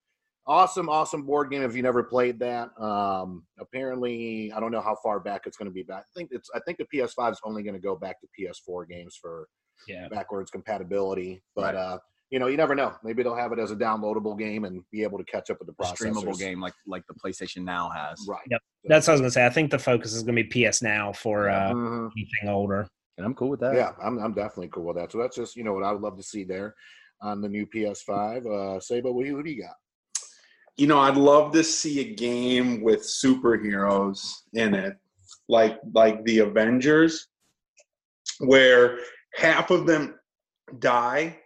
awesome, 0.48 0.88
awesome 0.88 1.24
board 1.26 1.52
game. 1.52 1.62
If 1.64 1.76
you 1.76 1.84
never 1.84 2.04
played 2.04 2.40
that, 2.40 2.70
um, 2.82 3.44
apparently 3.60 4.54
I 4.54 4.62
don't 4.62 4.72
know 4.72 4.80
how 4.82 4.96
far 5.04 5.20
back 5.20 5.42
it's 5.48 5.58
going 5.58 5.70
to 5.70 5.74
be 5.74 5.84
back. 5.84 6.06
I 6.08 6.12
think 6.18 6.30
it's 6.32 6.50
I 6.56 6.60
think 6.66 6.78
the 6.78 6.86
PS5 6.98 7.34
is 7.34 7.42
only 7.44 7.62
going 7.62 7.76
to 7.76 7.82
go 7.82 7.98
back 7.98 8.18
to 8.22 8.28
PS4 8.40 8.88
games 8.88 9.18
for 9.22 9.50
Yeah. 9.88 10.08
backwards 10.08 10.50
compatibility. 10.50 11.44
But 11.56 11.76
Right. 11.76 11.76
uh, 11.76 12.00
you 12.32 12.40
know, 12.40 12.48
you 12.48 12.58
never 12.58 12.74
know. 12.76 12.94
Maybe 13.04 13.22
they'll 13.24 13.36
have 13.36 13.52
it 13.52 13.60
as 13.60 13.72
a 13.72 13.76
downloadable 13.76 14.38
game 14.38 14.66
and 14.66 14.82
be 14.92 15.04
able 15.04 15.18
to 15.18 15.24
catch 15.26 15.50
up 15.50 15.58
with 15.60 15.68
the 15.68 15.74
A 15.84 15.86
processors. 15.86 16.14
streamable 16.14 16.38
game 16.40 16.60
like 16.60 16.74
like 16.88 17.04
the 17.08 17.14
PlayStation 17.14 17.64
Now 17.64 17.90
has. 17.90 18.26
right? 18.28 18.42
Yep. 18.50 18.62
That's 18.86 19.08
what 19.08 19.12
I 19.12 19.16
was 19.16 19.22
gonna 19.22 19.32
say. 19.32 19.46
I 19.46 19.50
think 19.50 19.72
the 19.72 19.80
focus 19.80 20.14
is 20.14 20.24
gonna 20.24 20.44
be 20.44 20.66
PS 20.70 20.82
now 20.82 21.14
for 21.14 21.50
uh, 21.50 21.72
Mhm. 21.72 22.12
anything 22.18 22.50
older. 22.50 22.88
And 23.18 23.26
I'm 23.26 23.34
cool 23.36 23.50
with 23.50 23.60
that. 23.62 23.76
Yeah, 23.76 23.94
I'm 24.04 24.18
I'm 24.20 24.34
definitely 24.34 24.70
cool 24.70 24.84
with 24.86 24.98
that. 24.98 25.12
So 25.12 25.18
that's 25.20 25.36
just 25.36 25.56
you 25.56 25.64
know 25.64 25.74
what 25.74 25.84
I 25.84 25.92
would 25.92 26.02
love 26.02 26.18
to 26.18 26.24
see 26.24 26.44
there 26.44 26.76
on 27.22 27.42
the 27.42 27.48
new 27.48 27.66
PS5. 27.66 28.46
Uh, 28.46 28.80
Saba, 28.80 29.10
what 29.12 29.22
do 29.24 29.30
you, 29.30 29.38
who 29.38 29.44
do 29.44 29.50
you 29.52 29.62
got? 29.62 29.76
You 30.78 30.88
know, 30.88 31.00
I'd 31.00 31.16
love 31.16 31.54
to 31.54 31.64
see 31.64 32.02
a 32.02 32.14
game 32.16 32.82
with 32.82 33.02
superheroes 33.04 34.20
in 34.54 34.74
it, 34.74 34.98
like 35.48 35.80
like 35.94 36.22
the 36.26 36.40
Avengers, 36.40 37.28
where 38.40 39.00
half 39.36 39.72
of 39.72 39.86
them 39.88 40.20
die, 40.80 41.40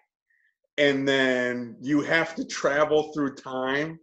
and 0.80 1.06
then 1.08 1.76
you 1.82 2.02
have 2.02 2.34
to 2.36 2.46
travel 2.46 3.12
through 3.13 3.36
time 3.36 4.00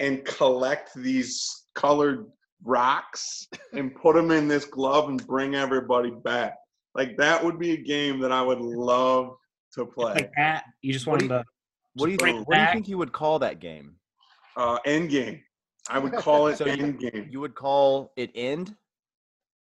and 0.00 0.24
collect 0.24 0.90
these 0.96 1.66
colored 1.74 2.26
rocks 2.64 3.46
and 3.74 3.94
put 3.94 4.16
them 4.16 4.30
in 4.30 4.48
this 4.48 4.64
glove 4.64 5.08
and 5.10 5.24
bring 5.26 5.54
everybody 5.54 6.10
back. 6.10 6.56
Like 6.94 7.16
that 7.18 7.44
would 7.44 7.58
be 7.58 7.72
a 7.72 7.76
game 7.76 8.18
that 8.20 8.32
I 8.32 8.40
would 8.40 8.60
love 8.60 9.36
to 9.74 9.84
play. 9.84 10.14
Like 10.14 10.32
that, 10.36 10.64
you 10.80 10.92
just 10.92 11.06
What 11.06 11.20
want 11.20 11.22
do 11.22 11.28
to. 11.28 11.44
What 11.96 12.06
do 12.06 12.12
you 12.12 12.18
Bring 12.18 12.36
think? 12.36 12.48
What 12.48 12.54
do 12.56 12.60
you 12.62 12.72
think 12.72 12.88
you 12.88 12.98
would 12.98 13.12
call 13.12 13.38
that 13.40 13.60
game? 13.60 13.96
Uh, 14.56 14.78
Endgame. 14.86 15.40
I 15.90 15.98
would 15.98 16.12
call 16.16 16.48
it 16.48 16.56
So 16.56 16.66
you- 16.66 16.76
Endgame. 16.76 17.30
You 17.30 17.40
would 17.40 17.54
call 17.54 18.12
it 18.16 18.30
end? 18.34 18.74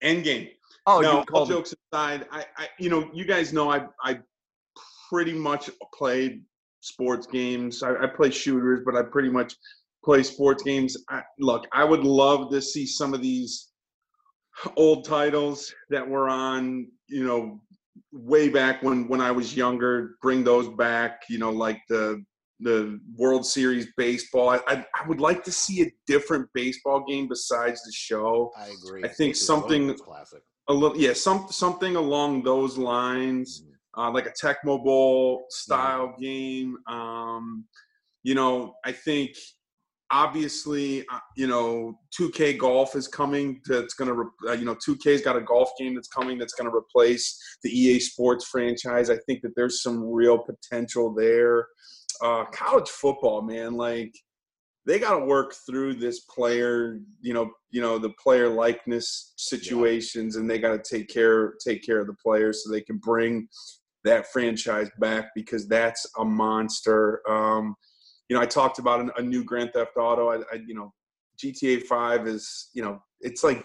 End 0.01 0.25
game. 0.25 0.48
Oh, 0.87 1.01
you 1.01 1.07
no, 1.09 1.18
would 1.18 1.27
call 1.27 1.40
all 1.40 1.46
jokes 1.46 1.75
aside, 1.92 2.27
I, 2.33 2.44
I, 2.57 2.68
you 2.79 2.88
know, 2.90 3.09
you 3.12 3.25
guys 3.25 3.53
know 3.53 3.70
I, 3.70 3.87
I 4.03 4.18
pretty 5.09 5.33
much 5.33 5.70
played 5.94 6.42
sports 6.83 7.27
games. 7.27 7.83
I, 7.83 7.95
I 7.95 8.07
play 8.07 8.31
shooters, 8.31 8.81
but 8.85 8.95
I 8.95 9.03
pretty 9.03 9.31
much 9.31 9.55
play 10.05 10.23
sports 10.23 10.62
games. 10.62 10.97
I, 11.09 11.23
look, 11.38 11.66
I 11.73 11.85
would 11.85 12.05
love 12.05 12.51
to 12.51 12.61
see 12.61 12.87
some 12.87 13.14
of 13.14 13.23
these 13.23 13.71
old 14.77 15.07
titles 15.07 15.73
that 15.90 16.07
were 16.07 16.29
on, 16.29 16.88
you 17.09 17.25
know, 17.25 17.61
way 18.12 18.49
back 18.49 18.83
when 18.83 19.09
when 19.09 19.21
I 19.21 19.31
was 19.31 19.57
younger. 19.57 20.16
Bring 20.21 20.45
those 20.45 20.68
back. 20.68 21.23
You 21.29 21.38
know, 21.38 21.51
like 21.51 21.81
the 21.88 22.23
the 22.61 23.01
World 23.16 23.45
Series 23.47 23.88
baseball. 23.97 24.51
I, 24.51 24.61
I, 24.66 24.87
I 24.95 25.07
would 25.07 25.21
like 25.21 25.45
to 25.45 25.53
see 25.53 25.83
a 25.83 25.92
different 26.07 26.49
baseball 26.55 27.05
game 27.09 27.29
besides 27.29 27.83
the 27.83 27.92
show 27.92 28.53
I 28.57 28.68
agree. 28.68 29.05
I 29.05 29.09
think 29.09 29.37
something- 29.37 29.95
classic. 29.95 30.42
a 30.68 30.73
little 30.73 30.97
yeah 30.97 31.12
some 31.12 31.47
something 31.51 31.97
along 31.97 32.45
those 32.45 32.79
lines 32.79 33.62
mm-hmm. 33.62 33.71
Uh, 33.96 34.11
like 34.11 34.26
a 34.26 34.33
tecmo 34.33 34.83
bowl 34.83 35.46
style 35.50 36.14
game 36.20 36.76
um 36.88 37.64
you 38.22 38.35
know 38.35 38.74
i 38.85 38.92
think 38.92 39.37
obviously, 40.12 41.00
uh, 41.09 41.18
you 41.37 41.46
know, 41.46 41.98
2K 42.18 42.59
Golf 42.59 42.94
is 42.94 43.09
coming. 43.09 43.61
That's 43.64 43.94
going 43.94 44.14
to, 44.14 44.50
uh, 44.50 44.52
you 44.52 44.64
know, 44.64 44.76
2K's 44.76 45.22
got 45.22 45.37
a 45.37 45.40
golf 45.40 45.70
game 45.78 45.94
that's 45.94 46.09
coming 46.09 46.38
that's 46.38 46.52
going 46.52 46.70
to 46.70 46.76
replace 46.76 47.40
the 47.64 47.70
EA 47.70 47.98
Sports 47.98 48.44
franchise. 48.44 49.11
I 49.11 49.16
think 49.26 49.40
that 49.42 49.57
there's 49.57 49.83
some 49.83 50.05
real 50.05 50.38
potential 50.38 51.12
there. 51.14 51.66
Uh, 52.22 52.44
college 52.52 52.88
football, 52.88 53.42
man, 53.42 53.74
like 53.74 54.14
they 54.85 54.98
got 54.98 55.18
to 55.18 55.24
work 55.24 55.55
through 55.66 55.94
this 55.94 56.20
player, 56.20 56.98
you 57.20 57.33
know, 57.33 57.50
you 57.70 57.81
know 57.81 57.98
the 57.98 58.11
player 58.22 58.48
likeness 58.48 59.33
situations, 59.37 60.35
yeah. 60.35 60.40
and 60.40 60.50
they 60.50 60.59
got 60.59 60.72
to 60.72 60.96
take 60.96 61.09
care 61.09 61.55
take 61.64 61.83
care 61.85 62.00
of 62.00 62.07
the 62.07 62.16
players 62.22 62.62
so 62.62 62.70
they 62.70 62.83
can 62.83 62.98
bring 62.98 63.48
that 64.04 64.32
franchise 64.32 64.90
back 64.98 65.30
because 65.34 65.68
that's 65.68 66.06
a 66.18 66.24
monster. 66.24 67.20
Um, 67.28 67.74
you 68.28 68.36
know, 68.36 68.42
I 68.42 68.46
talked 68.46 68.78
about 68.78 69.18
a 69.18 69.22
new 69.22 69.44
Grand 69.44 69.72
Theft 69.72 69.92
Auto. 69.96 70.30
I, 70.30 70.36
I, 70.52 70.60
you 70.66 70.74
know, 70.74 70.92
GTA 71.42 71.82
Five 71.84 72.26
is, 72.26 72.70
you 72.74 72.82
know, 72.82 73.02
it's 73.20 73.44
like 73.44 73.64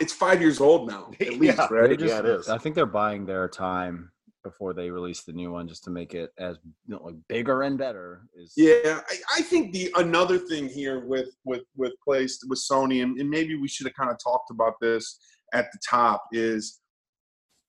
it's 0.00 0.12
five 0.12 0.40
years 0.40 0.60
old 0.60 0.88
now 0.88 1.10
at 1.20 1.38
least, 1.38 1.58
yeah, 1.58 1.68
right? 1.70 1.98
Just, 1.98 2.12
yeah, 2.12 2.20
it 2.20 2.26
is. 2.26 2.48
I 2.48 2.58
think 2.58 2.74
they're 2.74 2.86
buying 2.86 3.26
their 3.26 3.48
time 3.48 4.10
before 4.46 4.72
they 4.72 4.90
release 4.90 5.24
the 5.24 5.32
new 5.32 5.50
one 5.50 5.66
just 5.66 5.82
to 5.82 5.90
make 5.90 6.14
it 6.14 6.30
as 6.38 6.56
you 6.86 6.94
know, 6.94 7.02
like 7.02 7.16
bigger 7.28 7.62
and 7.62 7.76
better. 7.76 8.22
Is 8.36 8.52
yeah, 8.56 9.00
I, 9.08 9.16
I, 9.38 9.42
think 9.42 9.72
the 9.72 9.90
another 9.96 10.38
thing 10.38 10.68
here 10.68 11.04
with 11.04 11.30
with 11.44 11.62
with 11.76 11.92
place 12.04 12.38
with 12.48 12.60
Sony, 12.60 13.02
and, 13.02 13.18
and 13.18 13.28
maybe 13.28 13.56
we 13.56 13.66
should 13.68 13.86
have 13.86 13.94
kind 13.94 14.10
of 14.10 14.18
talked 14.22 14.50
about 14.50 14.74
this 14.80 15.18
at 15.52 15.66
the 15.72 15.78
top 15.88 16.24
is 16.32 16.80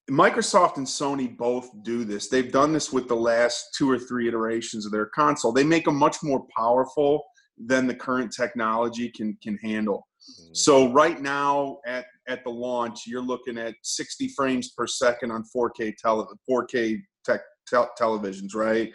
Microsoft 0.10 0.78
and 0.78 0.88
Sony 0.88 1.36
both 1.38 1.70
do 1.84 2.06
this. 2.06 2.30
They've 2.30 2.52
done 2.52 2.72
this 2.72 2.94
with 2.94 3.08
the 3.08 3.16
last 3.16 3.76
two 3.78 3.90
or 3.92 4.00
three 4.00 4.28
iterations 4.28 4.86
of 4.86 4.92
their 4.92 5.08
console. 5.08 5.52
They 5.52 5.66
make 5.66 5.86
them 5.86 5.98
much 5.98 6.24
more 6.24 6.46
powerful 6.56 7.24
than 7.58 7.88
the 7.88 7.96
current 7.96 8.32
technology 8.32 9.10
can 9.10 9.38
can 9.42 9.58
handle. 9.58 10.08
Mm-hmm. 10.30 10.54
So 10.54 10.92
right 10.94 11.20
now 11.22 11.80
at 11.86 12.06
at 12.30 12.44
the 12.44 12.50
launch, 12.50 13.02
you're 13.06 13.22
looking 13.22 13.58
at 13.58 13.76
60 13.84 14.30
frames 14.30 14.70
per 14.70 14.88
second 14.88 15.32
on 15.32 15.44
4K 15.56 15.96
tele 15.98 16.26
4K 16.50 17.02
tech 17.26 17.42
te- 17.70 17.78
televisions, 18.00 18.56
right? 18.56 18.94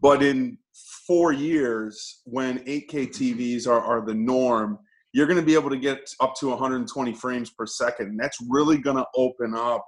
But 0.00 0.22
in 0.22 0.58
four 1.06 1.32
years, 1.32 2.22
when 2.24 2.58
8K 2.60 3.08
TVs 3.08 3.66
are, 3.66 3.80
are 3.80 4.04
the 4.04 4.14
norm, 4.14 4.78
you're 5.12 5.26
going 5.26 5.38
to 5.38 5.46
be 5.46 5.54
able 5.54 5.70
to 5.70 5.76
get 5.76 6.10
up 6.20 6.34
to 6.36 6.48
120 6.48 7.12
frames 7.14 7.50
per 7.50 7.66
second. 7.66 8.08
And 8.08 8.18
that's 8.18 8.38
really 8.48 8.78
going 8.78 8.96
to 8.96 9.06
open 9.14 9.54
up 9.54 9.86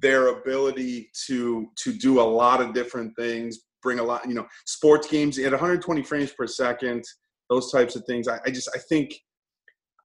their 0.00 0.28
ability 0.28 1.10
to 1.26 1.68
to 1.76 1.92
do 1.92 2.20
a 2.20 2.22
lot 2.22 2.60
of 2.60 2.74
different 2.74 3.14
things 3.16 3.60
bring 3.82 3.98
a 3.98 4.02
lot 4.02 4.26
you 4.28 4.34
know 4.34 4.46
sports 4.66 5.06
games 5.08 5.38
at 5.38 5.50
120 5.50 6.02
frames 6.02 6.32
per 6.32 6.46
second 6.46 7.04
those 7.50 7.70
types 7.72 7.96
of 7.96 8.04
things. 8.04 8.28
I, 8.28 8.38
I 8.46 8.50
just 8.50 8.70
i 8.74 8.78
think 8.78 9.12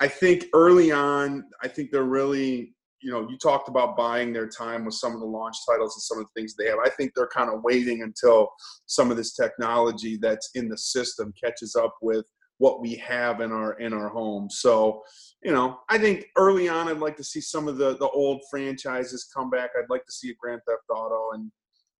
i 0.01 0.07
think 0.07 0.45
early 0.53 0.91
on 0.91 1.45
i 1.63 1.67
think 1.67 1.91
they're 1.91 2.03
really 2.03 2.75
you 3.01 3.11
know 3.11 3.27
you 3.29 3.37
talked 3.37 3.69
about 3.69 3.95
buying 3.95 4.33
their 4.33 4.47
time 4.47 4.83
with 4.83 4.95
some 4.95 5.13
of 5.13 5.19
the 5.19 5.25
launch 5.25 5.55
titles 5.69 5.95
and 5.95 6.01
some 6.01 6.17
of 6.17 6.25
the 6.25 6.39
things 6.41 6.55
they 6.55 6.65
have. 6.65 6.79
I 6.83 6.89
think 6.89 7.11
they're 7.13 7.27
kind 7.27 7.51
of 7.51 7.61
waiting 7.63 8.01
until 8.01 8.49
some 8.87 9.11
of 9.11 9.17
this 9.17 9.35
technology 9.35 10.17
that's 10.19 10.49
in 10.55 10.67
the 10.67 10.77
system 10.77 11.31
catches 11.41 11.75
up 11.75 11.93
with 12.01 12.25
what 12.57 12.81
we 12.81 12.95
have 12.95 13.41
in 13.41 13.51
our 13.51 13.73
in 13.79 13.93
our 13.93 14.09
home 14.09 14.49
so 14.49 15.01
you 15.45 15.51
know, 15.51 15.79
I 15.89 15.99
think 15.99 16.25
early 16.35 16.67
on, 16.67 16.87
I'd 16.87 16.97
like 16.97 17.15
to 17.17 17.23
see 17.23 17.39
some 17.39 17.67
of 17.67 17.77
the 17.77 17.95
the 17.97 18.09
old 18.09 18.41
franchises 18.49 19.29
come 19.31 19.51
back. 19.51 19.69
I'd 19.77 19.91
like 19.91 20.03
to 20.05 20.11
see 20.11 20.31
a 20.31 20.33
Grand 20.33 20.59
Theft 20.67 20.81
Auto, 20.89 21.33
and 21.33 21.51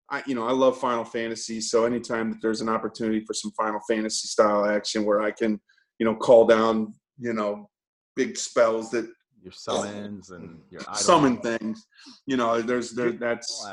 I, 0.10 0.24
you 0.26 0.34
know, 0.34 0.48
I 0.48 0.52
love 0.52 0.80
Final 0.80 1.06
Fantasy. 1.06 1.62
So 1.62 1.86
anytime 1.86 2.32
that 2.32 2.42
there's 2.42 2.62
an 2.62 2.70
opportunity 2.70 3.24
for 3.24 3.36
some 3.36 3.52
Final 3.52 3.80
Fantasy 3.88 4.28
style 4.28 4.66
action 4.66 5.06
where 5.06 5.22
I 5.22 5.30
can, 5.30 5.62
you 6.00 6.08
know, 6.08 6.16
call 6.16 6.48
down, 6.48 6.96
you 7.20 7.34
know, 7.34 7.70
big 8.16 8.36
spells 8.36 8.90
that 8.92 9.08
your 9.44 9.54
summons 9.54 10.32
and 10.32 10.60
your 10.72 10.82
summon 10.94 11.38
things, 11.38 11.86
you 12.26 12.38
know, 12.38 12.64
there's 12.64 12.94
there 12.94 13.12
that's. 13.12 13.64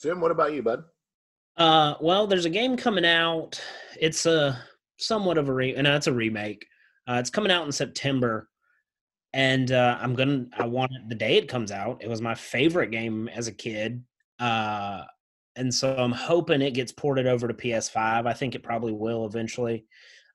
Tim, 0.00 0.22
what 0.22 0.30
about 0.30 0.54
you, 0.54 0.62
bud? 0.62 0.84
Uh, 1.58 1.96
well, 2.00 2.26
there's 2.26 2.46
a 2.46 2.50
game 2.50 2.78
coming 2.78 3.04
out. 3.04 3.60
It's 4.00 4.24
a 4.24 4.58
somewhat 4.98 5.38
of 5.38 5.48
a 5.48 5.52
re, 5.52 5.74
and 5.74 5.86
that's 5.86 6.06
a 6.06 6.12
remake. 6.12 6.66
Uh, 7.08 7.14
it's 7.14 7.30
coming 7.30 7.50
out 7.50 7.64
in 7.64 7.72
September 7.72 8.48
and 9.32 9.72
uh, 9.72 9.98
I'm 10.00 10.14
gonna. 10.14 10.46
I 10.58 10.66
want 10.66 10.92
it 10.92 11.08
the 11.08 11.14
day 11.14 11.36
it 11.36 11.48
comes 11.48 11.70
out. 11.70 12.02
It 12.02 12.08
was 12.08 12.22
my 12.22 12.34
favorite 12.34 12.90
game 12.90 13.28
as 13.28 13.46
a 13.46 13.52
kid, 13.52 14.02
uh, 14.40 15.02
and 15.56 15.72
so 15.72 15.94
I'm 15.96 16.12
hoping 16.12 16.62
it 16.62 16.72
gets 16.72 16.92
ported 16.92 17.26
over 17.26 17.46
to 17.46 17.54
PS5. 17.54 18.26
I 18.26 18.32
think 18.32 18.54
it 18.54 18.62
probably 18.62 18.92
will 18.92 19.26
eventually. 19.26 19.84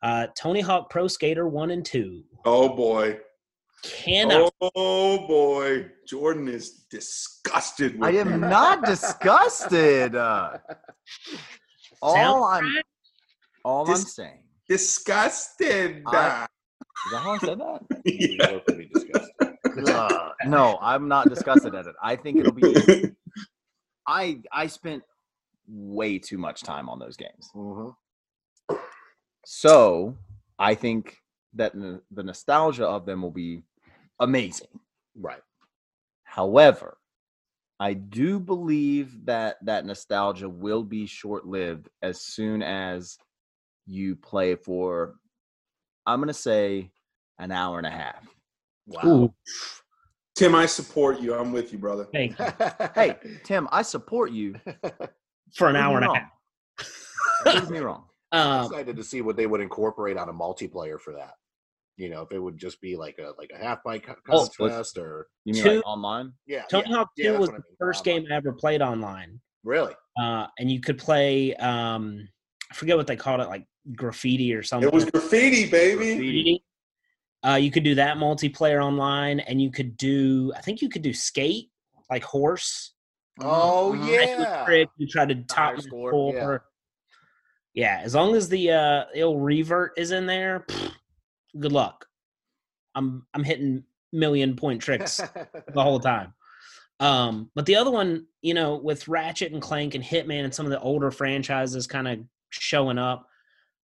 Uh, 0.02 0.28
Tony 0.38 0.62
Hawk 0.62 0.89
Pro 0.89 1.08
Skater 1.08 1.47
One 1.47 1.71
and 1.71 1.84
Two. 1.84 2.23
Oh 2.45 2.69
boy! 2.69 3.19
Cannot. 3.84 4.54
Oh 4.62 5.28
boy! 5.28 5.88
Jordan 6.08 6.47
is 6.47 6.86
disgusted. 6.89 7.97
I 8.02 8.12
am 8.12 8.39
not 8.39 8.86
disgusted. 8.86 10.15
Uh, 10.23 10.58
all 12.02 12.43
I'm, 12.43 12.82
all 13.63 13.86
Dis- 13.86 14.02
I'm 14.02 14.06
saying. 14.06 14.42
Disgusted. 14.69 16.04
I, 16.08 16.47
is 17.06 17.12
that 17.12 17.19
how 17.19 17.32
I 17.32 17.38
said 17.39 17.60
that? 17.60 17.82
uh, 19.93 20.30
no, 20.45 20.78
I'm 20.82 21.08
not 21.08 21.30
disgusted 21.30 21.76
at 21.76 21.86
it. 21.86 21.95
I 22.02 22.15
think 22.15 22.39
it'll 22.39 22.54
be. 22.54 23.12
I 24.08 24.41
I 24.52 24.67
spent 24.67 25.04
way 25.67 26.19
too 26.19 26.38
much 26.38 26.62
time 26.62 26.89
on 26.89 26.99
those 26.99 27.17
games. 27.17 27.49
Mm-hmm. 27.56 27.89
So 29.45 30.17
I 30.60 30.76
think 30.76 31.17
that 31.56 31.73
the 31.73 32.23
nostalgia 32.23 32.88
of 32.88 33.06
them 33.06 33.21
will 33.21 33.32
be 33.32 33.63
amazing. 34.19 34.67
Right. 35.15 35.41
However, 36.23 36.97
I 37.80 37.93
do 37.93 38.39
believe 38.39 39.26
that 39.26 39.58
that 39.63 39.86
nostalgia 39.86 40.49
will 40.49 40.84
be 40.84 41.06
short 41.06 41.45
lived 41.45 41.89
as 42.02 42.21
soon 42.21 42.63
as 42.63 43.17
you 43.86 44.15
play 44.15 44.56
for 44.56 45.15
I'm 46.06 46.19
gonna 46.19 46.34
say 46.34 46.91
an 47.39 47.52
hour 47.52 47.78
and 47.78 47.88
a 47.88 47.91
half. 47.91 48.28
Wow. 48.88 49.02
Ooh. 49.06 49.34
Tim, 50.36 50.56
I 50.56 50.65
support 50.65 51.22
you. 51.22 51.36
I'm 51.36 51.52
with 51.52 51.72
you, 51.72 51.78
brother. 51.78 52.08
Thank 52.12 52.38
you. 52.39 52.46
hey, 52.96 53.15
Tim, 53.43 53.67
I 53.72 53.84
support 53.84 54.32
you 54.32 54.56
for 55.56 55.69
an 55.69 55.76
hour 55.76 55.98
and 55.98 56.08
a 56.08 56.13
half. 56.13 56.32
Prove 57.46 57.69
me 57.69 57.80
wrong. 57.80 58.06
I'm 58.32 58.62
um, 58.62 58.65
excited 58.65 58.96
to 58.96 59.04
see 59.04 59.22
what 59.22 59.38
they 59.38 59.46
would 59.46 59.62
incorporate 59.62 60.17
on 60.17 60.30
a 60.30 60.34
multiplayer 60.34 61.00
for 61.00 61.13
that. 61.13 61.36
You 61.98 62.10
know, 62.10 62.24
if 62.24 62.32
it 62.32 62.39
would 62.39 62.58
just 62.58 62.82
be 62.82 62.96
like 62.96 63.19
a 63.19 63.34
like 63.38 63.52
a 63.54 63.63
half 63.63 63.84
bike 63.84 64.10
oh, 64.28 64.48
contest 64.58 64.98
oh, 64.98 65.04
or 65.04 65.28
you 65.46 65.54
mean 65.54 65.63
two, 65.63 65.76
like 65.76 65.86
online? 65.86 66.34
Yeah, 66.48 66.63
Tony 66.63 66.89
yeah, 66.89 66.96
Hawk 66.96 67.10
Two 67.15 67.24
yeah, 67.24 67.38
was 67.38 67.50
the 67.50 67.62
first 67.80 68.08
online. 68.08 68.24
game 68.24 68.32
I 68.32 68.36
ever 68.36 68.54
played 68.54 68.82
online. 68.82 69.39
Really? 69.63 69.93
Uh, 70.19 70.48
and 70.58 70.72
you 70.72 70.82
could 70.82 70.98
play. 70.98 71.54
Um, 71.56 72.28
I 72.72 72.74
forget 72.74 72.98
what 72.98 73.06
they 73.06 73.15
called 73.15 73.41
it, 73.41 73.48
like 73.48 73.67
graffiti 73.96 74.54
or 74.54 74.63
something. 74.63 74.88
It 74.88 74.93
was 74.93 75.06
graffiti, 75.06 75.69
baby. 75.69 76.15
Graffiti. 76.15 76.63
Uh, 77.46 77.56
you 77.56 77.72
could 77.72 77.84
do 77.84 77.96
that 77.96 78.17
multiplayer 78.17 78.84
online, 78.84 79.41
and 79.41 79.62
you 79.62 79.72
could 79.72 79.98
do. 79.98 80.54
I 80.56 80.62
think 80.62 80.82
you 80.82 80.89
could 80.89 81.02
do 81.02 81.13
skate, 81.13 81.69
like 82.10 82.24
horse. 82.24 82.93
Oh 83.39 83.93
uh, 83.93 84.06
yeah. 84.06 84.63
Trick, 84.65 84.89
you 84.98 85.08
try 85.08 85.26
to 85.26 85.36
top 85.36 85.82
score. 85.82 86.10
score. 86.12 86.63
Yeah. 87.74 87.98
yeah. 87.98 88.04
as 88.04 88.15
long 88.15 88.36
as 88.36 88.48
the 88.48 88.72
uh, 88.72 89.04
ill 89.13 89.38
revert 89.39 89.93
is 89.98 90.12
in 90.12 90.26
there, 90.26 90.65
pff, 90.67 90.91
good 91.60 91.72
luck. 91.72 92.06
I'm 92.96 93.26
I'm 93.34 93.43
hitting 93.43 93.84
million 94.13 94.56
point 94.56 94.82
tricks 94.82 95.17
the 95.74 95.82
whole 95.82 96.00
time. 96.00 96.34
Um, 97.00 97.50
but 97.56 97.65
the 97.65 97.76
other 97.76 97.91
one, 97.91 98.28
you 98.41 98.54
know, 98.54 98.76
with 98.76 99.08
Ratchet 99.08 99.52
and 99.52 99.62
Clank 99.62 99.96
and 99.96 100.04
Hitman 100.04 100.46
and 100.46 100.54
some 100.54 100.65
of 100.65 100.72
the 100.72 100.80
older 100.80 101.12
franchises 101.12 101.88
kind 101.88 102.08
of 102.08 102.19
showing 102.50 102.98
up, 102.98 103.28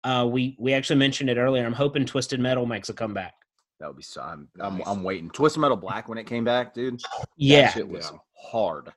uh, 0.08 0.24
we 0.24 0.56
we 0.58 0.72
actually 0.72 0.98
mentioned 0.98 1.28
it 1.28 1.36
earlier. 1.36 1.66
I'm 1.66 1.72
hoping 1.72 2.06
Twisted 2.06 2.40
Metal 2.40 2.64
makes 2.64 2.88
a 2.88 2.94
comeback. 2.94 3.34
That 3.78 3.88
would 3.88 3.96
be 3.96 4.02
so. 4.02 4.22
I'm 4.22 4.48
I'm, 4.58 4.82
I'm 4.86 5.02
waiting. 5.02 5.28
Twisted 5.30 5.60
Metal 5.60 5.76
Black 5.76 6.08
when 6.08 6.16
it 6.16 6.24
came 6.24 6.44
back, 6.44 6.72
dude. 6.72 7.00
Yeah, 7.36 7.76
it 7.76 7.86
was 7.86 8.10
yeah. 8.10 8.18
hard. 8.50 8.92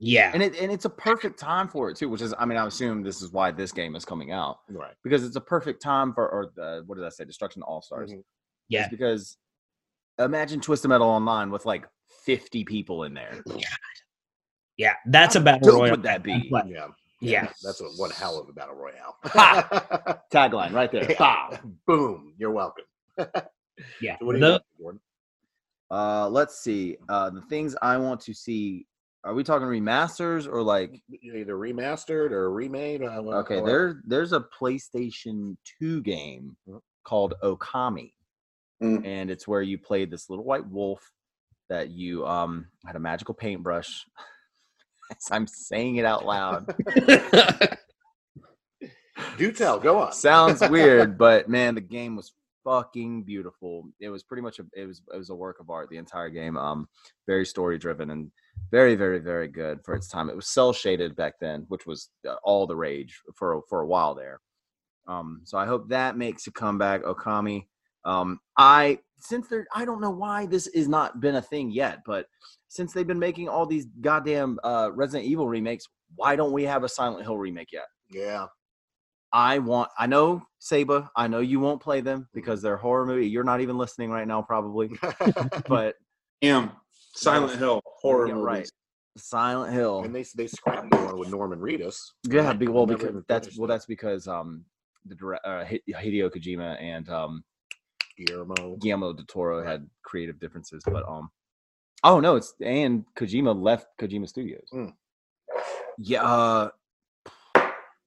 Yeah, 0.00 0.32
and 0.34 0.42
it 0.42 0.58
and 0.60 0.72
it's 0.72 0.84
a 0.84 0.90
perfect 0.90 1.38
time 1.38 1.68
for 1.68 1.90
it 1.90 1.96
too. 1.96 2.08
Which 2.08 2.22
is, 2.22 2.34
I 2.38 2.44
mean, 2.44 2.58
I 2.58 2.66
assume 2.66 3.02
this 3.02 3.22
is 3.22 3.32
why 3.32 3.52
this 3.52 3.70
game 3.70 3.94
is 3.94 4.04
coming 4.04 4.32
out, 4.32 4.58
right? 4.68 4.94
Because 5.04 5.24
it's 5.24 5.36
a 5.36 5.40
perfect 5.40 5.80
time 5.80 6.12
for, 6.12 6.28
or 6.28 6.50
the, 6.56 6.82
what 6.86 6.96
did 6.96 7.04
I 7.04 7.10
say? 7.10 7.24
Destruction 7.24 7.62
All 7.62 7.80
Stars. 7.80 8.10
Mm-hmm. 8.10 8.20
Yeah, 8.68 8.82
it's 8.82 8.90
because 8.90 9.36
imagine 10.18 10.60
Twisted 10.60 10.88
Metal 10.88 11.08
online 11.08 11.50
with 11.50 11.66
like 11.66 11.86
50 12.24 12.64
people 12.64 13.04
in 13.04 13.14
there. 13.14 13.42
Yeah, 14.76 14.94
that's 15.06 15.36
a 15.36 15.40
battle 15.40 15.72
royale. 15.72 15.92
Would 15.92 16.02
that 16.02 16.22
be? 16.22 16.50
Yeah. 16.66 16.88
Yeah, 17.20 17.50
that's 17.62 17.80
a 17.80 17.84
one 17.84 18.10
hell 18.10 18.38
of 18.38 18.48
a 18.48 18.52
battle 18.52 18.76
royale. 18.76 19.16
Tagline 20.32 20.72
right 20.72 20.90
there. 20.90 21.10
Yeah. 21.10 21.58
Boom. 21.86 22.34
You're 22.38 22.52
welcome. 22.52 22.84
yeah. 24.00 24.16
So 24.18 24.26
what 24.26 24.32
do 24.34 24.38
you 24.38 24.44
the, 24.44 24.62
Jordan? 24.78 25.00
Uh, 25.90 26.28
let's 26.28 26.60
see. 26.60 26.96
Uh, 27.08 27.30
the 27.30 27.42
things 27.42 27.74
I 27.82 27.96
want 27.96 28.20
to 28.22 28.34
see. 28.34 28.86
Are 29.24 29.34
we 29.34 29.42
talking 29.42 29.66
remasters 29.66 30.46
or 30.46 30.62
like 30.62 31.02
either 31.22 31.56
remastered 31.56 32.30
or 32.30 32.52
remade? 32.52 33.02
okay, 33.02 33.60
there 33.60 34.00
there's 34.06 34.32
a 34.32 34.44
PlayStation 34.60 35.56
2 35.80 36.02
game 36.02 36.56
mm-hmm. 36.68 36.78
called 37.04 37.34
Okami, 37.42 38.12
Mm. 38.82 39.04
and 39.04 39.28
it's 39.28 39.48
where 39.48 39.60
you 39.60 39.76
played 39.76 40.08
this 40.08 40.30
little 40.30 40.44
white 40.44 40.66
wolf 40.68 41.10
that 41.68 41.90
you 41.90 42.24
um 42.26 42.68
had 42.86 42.94
a 42.94 43.00
magical 43.00 43.34
paintbrush. 43.34 44.06
As 45.10 45.28
I'm 45.30 45.46
saying 45.46 45.96
it 45.96 46.04
out 46.04 46.26
loud, 46.26 46.74
Do 49.36 49.52
tell. 49.52 49.78
Go 49.78 49.98
on. 49.98 50.12
sounds 50.12 50.60
weird, 50.70 51.18
but 51.18 51.48
man, 51.48 51.74
the 51.74 51.80
game 51.80 52.16
was 52.16 52.32
fucking 52.64 53.22
beautiful. 53.22 53.88
It 54.00 54.10
was 54.10 54.22
pretty 54.22 54.42
much 54.42 54.58
a 54.58 54.66
it 54.74 54.86
was 54.86 55.02
it 55.12 55.16
was 55.16 55.30
a 55.30 55.34
work 55.34 55.60
of 55.60 55.70
art. 55.70 55.88
The 55.90 55.96
entire 55.96 56.28
game, 56.28 56.56
um, 56.56 56.88
very 57.26 57.46
story 57.46 57.78
driven 57.78 58.10
and 58.10 58.30
very 58.70 58.94
very 58.94 59.18
very 59.18 59.48
good 59.48 59.80
for 59.84 59.94
its 59.94 60.08
time. 60.08 60.28
It 60.28 60.36
was 60.36 60.48
cel 60.48 60.72
shaded 60.72 61.16
back 61.16 61.34
then, 61.40 61.64
which 61.68 61.86
was 61.86 62.10
uh, 62.28 62.34
all 62.42 62.66
the 62.66 62.76
rage 62.76 63.20
for 63.34 63.62
for 63.68 63.80
a 63.82 63.86
while 63.86 64.14
there. 64.14 64.40
Um, 65.06 65.40
so 65.44 65.56
I 65.58 65.66
hope 65.66 65.88
that 65.88 66.18
makes 66.18 66.46
a 66.46 66.52
comeback, 66.52 67.02
Okami. 67.02 67.66
Um, 68.04 68.40
I 68.56 68.98
since 69.18 69.48
they're 69.48 69.66
I 69.74 69.84
don't 69.84 70.00
know 70.00 70.10
why 70.10 70.46
this 70.46 70.68
has 70.74 70.88
not 70.88 71.20
been 71.20 71.36
a 71.36 71.42
thing 71.42 71.70
yet, 71.70 72.00
but 72.04 72.26
since 72.68 72.92
they've 72.92 73.06
been 73.06 73.18
making 73.18 73.48
all 73.48 73.66
these 73.66 73.86
goddamn 74.00 74.58
uh, 74.62 74.90
Resident 74.94 75.28
Evil 75.28 75.48
remakes, 75.48 75.86
why 76.16 76.36
don't 76.36 76.52
we 76.52 76.64
have 76.64 76.84
a 76.84 76.88
Silent 76.88 77.24
Hill 77.24 77.36
remake 77.36 77.72
yet? 77.72 77.86
Yeah. 78.10 78.46
I 79.32 79.58
want. 79.58 79.90
I 79.98 80.06
know 80.06 80.42
Saba. 80.58 81.10
I 81.14 81.28
know 81.28 81.40
you 81.40 81.60
won't 81.60 81.82
play 81.82 82.00
them 82.00 82.28
because 82.32 82.62
they're 82.62 82.76
horror 82.76 83.04
movie. 83.04 83.28
You're 83.28 83.44
not 83.44 83.60
even 83.60 83.76
listening 83.76 84.10
right 84.10 84.26
now, 84.26 84.42
probably. 84.42 84.90
But 85.68 85.96
Am 86.42 86.72
Silent 87.14 87.58
Hill 87.58 87.82
horror 87.84 88.28
yeah, 88.28 88.34
movies. 88.34 88.46
right. 88.46 88.70
Silent 89.18 89.74
Hill. 89.74 90.04
and 90.04 90.14
they 90.14 90.24
they 90.36 90.46
scrapped 90.46 90.90
the 90.90 90.96
one 90.96 91.18
with 91.18 91.30
Norman 91.30 91.58
Reedus. 91.58 91.98
Yeah, 92.24 92.52
be, 92.52 92.68
well, 92.68 92.86
because 92.86 93.22
that's 93.28 93.58
well, 93.58 93.66
that's 93.66 93.86
because 93.86 94.28
um 94.28 94.64
the 95.04 95.14
direct, 95.14 95.44
uh, 95.44 95.64
Hideo 95.64 96.30
Kojima 96.30 96.80
and 96.80 97.08
um 97.10 97.44
Guillermo. 98.16 98.76
Guillermo 98.76 99.12
del 99.12 99.26
Toro 99.26 99.64
had 99.64 99.86
creative 100.04 100.38
differences, 100.38 100.82
but 100.86 101.06
um 101.08 101.28
oh 102.04 102.20
no, 102.20 102.36
it's 102.36 102.54
and 102.64 103.04
Kojima 103.16 103.60
left 103.60 103.86
Kojima 103.98 104.28
Studios. 104.28 104.68
Mm. 104.72 104.92
Yeah, 105.98 106.22
uh, 106.22 106.70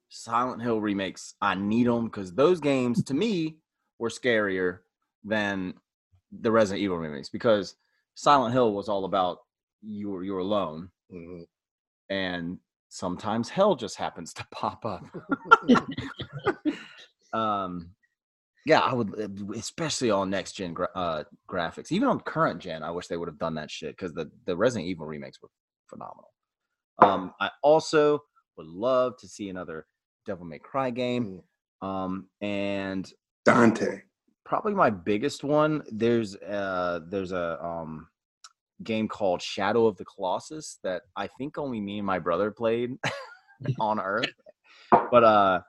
Silent 0.09 0.61
Hill 0.61 0.79
remakes. 0.81 1.35
I 1.41 1.55
need 1.55 1.87
them 1.87 2.05
because 2.05 2.33
those 2.33 2.59
games 2.59 3.03
to 3.05 3.13
me 3.13 3.57
were 3.99 4.09
scarier 4.09 4.79
than 5.23 5.73
the 6.31 6.51
Resident 6.51 6.81
Evil 6.83 6.97
remakes 6.97 7.29
because 7.29 7.75
Silent 8.15 8.53
Hill 8.53 8.73
was 8.73 8.87
all 8.89 9.05
about 9.05 9.39
you 9.81 10.09
were 10.11 10.23
you 10.23 10.33
were 10.33 10.39
alone 10.39 10.89
Mhm. 11.11 11.45
and 12.09 12.57
sometimes 12.89 13.49
hell 13.49 13.75
just 13.75 13.95
happens 13.97 14.33
to 14.33 14.45
pop 14.51 14.85
up. 14.85 15.03
um, 17.33 17.89
yeah, 18.65 18.79
I 18.79 18.93
would, 18.93 19.19
uh, 19.19 19.53
especially 19.55 20.11
on 20.11 20.29
next 20.29 20.53
gen 20.53 20.73
gra- 20.73 20.89
uh, 20.95 21.23
graphics. 21.49 21.91
Even 21.91 22.07
on 22.07 22.19
current 22.21 22.59
gen, 22.59 22.83
I 22.83 22.91
wish 22.91 23.07
they 23.07 23.17
would 23.17 23.27
have 23.27 23.39
done 23.39 23.55
that 23.55 23.71
shit 23.71 23.95
because 23.97 24.13
the 24.13 24.29
the 24.45 24.55
Resident 24.55 24.87
Evil 24.87 25.05
remakes 25.05 25.41
were 25.41 25.49
phenomenal. 25.87 26.31
Um, 26.99 27.33
I 27.39 27.49
also 27.63 28.19
would 28.57 28.67
love 28.67 29.17
to 29.17 29.27
see 29.27 29.49
another 29.49 29.87
Devil 30.25 30.45
May 30.45 30.59
Cry 30.59 30.91
game. 30.91 31.41
Um, 31.81 32.27
and 32.41 33.11
Dante. 33.43 34.01
probably 34.45 34.75
my 34.75 34.91
biggest 34.91 35.43
one 35.43 35.81
there's 35.91 36.35
uh 36.35 36.99
there's 37.09 37.31
a 37.31 37.57
um 37.63 38.07
game 38.83 39.07
called 39.07 39.41
shadow 39.41 39.87
of 39.87 39.97
the 39.97 40.05
colossus 40.05 40.77
that 40.83 41.01
i 41.15 41.25
think 41.25 41.57
only 41.57 41.81
me 41.81 41.97
and 41.97 42.05
my 42.05 42.19
brother 42.19 42.51
played 42.51 42.91
on 43.79 43.99
earth 43.99 44.29
but 45.09 45.23
uh 45.23 45.59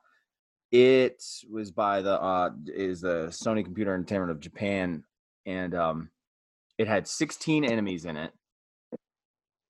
it 0.73 1.23
was 1.51 1.71
by 1.71 2.03
the 2.03 2.21
uh 2.21 2.51
is 2.67 3.03
the 3.03 3.27
sony 3.29 3.65
computer 3.65 3.95
entertainment 3.95 4.31
of 4.31 4.41
japan 4.41 5.05
and 5.47 5.75
um 5.75 6.11
it 6.79 6.89
had 6.89 7.07
16 7.07 7.65
enemies 7.65 8.05
in 8.05 8.17
it. 8.17 8.33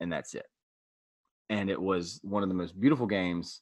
And 0.01 0.13
that's 0.13 0.35
it. 0.35 0.47
And 1.51 1.69
it 1.71 1.81
was 1.81 2.21
one 2.23 2.43
of 2.43 2.49
the 2.49 2.55
most 2.55 2.79
beautiful 2.81 3.07
games 3.07 3.61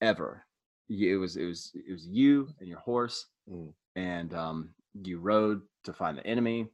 ever. 0.00 0.44
It 0.88 1.16
was 1.16 1.36
it 1.36 1.44
was 1.44 1.72
it 1.74 1.92
was 1.92 2.06
you 2.06 2.48
and 2.60 2.68
your 2.68 2.80
horse 2.80 3.26
Mm. 3.50 3.74
and 3.94 4.32
um 4.32 4.70
you 5.02 5.18
rode 5.18 5.60
to 5.84 5.92
find 5.92 6.16
the 6.16 6.26
enemy. 6.26 6.70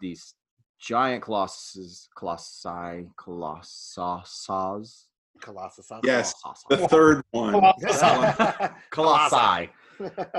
These 0.00 0.34
giant 0.78 1.24
colossuses 1.24 2.06
colossi 2.16 3.08
colossus 3.16 5.08
Colossus. 5.40 5.90
Yes, 6.04 6.34
colossus 6.42 6.64
The 6.68 6.88
third 6.88 7.22
one. 7.30 7.52
Colossi. 7.82 8.76
colossi 8.90 9.70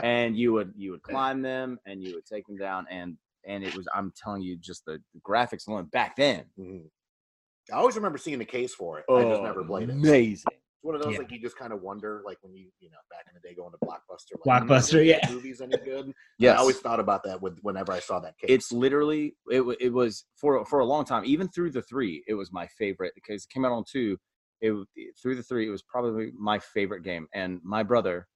and 0.03 0.35
you 0.35 0.53
would 0.53 0.73
you 0.75 0.91
would 0.91 1.03
climb 1.03 1.41
them 1.51 1.77
and 1.85 2.01
you 2.03 2.15
would 2.15 2.25
take 2.25 2.45
them 2.47 2.57
down 2.57 2.85
and 2.89 3.15
and 3.45 3.63
it 3.63 3.75
was 3.75 3.87
i'm 3.93 4.11
telling 4.21 4.41
you 4.41 4.57
just 4.57 4.83
the, 4.85 4.93
the 5.13 5.19
graphics 5.21 5.67
alone 5.67 5.85
back 5.85 6.15
then 6.15 6.45
Mhm. 6.59 6.85
I 7.71 7.75
always 7.75 7.95
remember 7.95 8.17
seeing 8.17 8.39
the 8.39 8.43
case 8.43 8.73
for 8.73 8.97
it. 8.99 9.05
I 9.09 9.21
just 9.23 9.43
never 9.43 9.63
played 9.63 9.87
it. 9.87 9.91
Amazing. 9.93 10.31
It's 10.31 10.43
amazing 10.45 10.57
one 10.81 10.95
of 10.95 11.01
those 11.03 11.13
Yeah. 11.13 11.19
like 11.19 11.31
you 11.31 11.39
just 11.39 11.55
kind 11.55 11.71
of 11.71 11.81
wonder, 11.83 12.23
like 12.25 12.39
when 12.41 12.55
you 12.55 12.69
you 12.79 12.89
know 12.89 12.97
back 13.11 13.25
in 13.29 13.35
the 13.35 13.47
day 13.47 13.53
going 13.53 13.71
to 13.71 13.77
Blockbuster. 13.77 14.35
Like, 14.43 14.63
Blockbuster, 14.63 14.95
are 14.95 14.97
these 15.03 15.07
yeah. 15.09 15.29
Movies 15.31 15.61
any 15.61 15.77
good? 15.85 16.11
yes 16.39 16.55
I 16.57 16.59
always 16.59 16.79
thought 16.79 16.99
about 16.99 17.23
that 17.25 17.39
with 17.39 17.59
whenever 17.61 17.91
I 17.91 17.99
saw 17.99 18.19
that 18.21 18.35
case. 18.39 18.49
it's 18.49 18.71
literally 18.71 19.35
it, 19.51 19.61
it 19.79 19.93
was 19.93 20.25
for 20.35 20.65
for 20.65 20.79
a 20.79 20.85
long 20.85 21.05
time 21.05 21.23
even 21.23 21.47
through 21.49 21.69
the 21.69 21.83
three 21.83 22.23
it 22.27 22.33
was 22.33 22.51
my 22.51 22.65
favorite 22.79 23.13
because 23.13 23.43
it 23.43 23.49
came 23.53 23.63
out 23.63 23.71
on 23.71 23.83
two 23.89 24.17
it 24.61 24.73
through 25.21 25.35
the 25.35 25.43
three 25.43 25.67
it 25.67 25.71
was 25.71 25.81
probably 25.81 26.31
my 26.37 26.59
favorite 26.59 27.03
game 27.03 27.27
and 27.33 27.59
my 27.63 27.83
brother 27.83 28.27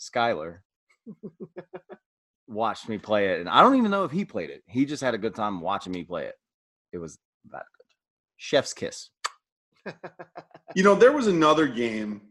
skylar 0.00 0.58
watched 2.46 2.88
me 2.88 2.98
play 2.98 3.28
it 3.28 3.40
and 3.40 3.48
i 3.48 3.60
don't 3.60 3.76
even 3.76 3.90
know 3.90 4.04
if 4.04 4.10
he 4.10 4.24
played 4.24 4.50
it. 4.50 4.62
He 4.66 4.84
just 4.84 5.02
had 5.02 5.14
a 5.14 5.18
good 5.18 5.34
time 5.34 5.60
watching 5.60 5.92
me 5.92 6.04
play 6.04 6.26
it. 6.26 6.34
It 6.92 6.98
was 6.98 7.18
that 7.50 7.64
good. 7.76 7.86
Chef's 8.36 8.72
kiss. 8.72 9.10
You 10.74 10.82
know, 10.82 10.94
there 10.94 11.12
was 11.12 11.26
another 11.26 11.66
game 11.66 12.22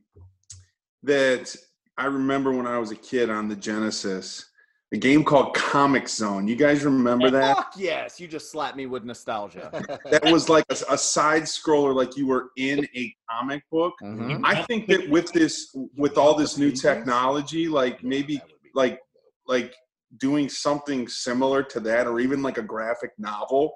that 1.04 1.56
I 1.98 2.06
remember 2.06 2.52
when 2.52 2.66
I 2.68 2.78
was 2.80 2.92
a 2.92 2.96
kid 2.96 3.30
on 3.30 3.48
the 3.48 3.56
Genesis, 3.56 4.50
a 4.94 4.98
game 4.98 5.24
called 5.24 5.56
Comix 5.56 6.10
Zone. 6.10 6.48
You 6.48 6.56
guys 6.56 6.86
remember 6.86 7.32
that? 7.32 7.56
Fuck 7.58 7.74
yes 7.78 8.20
you 8.20 8.28
just 8.28 8.52
slapped 8.52 8.78
me 8.78 8.86
with 8.86 9.04
nostalgia 9.04 9.70
That 10.12 10.24
was 10.32 10.50
like 10.50 10.64
a, 10.70 10.78
a 10.92 10.98
side 10.98 11.44
scroller, 11.44 11.94
like 11.96 12.16
you 12.16 12.28
were 12.28 12.52
in 12.58 12.88
a 12.96 13.14
comic 13.30 13.64
book. 13.72 13.94
Mhm. 14.04 14.42
I 14.44 14.62
think 14.64 14.88
that 14.88 15.10
with 15.10 15.32
this, 15.34 15.76
with 15.98 16.18
all 16.18 16.36
this 16.36 16.58
new 16.58 16.72
technology, 16.72 17.68
like 17.68 18.04
maybe 18.04 18.36
That 18.38 18.48
would 18.48 18.62
be 18.62 18.70
like 18.76 19.00
like 19.48 19.74
doing 20.18 20.48
something 20.48 21.08
similar 21.08 21.64
to 21.64 21.80
that, 21.82 22.06
or 22.08 22.20
even 22.20 22.42
like 22.44 22.60
a 22.60 22.62
graphic 22.62 23.12
novel, 23.18 23.74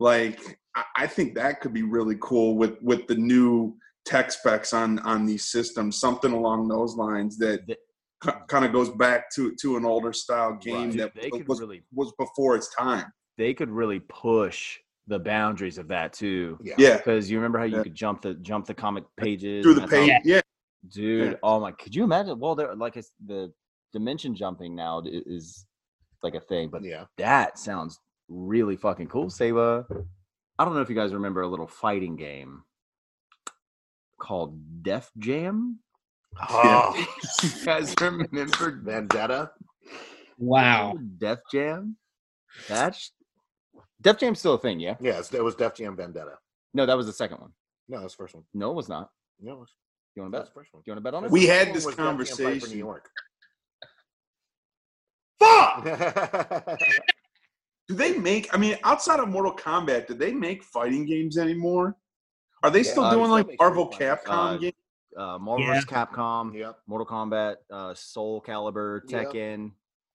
like 0.00 0.58
I, 0.74 0.84
I 0.96 1.06
think 1.06 1.34
that 1.36 1.60
could 1.60 1.72
be 1.72 1.82
really 1.84 2.16
cool 2.20 2.56
with 2.56 2.76
with 2.82 3.06
the 3.06 3.14
new 3.14 3.76
tech 4.04 4.32
specs 4.32 4.72
on 4.72 4.98
on 5.00 5.24
these 5.24 5.44
systems. 5.52 6.00
Something 6.00 6.32
along 6.32 6.66
those 6.68 6.96
lines 6.96 7.38
that 7.38 7.64
The- 7.68 7.76
kind 8.48 8.64
of 8.64 8.72
goes 8.72 8.90
back 8.90 9.30
to 9.34 9.54
to 9.60 9.76
an 9.76 9.84
older 9.84 10.12
style 10.12 10.54
game 10.56 10.90
Dude, 10.90 11.00
that 11.00 11.14
they 11.14 11.30
was, 11.46 11.60
really 11.60 11.82
was 11.94 12.12
before 12.18 12.56
its 12.56 12.74
time. 12.74 13.06
they 13.36 13.54
could 13.54 13.70
really 13.70 14.00
push 14.00 14.78
the 15.06 15.18
boundaries 15.18 15.78
of 15.78 15.88
that 15.88 16.12
too 16.12 16.58
Yeah. 16.62 16.74
Yeah, 16.78 16.96
because 16.98 17.30
you 17.30 17.38
remember 17.38 17.58
how 17.58 17.64
you 17.64 17.76
Yeah. 17.76 17.82
could 17.84 17.94
jump 17.94 18.22
the 18.22 18.34
jump 18.34 18.66
the 18.66 18.74
comic 18.74 19.04
pages 19.16 19.62
through 19.64 19.74
the 19.74 19.80
that's 19.82 19.92
how- 19.92 19.98
page. 20.06 20.20
Yeah, 20.24 20.40
dude 20.88 21.32
Yeah. 21.32 21.38
oh 21.42 21.60
my 21.60 21.72
could 21.72 21.94
you 21.94 22.04
imagine 22.04 22.38
well 22.40 22.54
there 22.54 22.74
like 22.74 22.96
it's 22.96 23.12
the 23.24 23.52
dimension 23.92 24.34
jumping 24.34 24.74
now 24.74 25.02
is 25.06 25.66
like 26.22 26.34
a 26.34 26.40
thing 26.40 26.68
but 26.70 26.82
Yeah. 26.84 27.04
that 27.18 27.58
sounds 27.58 27.98
really 28.28 28.76
fucking 28.76 29.06
cool 29.08 29.30
Saba. 29.30 29.86
i 30.58 30.64
don't 30.64 30.74
know 30.74 30.80
if 30.82 30.90
you 30.90 30.94
guys 30.96 31.14
remember 31.14 31.40
a 31.42 31.48
little 31.48 31.66
fighting 31.68 32.16
game 32.16 32.62
called 34.20 34.82
def 34.82 35.10
jam 35.18 35.78
Oh, 36.50 37.06
you 37.42 37.50
guys 37.64 37.94
remember 38.00 38.80
Vendetta. 38.82 39.50
Wow. 40.38 40.96
def 41.18 41.38
jam 41.50 41.96
that's 42.68 43.10
def 44.00 44.18
jam's 44.18 44.38
still 44.38 44.54
a 44.54 44.58
thing 44.58 44.78
yeah 44.78 44.94
Yes, 45.00 45.32
it 45.34 45.42
was 45.42 45.56
Def 45.56 45.74
Jam 45.74 45.96
Vendetta. 45.96 46.34
no 46.74 46.86
that 46.86 46.96
was 46.96 47.06
the 47.06 47.12
second 47.12 47.40
one 47.40 47.50
No, 47.88 48.00
that's 48.00 48.14
the 48.14 48.22
first 48.22 48.34
one. 48.36 48.44
no 48.54 48.70
it 48.70 48.74
was 48.74 48.88
not 48.88 49.10
No, 49.40 49.54
it 49.54 49.58
was- 49.58 49.74
you 50.14 50.22
want 50.22 50.32
to 50.32 50.38
bet 50.38 50.44
that's 50.44 50.54
the 50.54 50.60
first 50.60 50.72
one. 50.74 50.82
you 50.86 50.92
want 50.92 50.98
to 50.98 51.02
bet 51.02 51.14
on 51.14 51.24
it 51.24 51.30
We 51.32 51.46
had 51.46 51.58
second 51.68 51.74
this 51.74 51.84
one 51.96 52.16
was 52.16 52.28
Def 52.28 52.38
Jam 52.38 52.46
Fight 52.46 52.60
for 52.60 52.66
conversation. 52.66 52.70
New 52.70 52.84
York. 52.84 53.08
fuck. 55.40 56.78
Do 57.88 57.94
they 57.94 58.18
make? 58.18 58.52
I 58.54 58.58
mean, 58.58 58.76
outside 58.84 59.18
of 59.18 59.28
Mortal 59.30 59.56
Kombat, 59.56 60.08
do 60.08 60.12
they 60.14 60.30
make 60.34 60.62
fighting 60.62 61.06
games 61.06 61.38
anymore? 61.38 61.96
Are 62.62 62.68
they 62.70 62.80
Yeah, 62.82 62.90
still 62.90 63.04
uh, 63.04 63.14
doing 63.14 63.30
like 63.30 63.48
Marvel. 63.58 63.88
Capcom 63.88 64.28
Uh, 64.28 64.56
games? 64.58 64.74
Uh, 65.18 65.38
Marvel 65.38 65.64
Yeah. 65.66 65.74
vs. 65.74 65.84
Capcom, 65.86 66.54
yep. 66.54 66.78
Mortal 66.86 67.06
Kombat, 67.06 67.56
uh, 67.70 67.92
Soul 67.94 68.42
Calibur, 68.46 69.00
Yep. 69.08 69.32
Tekken. 69.32 69.72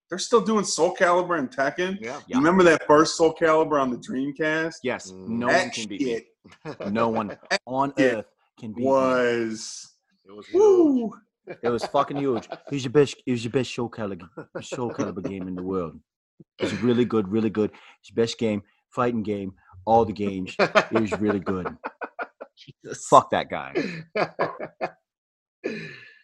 They're 0.09 0.17
still 0.19 0.41
doing 0.41 0.63
Soul 0.63 0.95
Calibur 0.95 1.37
and 1.39 1.49
Tekken. 1.49 1.97
Yeah. 1.99 2.17
Yeah. 2.17 2.19
You 2.27 2.37
remember 2.37 2.63
that 2.63 2.85
first 2.87 3.17
Soul 3.17 3.33
Calibur 3.39 3.81
on 3.81 3.89
the 3.91 3.97
Dreamcast? 3.97 4.75
Yes, 4.83 5.11
no 5.11 5.47
one 5.47 5.69
can 5.71 5.87
beat 5.87 6.01
shit 6.01 6.25
me. 6.65 6.73
No 6.91 7.07
one 7.09 7.37
on 7.67 7.93
earth 7.99 8.25
can 8.59 8.73
beat 8.73 8.83
me. 8.83 8.89
was 8.89 9.91
It 10.25 10.31
was 10.31 10.45
huge. 10.47 10.55
woo. 10.61 11.13
It 11.63 11.69
was 11.69 11.83
fucking 11.87 12.17
huge. 12.17 12.45
It 12.45 12.59
was 12.71 12.83
your 12.85 12.91
best. 12.93 13.15
It 13.25 13.31
was 13.31 13.43
your 13.43 13.51
best 13.51 13.69
show 13.69 13.89
caliber, 13.89 14.29
show 14.61 14.89
caliber 14.89 15.19
game 15.21 15.47
in 15.49 15.55
the 15.55 15.63
world. 15.63 15.99
It 16.59 16.63
was 16.71 16.81
really 16.81 17.03
good, 17.03 17.27
really 17.27 17.49
good. 17.49 17.71
It's 17.99 18.09
your 18.11 18.15
best 18.23 18.37
game, 18.37 18.63
fighting 18.91 19.23
game, 19.23 19.53
all 19.85 20.05
the 20.05 20.13
games. 20.13 20.55
It 20.57 21.01
was 21.01 21.11
really 21.19 21.39
good. 21.41 21.75
Jesus. 22.57 23.07
Fuck 23.07 23.31
that 23.31 23.49
guy. 23.49 23.73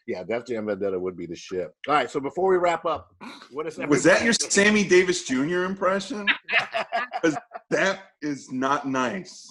yeah, 0.08 0.24
Def 0.24 0.46
Jam 0.46 0.66
Vendetta 0.66 1.00
would 1.00 1.16
be 1.16 1.26
the 1.26 1.36
shit. 1.36 1.70
All 1.88 1.94
right, 1.94 2.10
so 2.10 2.20
before 2.20 2.50
we 2.50 2.58
wrap 2.58 2.86
up, 2.86 3.14
what 3.52 3.68
is 3.68 3.78
Was 3.78 4.04
that 4.04 4.24
your 4.24 4.34
Sammy 4.34 4.84
Davis 4.84 5.24
Jr. 5.24 5.64
impression? 5.64 6.28
Because 7.22 7.38
That 7.70 8.00
is 8.22 8.50
not 8.52 8.88
nice. 8.88 9.46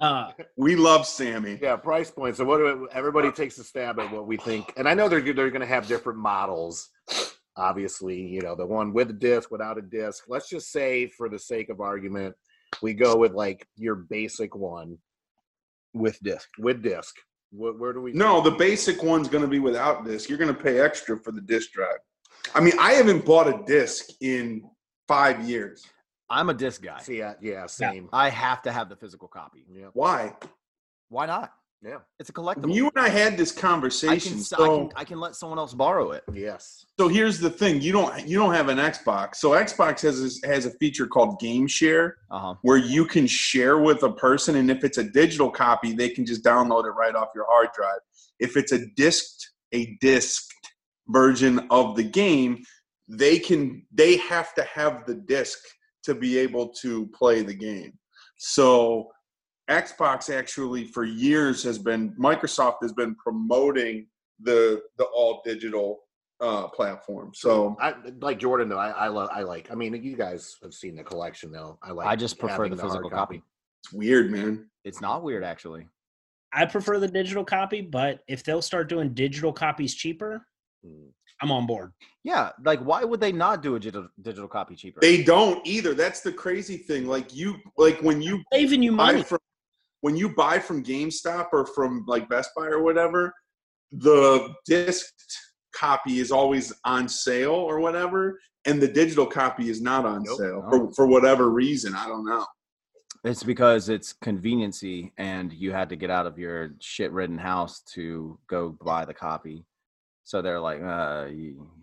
Uh, 0.00 0.32
We 0.56 0.74
love 0.74 1.06
Sammy. 1.06 1.58
Yeah, 1.62 1.76
price 1.76 2.10
point. 2.10 2.36
So 2.36 2.44
what? 2.44 2.58
Do 2.58 2.80
we, 2.82 2.88
everybody 2.92 3.30
takes 3.30 3.58
a 3.58 3.64
stab 3.64 3.98
at 4.00 4.12
what 4.12 4.26
we 4.26 4.36
think, 4.36 4.72
and 4.76 4.88
I 4.88 4.94
know 4.94 5.08
they're 5.08 5.20
they're 5.20 5.50
going 5.50 5.60
to 5.60 5.66
have 5.66 5.86
different 5.86 6.18
models. 6.18 6.88
Obviously, 7.56 8.20
you 8.20 8.40
know 8.40 8.54
the 8.56 8.66
one 8.66 8.92
with 8.92 9.10
a 9.10 9.12
disc, 9.12 9.50
without 9.50 9.78
a 9.78 9.82
disc. 9.82 10.24
Let's 10.28 10.48
just 10.48 10.70
say, 10.72 11.06
for 11.06 11.28
the 11.28 11.38
sake 11.38 11.68
of 11.68 11.80
argument, 11.80 12.34
we 12.82 12.94
go 12.94 13.16
with 13.16 13.32
like 13.32 13.66
your 13.76 13.94
basic 13.94 14.54
one 14.54 14.98
With 15.98 16.20
disc. 16.22 16.48
with 16.58 16.82
disc. 16.82 17.14
Where, 17.50 17.72
where 17.72 17.92
do 17.92 18.00
we? 18.00 18.12
No, 18.12 18.40
the 18.40 18.50
basic 18.50 19.02
one's 19.02 19.28
going 19.28 19.42
to 19.42 19.48
be 19.48 19.58
without 19.58 20.04
disc. 20.04 20.28
You're 20.28 20.38
going 20.38 20.54
to 20.54 20.62
pay 20.62 20.80
extra 20.80 21.18
for 21.18 21.32
the 21.32 21.40
disc 21.40 21.72
drive. 21.72 21.98
I 22.54 22.60
mean, 22.60 22.74
I 22.78 22.92
haven't 22.92 23.24
bought 23.24 23.48
a 23.48 23.62
disc 23.66 24.06
in 24.20 24.62
five 25.06 25.48
years. 25.48 25.84
I'm 26.30 26.50
a 26.50 26.54
disc 26.54 26.82
guy. 26.82 27.00
see. 27.00 27.18
Yeah, 27.18 27.34
yeah, 27.40 27.66
same. 27.66 28.08
I 28.12 28.28
have 28.28 28.62
to 28.62 28.72
have 28.72 28.88
the 28.88 28.96
physical 28.96 29.28
copy. 29.28 29.64
Yeah, 29.70 29.86
Why? 29.94 30.34
Why 31.08 31.26
not? 31.26 31.52
Yeah, 31.82 31.98
It's 32.18 32.28
a 32.28 32.32
collectible. 32.32 32.74
You 32.74 32.90
and 32.94 33.04
I 33.04 33.08
had 33.08 33.36
this 33.36 33.56
I 33.56 33.60
conversation. 33.60 34.32
can, 34.32 34.40
I 34.40 34.42
so, 34.42 34.56
can 34.88 34.92
I 34.96 35.04
can 35.04 35.20
let 35.20 35.36
someone 35.36 35.58
else 35.58 35.74
borrow 35.74 36.10
it. 36.12 36.24
yes. 36.32 36.84
so 36.98 37.06
here's 37.08 37.38
the 37.38 37.50
thing: 37.50 37.80
you 37.80 37.92
don't 37.92 38.26
you 38.26 38.36
don't 38.38 38.52
have 38.54 38.68
an 38.68 38.78
Xbox. 38.78 39.36
So 39.36 39.50
Xbox 39.50 40.00
has 40.02 40.20
this, 40.20 40.40
has 40.44 40.66
a 40.66 40.70
feature 40.78 41.06
called 41.06 41.38
Game 41.38 41.66
Share, 41.68 42.16
Uh 42.30 42.38
huh. 42.40 42.54
where 42.62 42.78
you 42.78 43.04
can 43.04 43.26
share 43.26 43.78
with 43.78 44.02
a 44.02 44.12
person, 44.12 44.56
and 44.56 44.70
if 44.70 44.82
it's 44.82 44.98
a 44.98 45.04
digital 45.04 45.50
copy, 45.50 45.92
they 45.92 46.08
can 46.08 46.26
just 46.26 46.42
download 46.44 46.84
it 46.86 46.90
right 46.92 47.14
off 47.14 47.28
your 47.34 47.46
hard 47.48 47.68
drive. 47.74 48.00
If 48.40 48.56
it's 48.56 48.72
a 48.72 48.84
disked 48.96 49.50
a 49.72 49.96
disked 50.00 50.52
version 51.08 51.66
of 51.70 51.94
the 51.96 52.04
game, 52.04 52.62
they 53.08 53.38
can 53.38 53.86
they 53.92 54.16
have 54.16 54.52
to 54.54 54.62
have 54.64 55.06
the 55.06 55.14
disc 55.14 55.58
to 56.04 56.14
be 56.14 56.38
able 56.38 56.68
to 56.82 57.06
play 57.08 57.42
the 57.42 57.54
game. 57.54 57.92
So 58.38 59.10
Xbox 59.68 60.34
actually 60.34 60.84
for 60.84 61.04
years 61.04 61.62
has 61.64 61.78
been 61.78 62.12
Microsoft 62.18 62.76
has 62.82 62.92
been 62.92 63.14
promoting 63.16 64.06
the 64.40 64.82
the 64.96 65.04
all 65.04 65.42
digital 65.44 66.00
uh, 66.40 66.68
platform. 66.68 67.32
So 67.34 67.76
I 67.80 67.94
like 68.20 68.38
Jordan 68.38 68.68
though. 68.68 68.78
I 68.78 68.90
I, 68.90 69.08
lo- 69.08 69.28
I 69.32 69.42
like. 69.42 69.70
I 69.70 69.74
mean, 69.74 69.94
you 70.02 70.16
guys 70.16 70.56
have 70.62 70.72
seen 70.72 70.94
the 70.96 71.02
collection 71.04 71.50
though. 71.52 71.78
I 71.82 71.90
like. 71.92 72.06
I 72.06 72.16
just 72.16 72.38
prefer 72.38 72.64
having 72.64 72.76
the 72.76 72.82
physical 72.82 73.10
copy. 73.10 73.42
it's 73.82 73.92
weird, 73.92 74.30
man. 74.30 74.66
It's 74.84 75.00
not 75.00 75.22
weird 75.22 75.44
actually. 75.44 75.86
I 76.52 76.64
prefer 76.64 76.98
the 76.98 77.08
digital 77.08 77.44
copy, 77.44 77.82
but 77.82 78.20
if 78.26 78.42
they'll 78.42 78.62
start 78.62 78.88
doing 78.88 79.12
digital 79.12 79.52
copies 79.52 79.94
cheaper, 79.94 80.46
Mm. 80.86 81.08
I'm 81.42 81.50
on 81.50 81.66
board. 81.66 81.92
Yeah, 82.22 82.50
like 82.64 82.78
why 82.80 83.02
would 83.02 83.20
they 83.20 83.32
not 83.32 83.62
do 83.62 83.74
a 83.74 83.80
digital 83.80 84.08
digital 84.22 84.46
copy 84.48 84.76
cheaper? 84.76 85.00
They 85.00 85.24
don't 85.24 85.64
either. 85.66 85.92
That's 85.92 86.20
the 86.20 86.32
crazy 86.32 86.76
thing. 86.76 87.06
Like 87.08 87.34
you, 87.34 87.56
like 87.76 88.00
when 88.00 88.22
you 88.22 88.42
Saving 88.52 88.82
you 88.82 88.92
money. 88.92 89.22
from 89.24 89.38
when 90.00 90.16
you 90.16 90.28
buy 90.34 90.58
from 90.58 90.82
GameStop 90.84 91.48
or 91.52 91.66
from 91.66 92.04
like 92.06 92.28
Best 92.28 92.50
Buy 92.56 92.66
or 92.66 92.82
whatever, 92.82 93.32
the 93.92 94.54
disc 94.66 95.06
copy 95.74 96.18
is 96.20 96.30
always 96.30 96.72
on 96.84 97.08
sale 97.08 97.52
or 97.52 97.80
whatever, 97.80 98.38
and 98.64 98.80
the 98.80 98.88
digital 98.88 99.26
copy 99.26 99.70
is 99.70 99.80
not 99.80 100.04
on 100.04 100.22
Nope. 100.24 100.38
sale 100.38 100.62
No. 100.62 100.70
for 100.88 100.92
for 100.94 101.06
whatever 101.06 101.50
reason. 101.50 101.94
I 101.94 102.06
don't 102.06 102.24
know. 102.24 102.46
It's 103.24 103.42
because 103.42 103.88
it's 103.88 104.12
conveniency, 104.12 105.12
and 105.18 105.52
you 105.52 105.72
had 105.72 105.88
to 105.88 105.96
get 105.96 106.08
out 106.10 106.26
of 106.26 106.38
your 106.38 106.74
shit-ridden 106.80 107.38
house 107.38 107.80
to 107.94 108.38
go 108.48 108.76
buy 108.84 109.04
the 109.04 109.14
copy. 109.14 109.64
So 110.22 110.40
they're 110.42 110.60
like, 110.60 110.80
uh, 110.82 111.26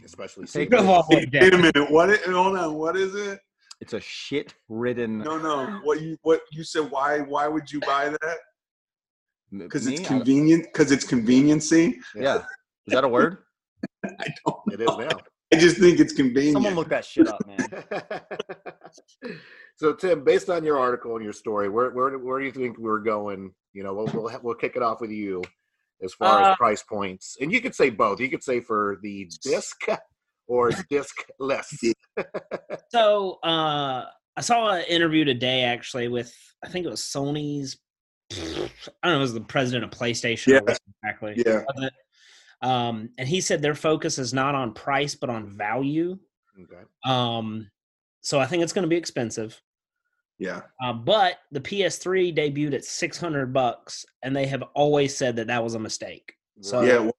especially 0.06 0.46
Take 0.46 0.70
secret- 0.72 0.82
the 0.84 1.28
Wait 1.42 1.54
a 1.54 1.58
minute. 1.58 1.92
What? 1.92 2.10
i- 2.12 2.32
hold 2.32 2.56
on. 2.58 2.76
What 2.76 2.96
is 2.96 3.14
it? 3.16 3.40
It's 3.82 3.94
a 3.94 4.00
shit-ridden. 4.00 5.20
No, 5.20 5.38
no. 5.38 5.80
What 5.84 6.02
you 6.02 6.18
what 6.22 6.42
you 6.52 6.64
said? 6.64 6.90
Why 6.92 7.20
why 7.20 7.48
would 7.48 7.72
you 7.72 7.80
buy 7.82 8.10
that? 8.10 8.38
Because 9.52 9.88
it's 9.88 10.06
convenient. 10.06 10.66
Because 10.66 10.92
it's 10.92 11.06
conveniency. 11.06 12.00
Yeah, 12.16 12.44
is 12.88 12.94
that 12.94 13.04
a 13.04 13.08
word? 13.08 13.40
I 14.06 14.28
don't. 14.46 14.60
It 14.72 14.82
is 14.82 14.98
now. 14.98 15.20
I 15.54 15.58
just 15.58 15.78
think 15.78 16.00
it's 16.00 16.14
convenient. 16.14 16.54
Someone 16.54 16.76
look 16.76 16.90
that 16.90 17.06
shit 17.06 17.28
up, 17.28 17.40
man. 17.46 17.84
so 19.76 19.94
Tim, 19.94 20.24
based 20.24 20.50
on 20.50 20.64
your 20.64 20.78
article 20.78 21.16
and 21.16 21.24
your 21.24 21.34
story, 21.34 21.70
where 21.70 21.92
where 21.92 22.18
where 22.18 22.40
do 22.40 22.46
you 22.46 22.52
think 22.52 22.78
we're 22.78 23.00
going? 23.00 23.54
You 23.74 23.84
know, 23.84 23.94
we'll 23.94 24.08
we'll, 24.14 24.40
we'll 24.42 24.56
kick 24.56 24.76
it 24.76 24.82
off 24.82 25.02
with 25.02 25.12
you 25.12 25.44
as 26.04 26.14
far 26.14 26.42
Uh, 26.42 26.52
as 26.52 26.58
price 26.58 26.84
points, 26.84 27.38
and 27.40 27.52
you 27.52 27.62
could 27.62 27.76
say 27.76 27.90
both. 27.90 28.20
You 28.20 28.30
could 28.30 28.44
say 28.44 28.60
for 28.60 28.98
the 29.02 29.30
disc 29.44 29.86
or 30.48 30.72
disc-less. 30.90 31.74
So 32.90 33.40
uh, 33.44 34.06
I 34.38 34.42
saw 34.42 34.70
an 34.72 34.86
interview 34.86 35.26
today 35.26 35.64
actually 35.64 36.08
with 36.08 36.34
I 36.64 36.70
think 36.70 36.86
it 36.86 36.90
was 36.90 37.02
Sony's. 37.02 37.78
I 38.32 38.38
don't 38.38 38.70
know, 39.04 39.16
it 39.18 39.20
was 39.20 39.34
the 39.34 39.42
president 39.42 39.84
of 39.84 39.98
PlayStation. 40.00 40.48
Yeah. 40.48 40.76
exactly. 41.04 41.44
Yeah. 41.46 41.64
Um, 42.62 43.10
and 43.18 43.28
he 43.28 43.42
said 43.42 43.62
their 43.62 43.76
focus 43.76 44.18
is 44.18 44.34
not 44.34 44.56
on 44.56 44.74
price 44.74 45.14
but 45.16 45.30
on 45.30 45.50
value. 45.50 46.18
Okay. 46.62 46.84
Um, 47.04 47.70
so 48.22 48.40
I 48.40 48.46
think 48.46 48.64
it's 48.64 48.74
going 48.74 48.84
to 48.84 48.90
be 48.90 48.96
expensive. 48.96 49.62
Yeah. 50.40 50.62
Uh, 50.84 50.94
but 50.94 51.40
the 51.52 51.62
PS3 51.62 52.36
debuted 52.36 52.74
at 52.74 52.86
600 52.86 53.54
bucks, 53.54 54.06
and 54.24 54.36
they 54.36 54.46
have 54.48 54.64
always 54.74 55.16
said 55.16 55.36
that 55.38 55.48
that 55.48 55.64
was 55.64 55.76
a 55.76 55.80
mistake. 55.80 56.34
So 56.62 56.82
Yeah. 56.82 57.00
well, 57.00 57.15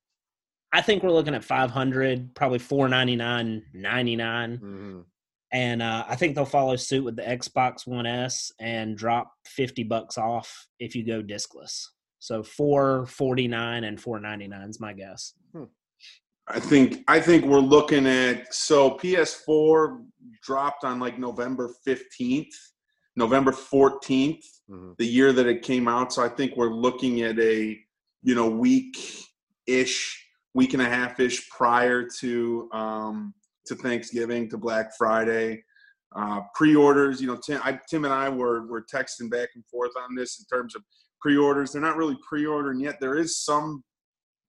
I 0.73 0.83
think 0.83 1.03
we're 1.03 1.11
looking 1.13 1.35
at 1.35 1.45
500, 1.45 2.35
probably 2.35 2.59
499, 2.59 3.65
99. 3.73 4.59
Mhm. 4.59 5.05
And 5.53 5.81
uh, 5.81 6.05
I 6.09 6.17
think 6.17 6.35
they'll 6.35 6.45
follow 6.45 6.77
suit 6.77 7.05
with 7.05 7.17
the 7.17 7.23
Xbox 7.23 7.87
One 7.87 8.05
S 8.05 8.51
and 8.59 8.97
drop 8.99 9.33
50 9.47 9.85
bucks 9.85 10.19
off 10.19 10.67
if 10.81 10.95
you 10.97 11.05
go 11.07 11.23
discless. 11.23 11.87
So 12.19 12.43
449 12.43 13.85
and 13.85 14.01
499 14.01 14.69
is 14.69 14.81
my 14.81 14.93
guess. 14.93 15.35
I 16.49 16.61
think 16.61 17.03
I 17.09 17.21
think 17.21 17.45
we're 17.45 17.59
looking 17.59 18.07
at 18.07 18.53
so 18.55 18.91
PS4 18.99 20.05
dropped 20.43 20.85
on 20.85 20.99
like 21.01 21.19
November 21.19 21.71
15th, 21.87 22.55
November 23.17 23.51
14th, 23.53 24.45
Mhm. 24.71 24.97
the 24.97 25.07
year 25.07 25.33
that 25.33 25.47
it 25.47 25.63
came 25.63 25.89
out. 25.89 26.13
So 26.13 26.23
I 26.23 26.29
think 26.29 26.57
we're 26.57 26.73
looking 26.75 27.23
at 27.23 27.39
a 27.39 27.79
you 28.23 28.35
know 28.35 28.49
week 28.49 28.97
ish, 29.67 30.26
week 30.57 30.73
and 30.73 30.83
a 30.83 30.89
half 30.89 31.21
ish 31.21 31.49
prior 31.51 32.09
to 32.21 32.69
um, 32.73 33.35
to 33.67 33.75
Thanksgiving 33.75 34.49
to 34.49 34.57
Black 34.57 34.97
Friday. 34.97 35.63
Uh, 36.17 36.41
pre-orders, 36.55 37.21
you 37.21 37.27
know, 37.27 37.37
Tim, 37.37 37.61
I, 37.63 37.79
Tim 37.91 38.07
and 38.07 38.15
I 38.15 38.31
were 38.31 38.67
were 38.67 38.85
texting 38.93 39.31
back 39.31 39.51
and 39.55 39.65
forth 39.67 39.93
on 40.03 40.15
this 40.15 40.41
in 40.41 40.47
terms 40.47 40.75
of 40.75 40.83
pre-orders. 41.21 41.73
They're 41.73 41.83
not 41.83 41.97
really 41.97 42.17
pre-ordering 42.27 42.81
yet. 42.81 42.97
There 43.01 43.19
is 43.19 43.37
some 43.37 43.85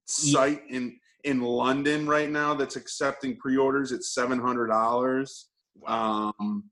site 0.08 0.62
in 0.70 0.98
in 1.26 1.42
London 1.42 2.08
right 2.08 2.30
now 2.30 2.54
that's 2.54 2.78
accepting 2.78 3.36
pre-orders 3.36 3.92
at 3.92 4.04
seven 4.04 4.40
hundred 4.40 4.68
dollars. 4.68 5.50
Um, 5.86 6.70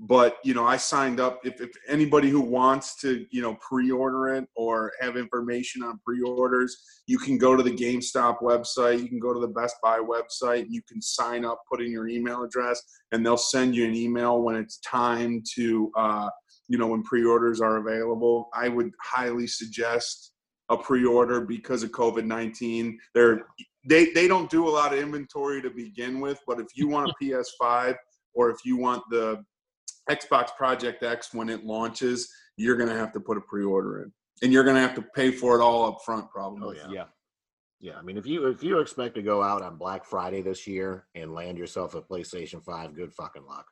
but 0.00 0.38
you 0.42 0.54
know, 0.54 0.66
I 0.66 0.76
signed 0.76 1.20
up. 1.20 1.40
If, 1.44 1.60
if 1.60 1.70
anybody 1.88 2.28
who 2.28 2.40
wants 2.40 2.96
to, 3.00 3.26
you 3.30 3.40
know, 3.40 3.56
pre-order 3.60 4.34
it 4.34 4.44
or 4.56 4.92
have 5.00 5.16
information 5.16 5.82
on 5.82 6.00
pre-orders, 6.04 6.76
you 7.06 7.18
can 7.18 7.38
go 7.38 7.56
to 7.56 7.62
the 7.62 7.70
GameStop 7.70 8.40
website. 8.40 9.00
You 9.00 9.08
can 9.08 9.20
go 9.20 9.32
to 9.32 9.40
the 9.40 9.48
Best 9.48 9.76
Buy 9.82 9.98
website. 9.98 10.66
You 10.68 10.82
can 10.88 11.00
sign 11.00 11.44
up, 11.44 11.62
put 11.70 11.80
in 11.80 11.92
your 11.92 12.08
email 12.08 12.42
address, 12.42 12.82
and 13.12 13.24
they'll 13.24 13.36
send 13.36 13.76
you 13.76 13.84
an 13.84 13.94
email 13.94 14.42
when 14.42 14.56
it's 14.56 14.78
time 14.80 15.42
to, 15.54 15.92
uh, 15.96 16.28
you 16.68 16.76
know, 16.76 16.88
when 16.88 17.04
pre-orders 17.04 17.60
are 17.60 17.76
available. 17.76 18.48
I 18.52 18.68
would 18.68 18.90
highly 19.00 19.46
suggest 19.46 20.32
a 20.70 20.76
pre-order 20.76 21.42
because 21.42 21.82
of 21.84 21.92
COVID 21.92 22.24
nineteen. 22.24 22.98
They're 23.14 23.46
they 23.88 24.10
they 24.12 24.26
don't 24.26 24.50
do 24.50 24.66
a 24.66 24.70
lot 24.70 24.92
of 24.92 24.98
inventory 24.98 25.62
to 25.62 25.70
begin 25.70 26.20
with, 26.20 26.40
but 26.46 26.58
if 26.58 26.68
you 26.74 26.88
want 26.88 27.10
a 27.10 27.24
PS5 27.24 27.94
or 28.34 28.50
if 28.50 28.56
you 28.64 28.76
want 28.76 29.02
the 29.10 29.44
Xbox 30.10 30.54
Project 30.56 31.02
X 31.02 31.32
when 31.32 31.48
it 31.48 31.64
launches, 31.64 32.32
you're 32.56 32.76
gonna 32.76 32.94
have 32.96 33.12
to 33.12 33.20
put 33.20 33.36
a 33.36 33.40
pre-order 33.40 34.02
in, 34.02 34.12
and 34.42 34.52
you're 34.52 34.64
gonna 34.64 34.80
have 34.80 34.94
to 34.94 35.02
pay 35.14 35.30
for 35.30 35.58
it 35.58 35.62
all 35.62 35.86
up 35.86 35.98
front, 36.04 36.30
probably. 36.30 36.78
Oh, 36.84 36.90
Yeah. 36.90 37.04
Yeah, 37.80 37.98
I 37.98 38.02
mean, 38.02 38.16
if 38.16 38.26
you 38.26 38.46
if 38.46 38.62
you 38.62 38.78
expect 38.78 39.14
to 39.16 39.22
go 39.22 39.42
out 39.42 39.60
on 39.60 39.76
Black 39.76 40.06
Friday 40.06 40.40
this 40.40 40.66
year 40.66 41.06
and 41.14 41.34
land 41.34 41.58
yourself 41.58 41.94
a 41.94 42.00
PlayStation 42.00 42.64
Five, 42.64 42.94
good 42.94 43.12
fucking 43.12 43.44
luck. 43.44 43.66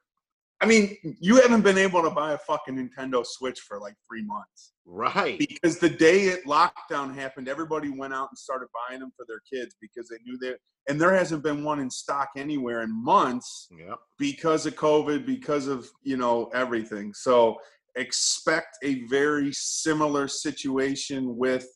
I 0.62 0.66
mean, 0.66 0.96
you 1.20 1.40
haven't 1.42 1.62
been 1.62 1.76
able 1.76 2.02
to 2.02 2.10
buy 2.10 2.32
a 2.34 2.38
fucking 2.38 2.76
Nintendo 2.76 3.26
Switch 3.26 3.58
for 3.60 3.80
like 3.80 3.94
three 4.08 4.22
months 4.24 4.72
Right. 4.86 5.36
because 5.38 5.78
the 5.80 5.88
day 5.90 6.26
it 6.26 6.44
lockdown 6.46 7.12
happened, 7.14 7.48
everybody 7.48 7.88
went 7.88 8.14
out 8.14 8.28
and 8.30 8.38
started 8.38 8.68
buying 8.88 9.00
them 9.00 9.10
for 9.16 9.26
their 9.26 9.40
kids 9.52 9.74
because 9.80 10.08
they 10.08 10.18
knew 10.24 10.38
that. 10.38 10.58
And 10.88 11.00
there 11.00 11.12
hasn't 11.12 11.42
been 11.42 11.64
one 11.64 11.80
in 11.80 11.90
stock 11.90 12.28
anywhere 12.36 12.82
in 12.82 12.90
months 13.04 13.68
Yep. 13.76 13.98
because 14.18 14.64
of 14.66 14.76
COVID, 14.76 15.26
because 15.26 15.66
of 15.66 15.88
you 16.02 16.16
know 16.16 16.46
everything. 16.54 17.12
So 17.12 17.58
expect 17.96 18.78
a 18.82 19.04
very 19.06 19.52
similar 19.52 20.28
situation 20.28 21.36
with 21.36 21.66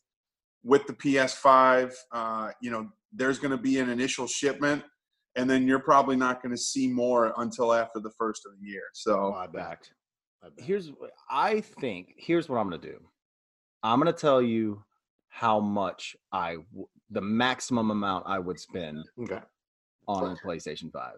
with 0.63 0.85
the 0.87 0.93
PS5. 0.93 1.93
Uh, 2.11 2.51
you 2.61 2.71
know, 2.71 2.87
there's 3.13 3.39
going 3.39 3.51
to 3.51 3.57
be 3.57 3.79
an 3.79 3.89
initial 3.89 4.27
shipment, 4.27 4.83
and 5.37 5.49
then 5.49 5.67
you're 5.67 5.79
probably 5.79 6.15
not 6.15 6.41
going 6.41 6.51
to 6.53 6.57
see 6.61 6.87
more 6.87 7.33
until 7.37 7.73
after 7.73 7.99
the 7.99 8.11
first 8.17 8.45
of 8.45 8.51
the 8.59 8.67
year. 8.67 8.81
So 8.93 9.33
oh, 9.33 9.33
I 9.33 9.47
backed. 9.47 9.91
I 10.43 10.49
bet. 10.49 10.65
Here's 10.65 10.89
what 10.89 11.11
I 11.29 11.61
think. 11.61 12.13
Here's 12.17 12.49
what 12.49 12.57
I'm 12.57 12.65
gonna 12.69 12.81
do. 12.81 12.99
I'm 13.83 13.99
gonna 13.99 14.11
tell 14.13 14.41
you 14.41 14.83
how 15.29 15.59
much 15.59 16.15
I, 16.31 16.53
w- 16.71 16.87
the 17.11 17.21
maximum 17.21 17.91
amount 17.91 18.25
I 18.27 18.39
would 18.39 18.59
spend 18.59 19.05
Okay. 19.21 19.39
on 20.07 20.31
a 20.31 20.35
PlayStation 20.47 20.91
Five. 20.91 21.17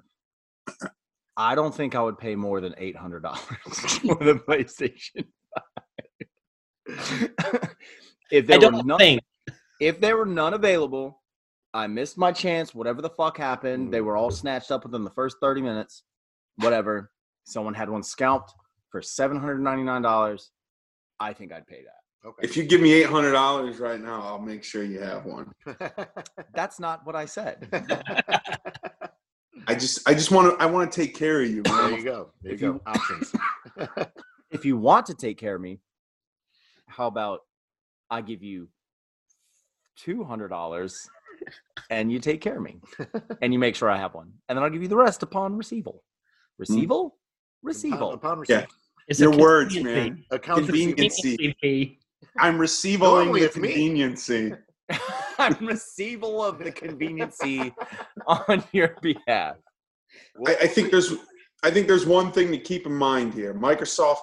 I 1.38 1.55
don't 1.55 1.74
think 1.74 1.95
I 1.95 2.01
would 2.01 2.17
pay 2.17 2.36
more 2.36 2.59
than 2.61 2.76
eight 2.78 2.97
hundred 2.97 3.24
dollars 3.24 3.39
for 4.01 4.15
the 4.15 4.36
PlayStation 4.47 5.26
Five. 5.55 5.63
if 8.32 8.45
there 8.47 8.57
I 8.57 8.59
don't 8.59 8.86
none, 8.86 8.97
think. 8.97 9.22
if 9.80 9.99
there 10.01 10.17
were 10.17 10.26
none 10.26 10.53
available, 10.53 11.18
I 11.74 11.88
missed 11.88 12.17
my 12.17 12.32
chance. 12.32 12.74
Whatever 12.74 13.01
the 13.01 13.09
fuck 13.09 13.38
happened, 13.38 13.93
they 13.93 14.01
were 14.01 14.17
all 14.17 14.32
mm. 14.32 14.34
snatched 14.34 14.72
up 14.72 14.84
within 14.84 15.03
the 15.03 15.11
first 15.11 15.38
thirty 15.41 15.61
minutes. 15.61 16.03
Whatever. 16.57 17.11
Someone 17.43 17.74
had 17.74 17.89
one 17.89 18.03
scalped 18.03 18.53
for 18.89 19.01
seven 19.01 19.39
hundred 19.39 19.59
ninety 19.61 19.84
nine 19.84 20.01
dollars. 20.01 20.51
I 21.20 21.34
think 21.34 21.51
I'd 21.51 21.67
pay 21.67 21.84
that. 21.84 22.28
Okay. 22.28 22.45
if 22.45 22.57
you 22.57 22.63
give 22.63 22.82
me 22.82 22.91
eight 22.93 23.05
hundred 23.05 23.32
dollars 23.32 23.80
right 23.80 24.01
now, 24.01 24.22
I'll 24.22 24.41
make 24.41 24.63
sure 24.63 24.84
you 24.84 24.99
have 24.99 25.26
one. 25.26 25.51
That's 26.53 26.80
not 26.80 27.05
what 27.05 27.15
I 27.15 27.26
said. 27.26 27.67
I 29.67 29.76
just 29.76 30.07
I 30.09 30.13
just 30.13 30.32
want 30.32 30.57
to 30.57 30.63
I 30.63 30.65
want 30.65 30.91
to 30.91 31.01
take 31.01 31.15
care 31.15 31.41
of 31.41 31.49
you, 31.49 31.61
there 31.63 31.91
you 31.91 32.03
go. 32.03 32.32
There 32.41 32.51
you 32.51 32.55
If 32.55 32.61
go. 32.61 32.67
you- 32.67 32.82
Options. 32.86 33.34
if 34.51 34.65
you 34.65 34.78
want 34.78 35.05
to 35.07 35.13
take 35.13 35.38
care 35.38 35.55
of 35.55 35.61
me, 35.61 35.80
how 36.88 37.07
about 37.07 37.41
I 38.09 38.22
give 38.22 38.43
you 38.43 38.70
two 39.95 40.24
hundred 40.24 40.49
dollars 40.49 41.09
and 41.89 42.11
you 42.11 42.19
take 42.19 42.41
care 42.41 42.57
of 42.57 42.61
me 42.63 42.79
and 43.41 43.53
you 43.53 43.59
make 43.59 43.75
sure 43.75 43.89
I 43.89 43.97
have 43.97 44.13
one, 44.13 44.31
and 44.47 44.57
then 44.57 44.63
I'll 44.63 44.69
give 44.69 44.81
you 44.81 44.87
the 44.87 44.95
rest 44.95 45.23
upon 45.23 45.55
receival. 45.57 46.03
Hmm. 46.57 46.61
Receival, 46.61 47.17
receival. 47.63 48.13
Upon 48.13 48.43
Yeah. 48.47 48.55
receipt. 48.61 48.67
It's 49.07 49.19
Your 49.19 49.35
words, 49.35 49.75
man. 49.81 50.23
Accounts 50.29 50.65
Convenient. 50.65 50.99
receivable. 50.99 51.37
fee. 51.37 51.57
Convenience. 51.61 52.03
I'm 52.37 52.57
receiving 52.59 53.07
Normally 53.07 53.41
the 53.41 53.49
conveniency. 53.49 54.53
I'm 55.39 55.65
receival 55.65 56.43
of 56.43 56.59
the 56.59 56.71
conveniency 56.71 57.73
on 58.27 58.63
your 58.71 58.95
behalf. 59.01 59.55
I, 60.45 60.55
I 60.61 60.67
think 60.67 60.91
there's 60.91 61.13
I 61.63 61.71
think 61.71 61.87
there's 61.87 62.05
one 62.05 62.31
thing 62.31 62.51
to 62.51 62.57
keep 62.59 62.85
in 62.85 62.93
mind 62.93 63.33
here. 63.33 63.53
Microsoft 63.53 64.17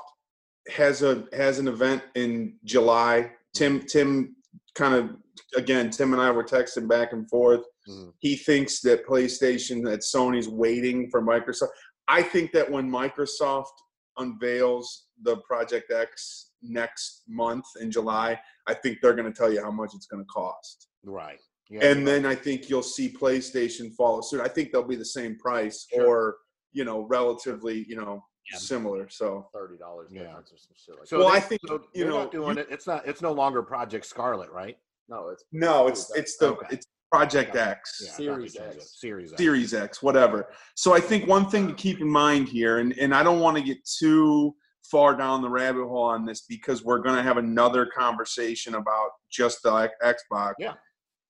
has 0.68 1.02
a 1.02 1.24
has 1.32 1.58
an 1.58 1.66
event 1.68 2.02
in 2.14 2.54
July. 2.64 3.32
Tim 3.54 3.80
Tim 3.80 4.35
kind 4.76 4.94
of 4.94 5.16
again 5.56 5.90
Tim 5.90 6.12
and 6.12 6.22
I 6.22 6.30
were 6.30 6.44
texting 6.44 6.88
back 6.88 7.12
and 7.12 7.28
forth. 7.28 7.64
Mhm. 7.88 8.12
He 8.18 8.36
thinks 8.36 8.80
that 8.82 9.06
PlayStation 9.06 9.84
that 9.84 10.00
Sony's 10.00 10.48
waiting 10.48 11.08
for 11.10 11.22
Microsoft. 11.22 11.68
I 12.08 12.22
think 12.22 12.52
that 12.52 12.70
when 12.70 12.88
Microsoft 12.88 13.72
unveils 14.18 15.06
the 15.22 15.36
Project 15.38 15.92
X 15.92 16.50
next 16.62 17.22
month 17.28 17.64
in 17.80 17.90
July, 17.90 18.40
I 18.66 18.74
think 18.74 18.98
they're 19.00 19.14
going 19.14 19.30
to 19.32 19.36
tell 19.36 19.52
you 19.52 19.62
how 19.62 19.70
much 19.70 19.92
it's 19.94 20.06
going 20.06 20.22
to 20.24 20.28
cost. 20.28 20.88
Right. 21.04 21.38
Yeah, 21.68 21.84
and 21.86 22.00
you're 22.00 22.06
then 22.06 22.26
I 22.26 22.34
think 22.34 22.68
you'll 22.68 22.82
see 22.82 23.12
PlayStation 23.12 23.92
follow 23.94 24.20
suit. 24.20 24.40
I 24.40 24.48
think 24.48 24.70
they'll 24.72 24.82
be 24.84 24.96
the 24.96 25.04
same 25.04 25.36
price 25.36 25.86
Sure. 25.92 26.06
or 26.06 26.36
you 26.72 26.84
know 26.84 27.00
relatively 27.02 27.84
you 27.88 27.96
know 27.96 28.22
Yeah. 28.52 28.58
similar. 28.58 29.08
So 29.08 29.48
Thirty 29.52 29.76
dollars 29.76 30.10
Yeah. 30.12 30.24
difference 30.24 30.52
or 30.52 30.58
some 30.58 30.72
shit 30.76 30.98
like 30.98 31.06
So 31.08 31.18
Well, 31.18 31.30
they- 31.30 31.36
I 31.36 31.40
think, 31.40 31.60
so 31.66 31.74
you 31.94 32.04
they're 32.04 32.08
know, 32.12 32.18
not 32.24 32.32
doing 32.32 32.56
you- 32.56 32.62
it. 32.62 32.68
It's 32.70 32.86
not. 32.86 33.06
It's 33.06 33.22
no 33.22 33.32
longer 33.32 33.62
Project 33.62 34.06
Scarlett, 34.06 34.50
right? 34.50 34.78
No, 35.08 35.28
it's 35.28 35.44
no, 35.52 35.86
it's 35.88 36.14
it's 36.14 36.36
the 36.36 36.48
Okay. 36.48 36.66
it's 36.70 36.86
Project 37.12 37.54
X. 37.56 38.02
Yeah, 38.04 38.12
Series 38.12 38.54
they. 38.54 38.60
X. 38.64 39.00
Series 39.00 39.32
X. 39.32 39.38
Series 39.40 39.74
X, 39.74 40.02
whatever. 40.02 40.48
So 40.74 40.92
I 40.94 41.00
think 41.00 41.28
one 41.28 41.48
thing 41.48 41.68
to 41.68 41.74
keep 41.74 42.00
in 42.00 42.08
mind 42.08 42.48
here, 42.48 42.78
and, 42.78 42.96
and 42.98 43.14
I 43.14 43.22
don't 43.22 43.40
want 43.40 43.56
to 43.56 43.62
get 43.62 43.78
too 43.84 44.54
far 44.90 45.16
down 45.16 45.42
the 45.42 45.48
rabbit 45.48 45.86
hole 45.86 46.04
on 46.04 46.24
this 46.24 46.42
because 46.42 46.84
we're 46.84 46.98
going 46.98 47.16
to 47.16 47.22
have 47.22 47.36
another 47.38 47.86
conversation 47.86 48.74
about 48.76 49.10
just 49.30 49.62
the 49.62 49.90
Xbox. 50.04 50.54
Yeah. 50.58 50.74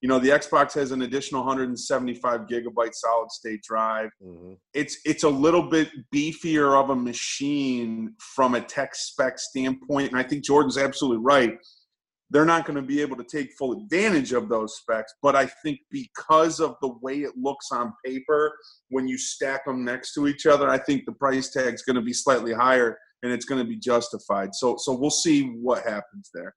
You 0.02 0.08
know, 0.08 0.18
the 0.18 0.28
Xbox 0.28 0.74
has 0.74 0.92
an 0.92 1.02
additional 1.02 1.42
175 1.42 2.42
gigabyte 2.42 2.94
solid 2.94 3.30
state 3.30 3.62
drive. 3.62 4.10
Mhm. 4.22 4.58
It's 4.74 4.98
it's 5.04 5.24
a 5.24 5.28
little 5.28 5.68
bit 5.68 5.90
beefier 6.14 6.80
of 6.80 6.90
a 6.90 6.96
machine 6.96 8.14
from 8.34 8.54
a 8.54 8.60
tech 8.60 8.94
spec 8.94 9.38
standpoint, 9.38 10.10
and 10.10 10.18
I 10.18 10.22
think 10.22 10.44
Jordan's 10.44 10.78
absolutely 10.78 11.24
right 11.24 11.58
they're 12.30 12.44
not 12.44 12.66
going 12.66 12.76
to 12.76 12.82
be 12.82 13.00
able 13.00 13.16
to 13.16 13.24
take 13.24 13.52
full 13.56 13.72
advantage 13.72 14.32
of 14.32 14.48
those 14.48 14.76
specs. 14.76 15.12
But 15.22 15.36
I 15.36 15.46
think 15.62 15.78
because 15.90 16.60
of 16.60 16.76
the 16.82 16.92
way 17.00 17.18
it 17.20 17.32
looks 17.36 17.68
on 17.72 17.92
paper, 18.04 18.56
when 18.88 19.06
you 19.06 19.16
stack 19.16 19.64
them 19.64 19.84
next 19.84 20.14
to 20.14 20.26
each 20.26 20.46
other, 20.46 20.68
I 20.68 20.78
think 20.78 21.04
the 21.06 21.12
price 21.12 21.50
tag 21.50 21.74
is 21.74 21.82
going 21.82 21.96
to 21.96 22.02
be 22.02 22.12
slightly 22.12 22.52
higher 22.52 22.98
and 23.22 23.32
it's 23.32 23.44
going 23.44 23.62
to 23.62 23.68
be 23.68 23.78
justified. 23.78 24.54
So, 24.54 24.76
so 24.78 24.92
we'll 24.92 25.10
see 25.10 25.50
what 25.62 25.84
happens 25.84 26.30
there. 26.34 26.54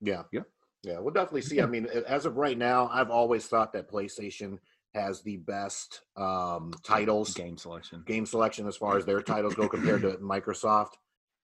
Yeah. 0.00 0.22
Yeah. 0.32 0.40
Yeah. 0.84 0.98
We'll 0.98 1.14
definitely 1.14 1.42
see. 1.42 1.60
I 1.60 1.66
mean, 1.66 1.86
as 2.06 2.26
of 2.26 2.36
right 2.36 2.58
now, 2.58 2.88
I've 2.92 3.10
always 3.10 3.46
thought 3.46 3.72
that 3.72 3.90
PlayStation 3.90 4.58
has 4.94 5.22
the 5.22 5.38
best 5.38 6.02
um, 6.16 6.72
titles, 6.84 7.34
game 7.34 7.56
selection. 7.56 8.04
game 8.06 8.26
selection 8.26 8.68
as 8.68 8.76
far 8.76 8.96
as 8.96 9.04
their 9.04 9.20
titles 9.22 9.54
go 9.54 9.68
compared 9.68 10.02
to 10.02 10.12
Microsoft. 10.18 10.90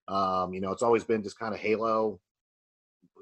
Um, 0.09 0.53
you 0.53 0.61
know, 0.61 0.71
it's 0.71 0.83
always 0.83 1.05
been 1.05 1.23
just 1.23 1.39
kind 1.39 1.55
of 1.55 1.61
Halo 1.61 2.21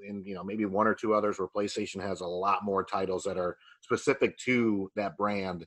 and 0.07 0.25
you 0.25 0.35
know 0.35 0.45
maybe 0.45 0.64
one 0.64 0.87
or 0.87 0.95
two 0.95 1.14
others 1.14 1.39
where 1.39 1.49
PlayStation 1.49 2.01
has 2.01 2.21
a 2.21 2.27
lot 2.27 2.64
more 2.64 2.85
titles 2.85 3.25
that 3.25 3.39
are 3.39 3.57
specific 3.81 4.39
to 4.39 4.91
that 4.97 5.16
brand 5.16 5.66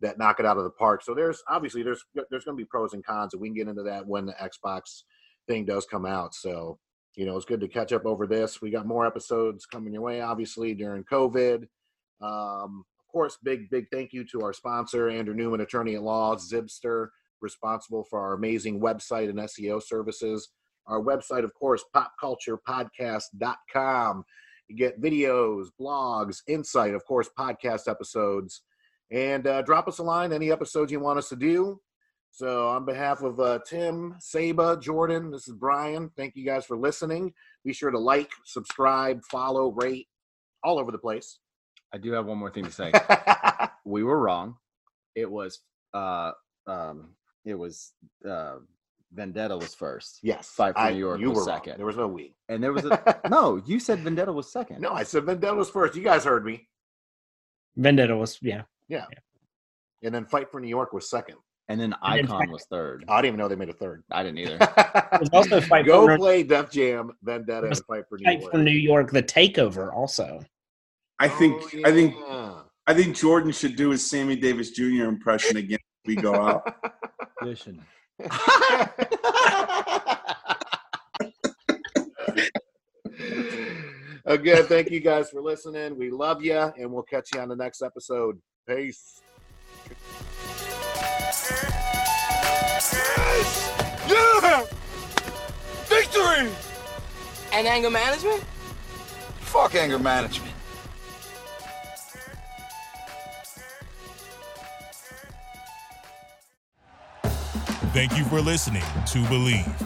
that 0.00 0.18
knock 0.18 0.40
it 0.40 0.46
out 0.46 0.58
of 0.58 0.64
the 0.64 0.70
park. 0.70 1.02
So 1.02 1.14
there's 1.14 1.42
obviously 1.48 1.82
there's 1.82 2.04
there's 2.30 2.44
going 2.44 2.56
to 2.56 2.62
be 2.62 2.66
pros 2.66 2.92
and 2.92 3.04
cons, 3.04 3.32
and 3.32 3.40
we 3.40 3.48
can 3.48 3.54
get 3.54 3.68
into 3.68 3.82
that 3.84 4.06
when 4.06 4.26
the 4.26 4.34
Xbox 4.34 5.02
thing 5.46 5.64
does 5.64 5.86
come 5.86 6.06
out. 6.06 6.34
So 6.34 6.78
you 7.16 7.26
know 7.26 7.36
it's 7.36 7.46
good 7.46 7.60
to 7.60 7.68
catch 7.68 7.92
up 7.92 8.06
over 8.06 8.26
this. 8.26 8.62
We 8.62 8.70
got 8.70 8.86
more 8.86 9.06
episodes 9.06 9.66
coming 9.66 9.92
your 9.92 10.02
way, 10.02 10.20
obviously 10.20 10.74
during 10.74 11.04
COVID. 11.04 11.66
Um, 12.20 12.84
of 13.00 13.08
course, 13.10 13.38
big 13.42 13.68
big 13.70 13.86
thank 13.90 14.12
you 14.12 14.22
to 14.26 14.42
our 14.42 14.52
sponsor 14.52 15.08
Andrew 15.08 15.34
Newman, 15.34 15.62
attorney 15.62 15.96
at 15.96 16.02
law, 16.02 16.36
Zibster, 16.36 17.08
responsible 17.40 18.04
for 18.04 18.20
our 18.20 18.34
amazing 18.34 18.80
website 18.80 19.30
and 19.30 19.38
SEO 19.38 19.82
services. 19.82 20.50
Our 20.86 21.02
website, 21.02 21.42
of 21.42 21.52
course, 21.54 21.82
popculturepodcast.com. 21.94 24.24
You 24.68 24.76
get 24.76 25.00
videos, 25.00 25.68
blogs, 25.80 26.42
insight, 26.46 26.94
of 26.94 27.04
course, 27.04 27.28
podcast 27.38 27.88
episodes. 27.88 28.62
And 29.10 29.46
uh, 29.46 29.62
drop 29.62 29.88
us 29.88 29.98
a 29.98 30.02
line, 30.02 30.32
any 30.32 30.50
episodes 30.50 30.90
you 30.90 31.00
want 31.00 31.18
us 31.18 31.28
to 31.28 31.36
do. 31.36 31.80
So, 32.36 32.68
on 32.68 32.84
behalf 32.84 33.22
of 33.22 33.40
uh, 33.40 33.60
Tim, 33.66 34.14
Saba, 34.18 34.76
Jordan, 34.78 35.30
this 35.30 35.48
is 35.48 35.54
Brian. 35.54 36.10
Thank 36.18 36.36
you 36.36 36.44
guys 36.44 36.66
for 36.66 36.76
listening. 36.76 37.32
Be 37.64 37.72
sure 37.72 37.90
to 37.90 37.98
like, 37.98 38.30
subscribe, 38.44 39.24
follow, 39.24 39.72
rate, 39.72 40.06
all 40.62 40.78
over 40.78 40.92
the 40.92 40.98
place. 40.98 41.38
I 41.94 41.96
do 41.96 42.12
have 42.12 42.26
one 42.26 42.36
more 42.36 42.50
thing 42.50 42.66
to 42.66 42.70
say. 42.70 42.92
we 43.86 44.02
were 44.02 44.20
wrong. 44.20 44.56
It 45.14 45.30
was 45.30 45.60
uh 45.94 46.32
um 46.66 47.14
it 47.46 47.54
was 47.54 47.94
uh 48.28 48.56
Vendetta 49.14 49.56
was 49.56 49.74
first. 49.74 50.18
yes. 50.22 50.48
Fight 50.50 50.74
for 50.74 50.80
I- 50.80 50.92
New 50.92 50.98
York 50.98 51.20
you 51.20 51.30
was 51.30 51.38
were 51.38 51.44
wrong. 51.46 51.56
second. 51.56 51.78
There 51.78 51.86
was 51.86 51.96
no 51.96 52.06
we. 52.06 52.34
And 52.50 52.62
there 52.62 52.74
was 52.74 52.84
a 52.84 53.18
no, 53.30 53.62
you 53.64 53.80
said 53.80 54.00
Vendetta 54.00 54.30
was 54.30 54.52
second. 54.52 54.82
No, 54.82 54.92
I 54.92 55.04
said 55.04 55.24
Vendetta 55.24 55.54
was 55.54 55.70
first. 55.70 55.96
You 55.96 56.02
guys 56.02 56.22
heard 56.22 56.44
me. 56.44 56.68
Vendetta 57.76 58.14
was 58.14 58.38
yeah. 58.42 58.64
yeah. 58.88 59.06
And 60.02 60.14
then 60.14 60.26
Fight 60.26 60.50
for 60.50 60.60
New 60.60 60.68
York 60.68 60.92
was 60.92 61.08
second. 61.08 61.36
And 61.68 61.80
then 61.80 61.92
And 62.02 62.18
then 62.18 62.24
Icon 62.26 62.38
Fight- 62.40 62.50
was 62.50 62.64
third. 62.70 63.04
I 63.08 63.16
didn't 63.20 63.26
even 63.30 63.38
know 63.40 63.48
they 63.48 63.56
made 63.56 63.68
a 63.70 63.72
third. 63.72 64.04
I 64.12 64.22
didn't 64.22 64.38
either. 64.38 64.58
was 65.20 65.30
also 65.32 65.60
Fight 65.60 65.84
Go 65.86 66.06
for- 66.06 66.16
play 66.16 66.42
Def 66.44 66.70
Jam, 66.70 67.10
Vendetta, 67.22 67.60
and 67.62 67.70
was 67.70 67.80
Fight 67.80 68.04
for 68.08 68.18
New 68.18 68.24
Fight 68.24 68.40
York. 68.40 68.52
for 68.52 68.58
New 68.58 68.70
York, 68.70 69.10
the 69.10 69.22
takeover 69.22 69.92
also. 69.92 70.40
I 71.18 71.28
think, 71.28 71.62
Oh, 71.62 71.80
I 71.84 71.92
think. 71.92 72.14
I 72.88 72.94
think 72.94 73.16
Jordan 73.16 73.50
should 73.50 73.74
do 73.74 73.90
his 73.90 74.08
Sammy 74.08 74.36
Davis 74.36 74.70
Jr. 74.70 75.04
impression 75.06 75.56
again. 75.56 75.78
We 76.04 76.14
go 76.14 76.34
out. 76.36 76.62
Listen. 77.42 77.82
Again, 84.24 84.64
thank 84.64 84.90
you 84.90 84.98
guys 85.00 85.30
for 85.30 85.40
listening. 85.40 85.96
We 85.96 86.10
love 86.10 86.42
you, 86.42 86.56
and 86.58 86.92
we'll 86.92 87.04
catch 87.04 87.28
you 87.34 87.40
on 87.40 87.48
the 87.48 87.56
next 87.56 87.80
episode. 87.80 88.38
Peace. 88.68 89.20
Yes! 92.92 93.72
Yeah! 94.08 94.64
Victory! 95.86 96.50
And 97.52 97.66
anger 97.66 97.90
management? 97.90 98.42
Fuck 99.40 99.74
anger 99.74 99.98
management. 99.98 100.52
Thank 107.92 108.18
you 108.18 108.24
for 108.24 108.42
listening 108.42 108.82
to 108.82 109.18
Bleav. 109.24 109.85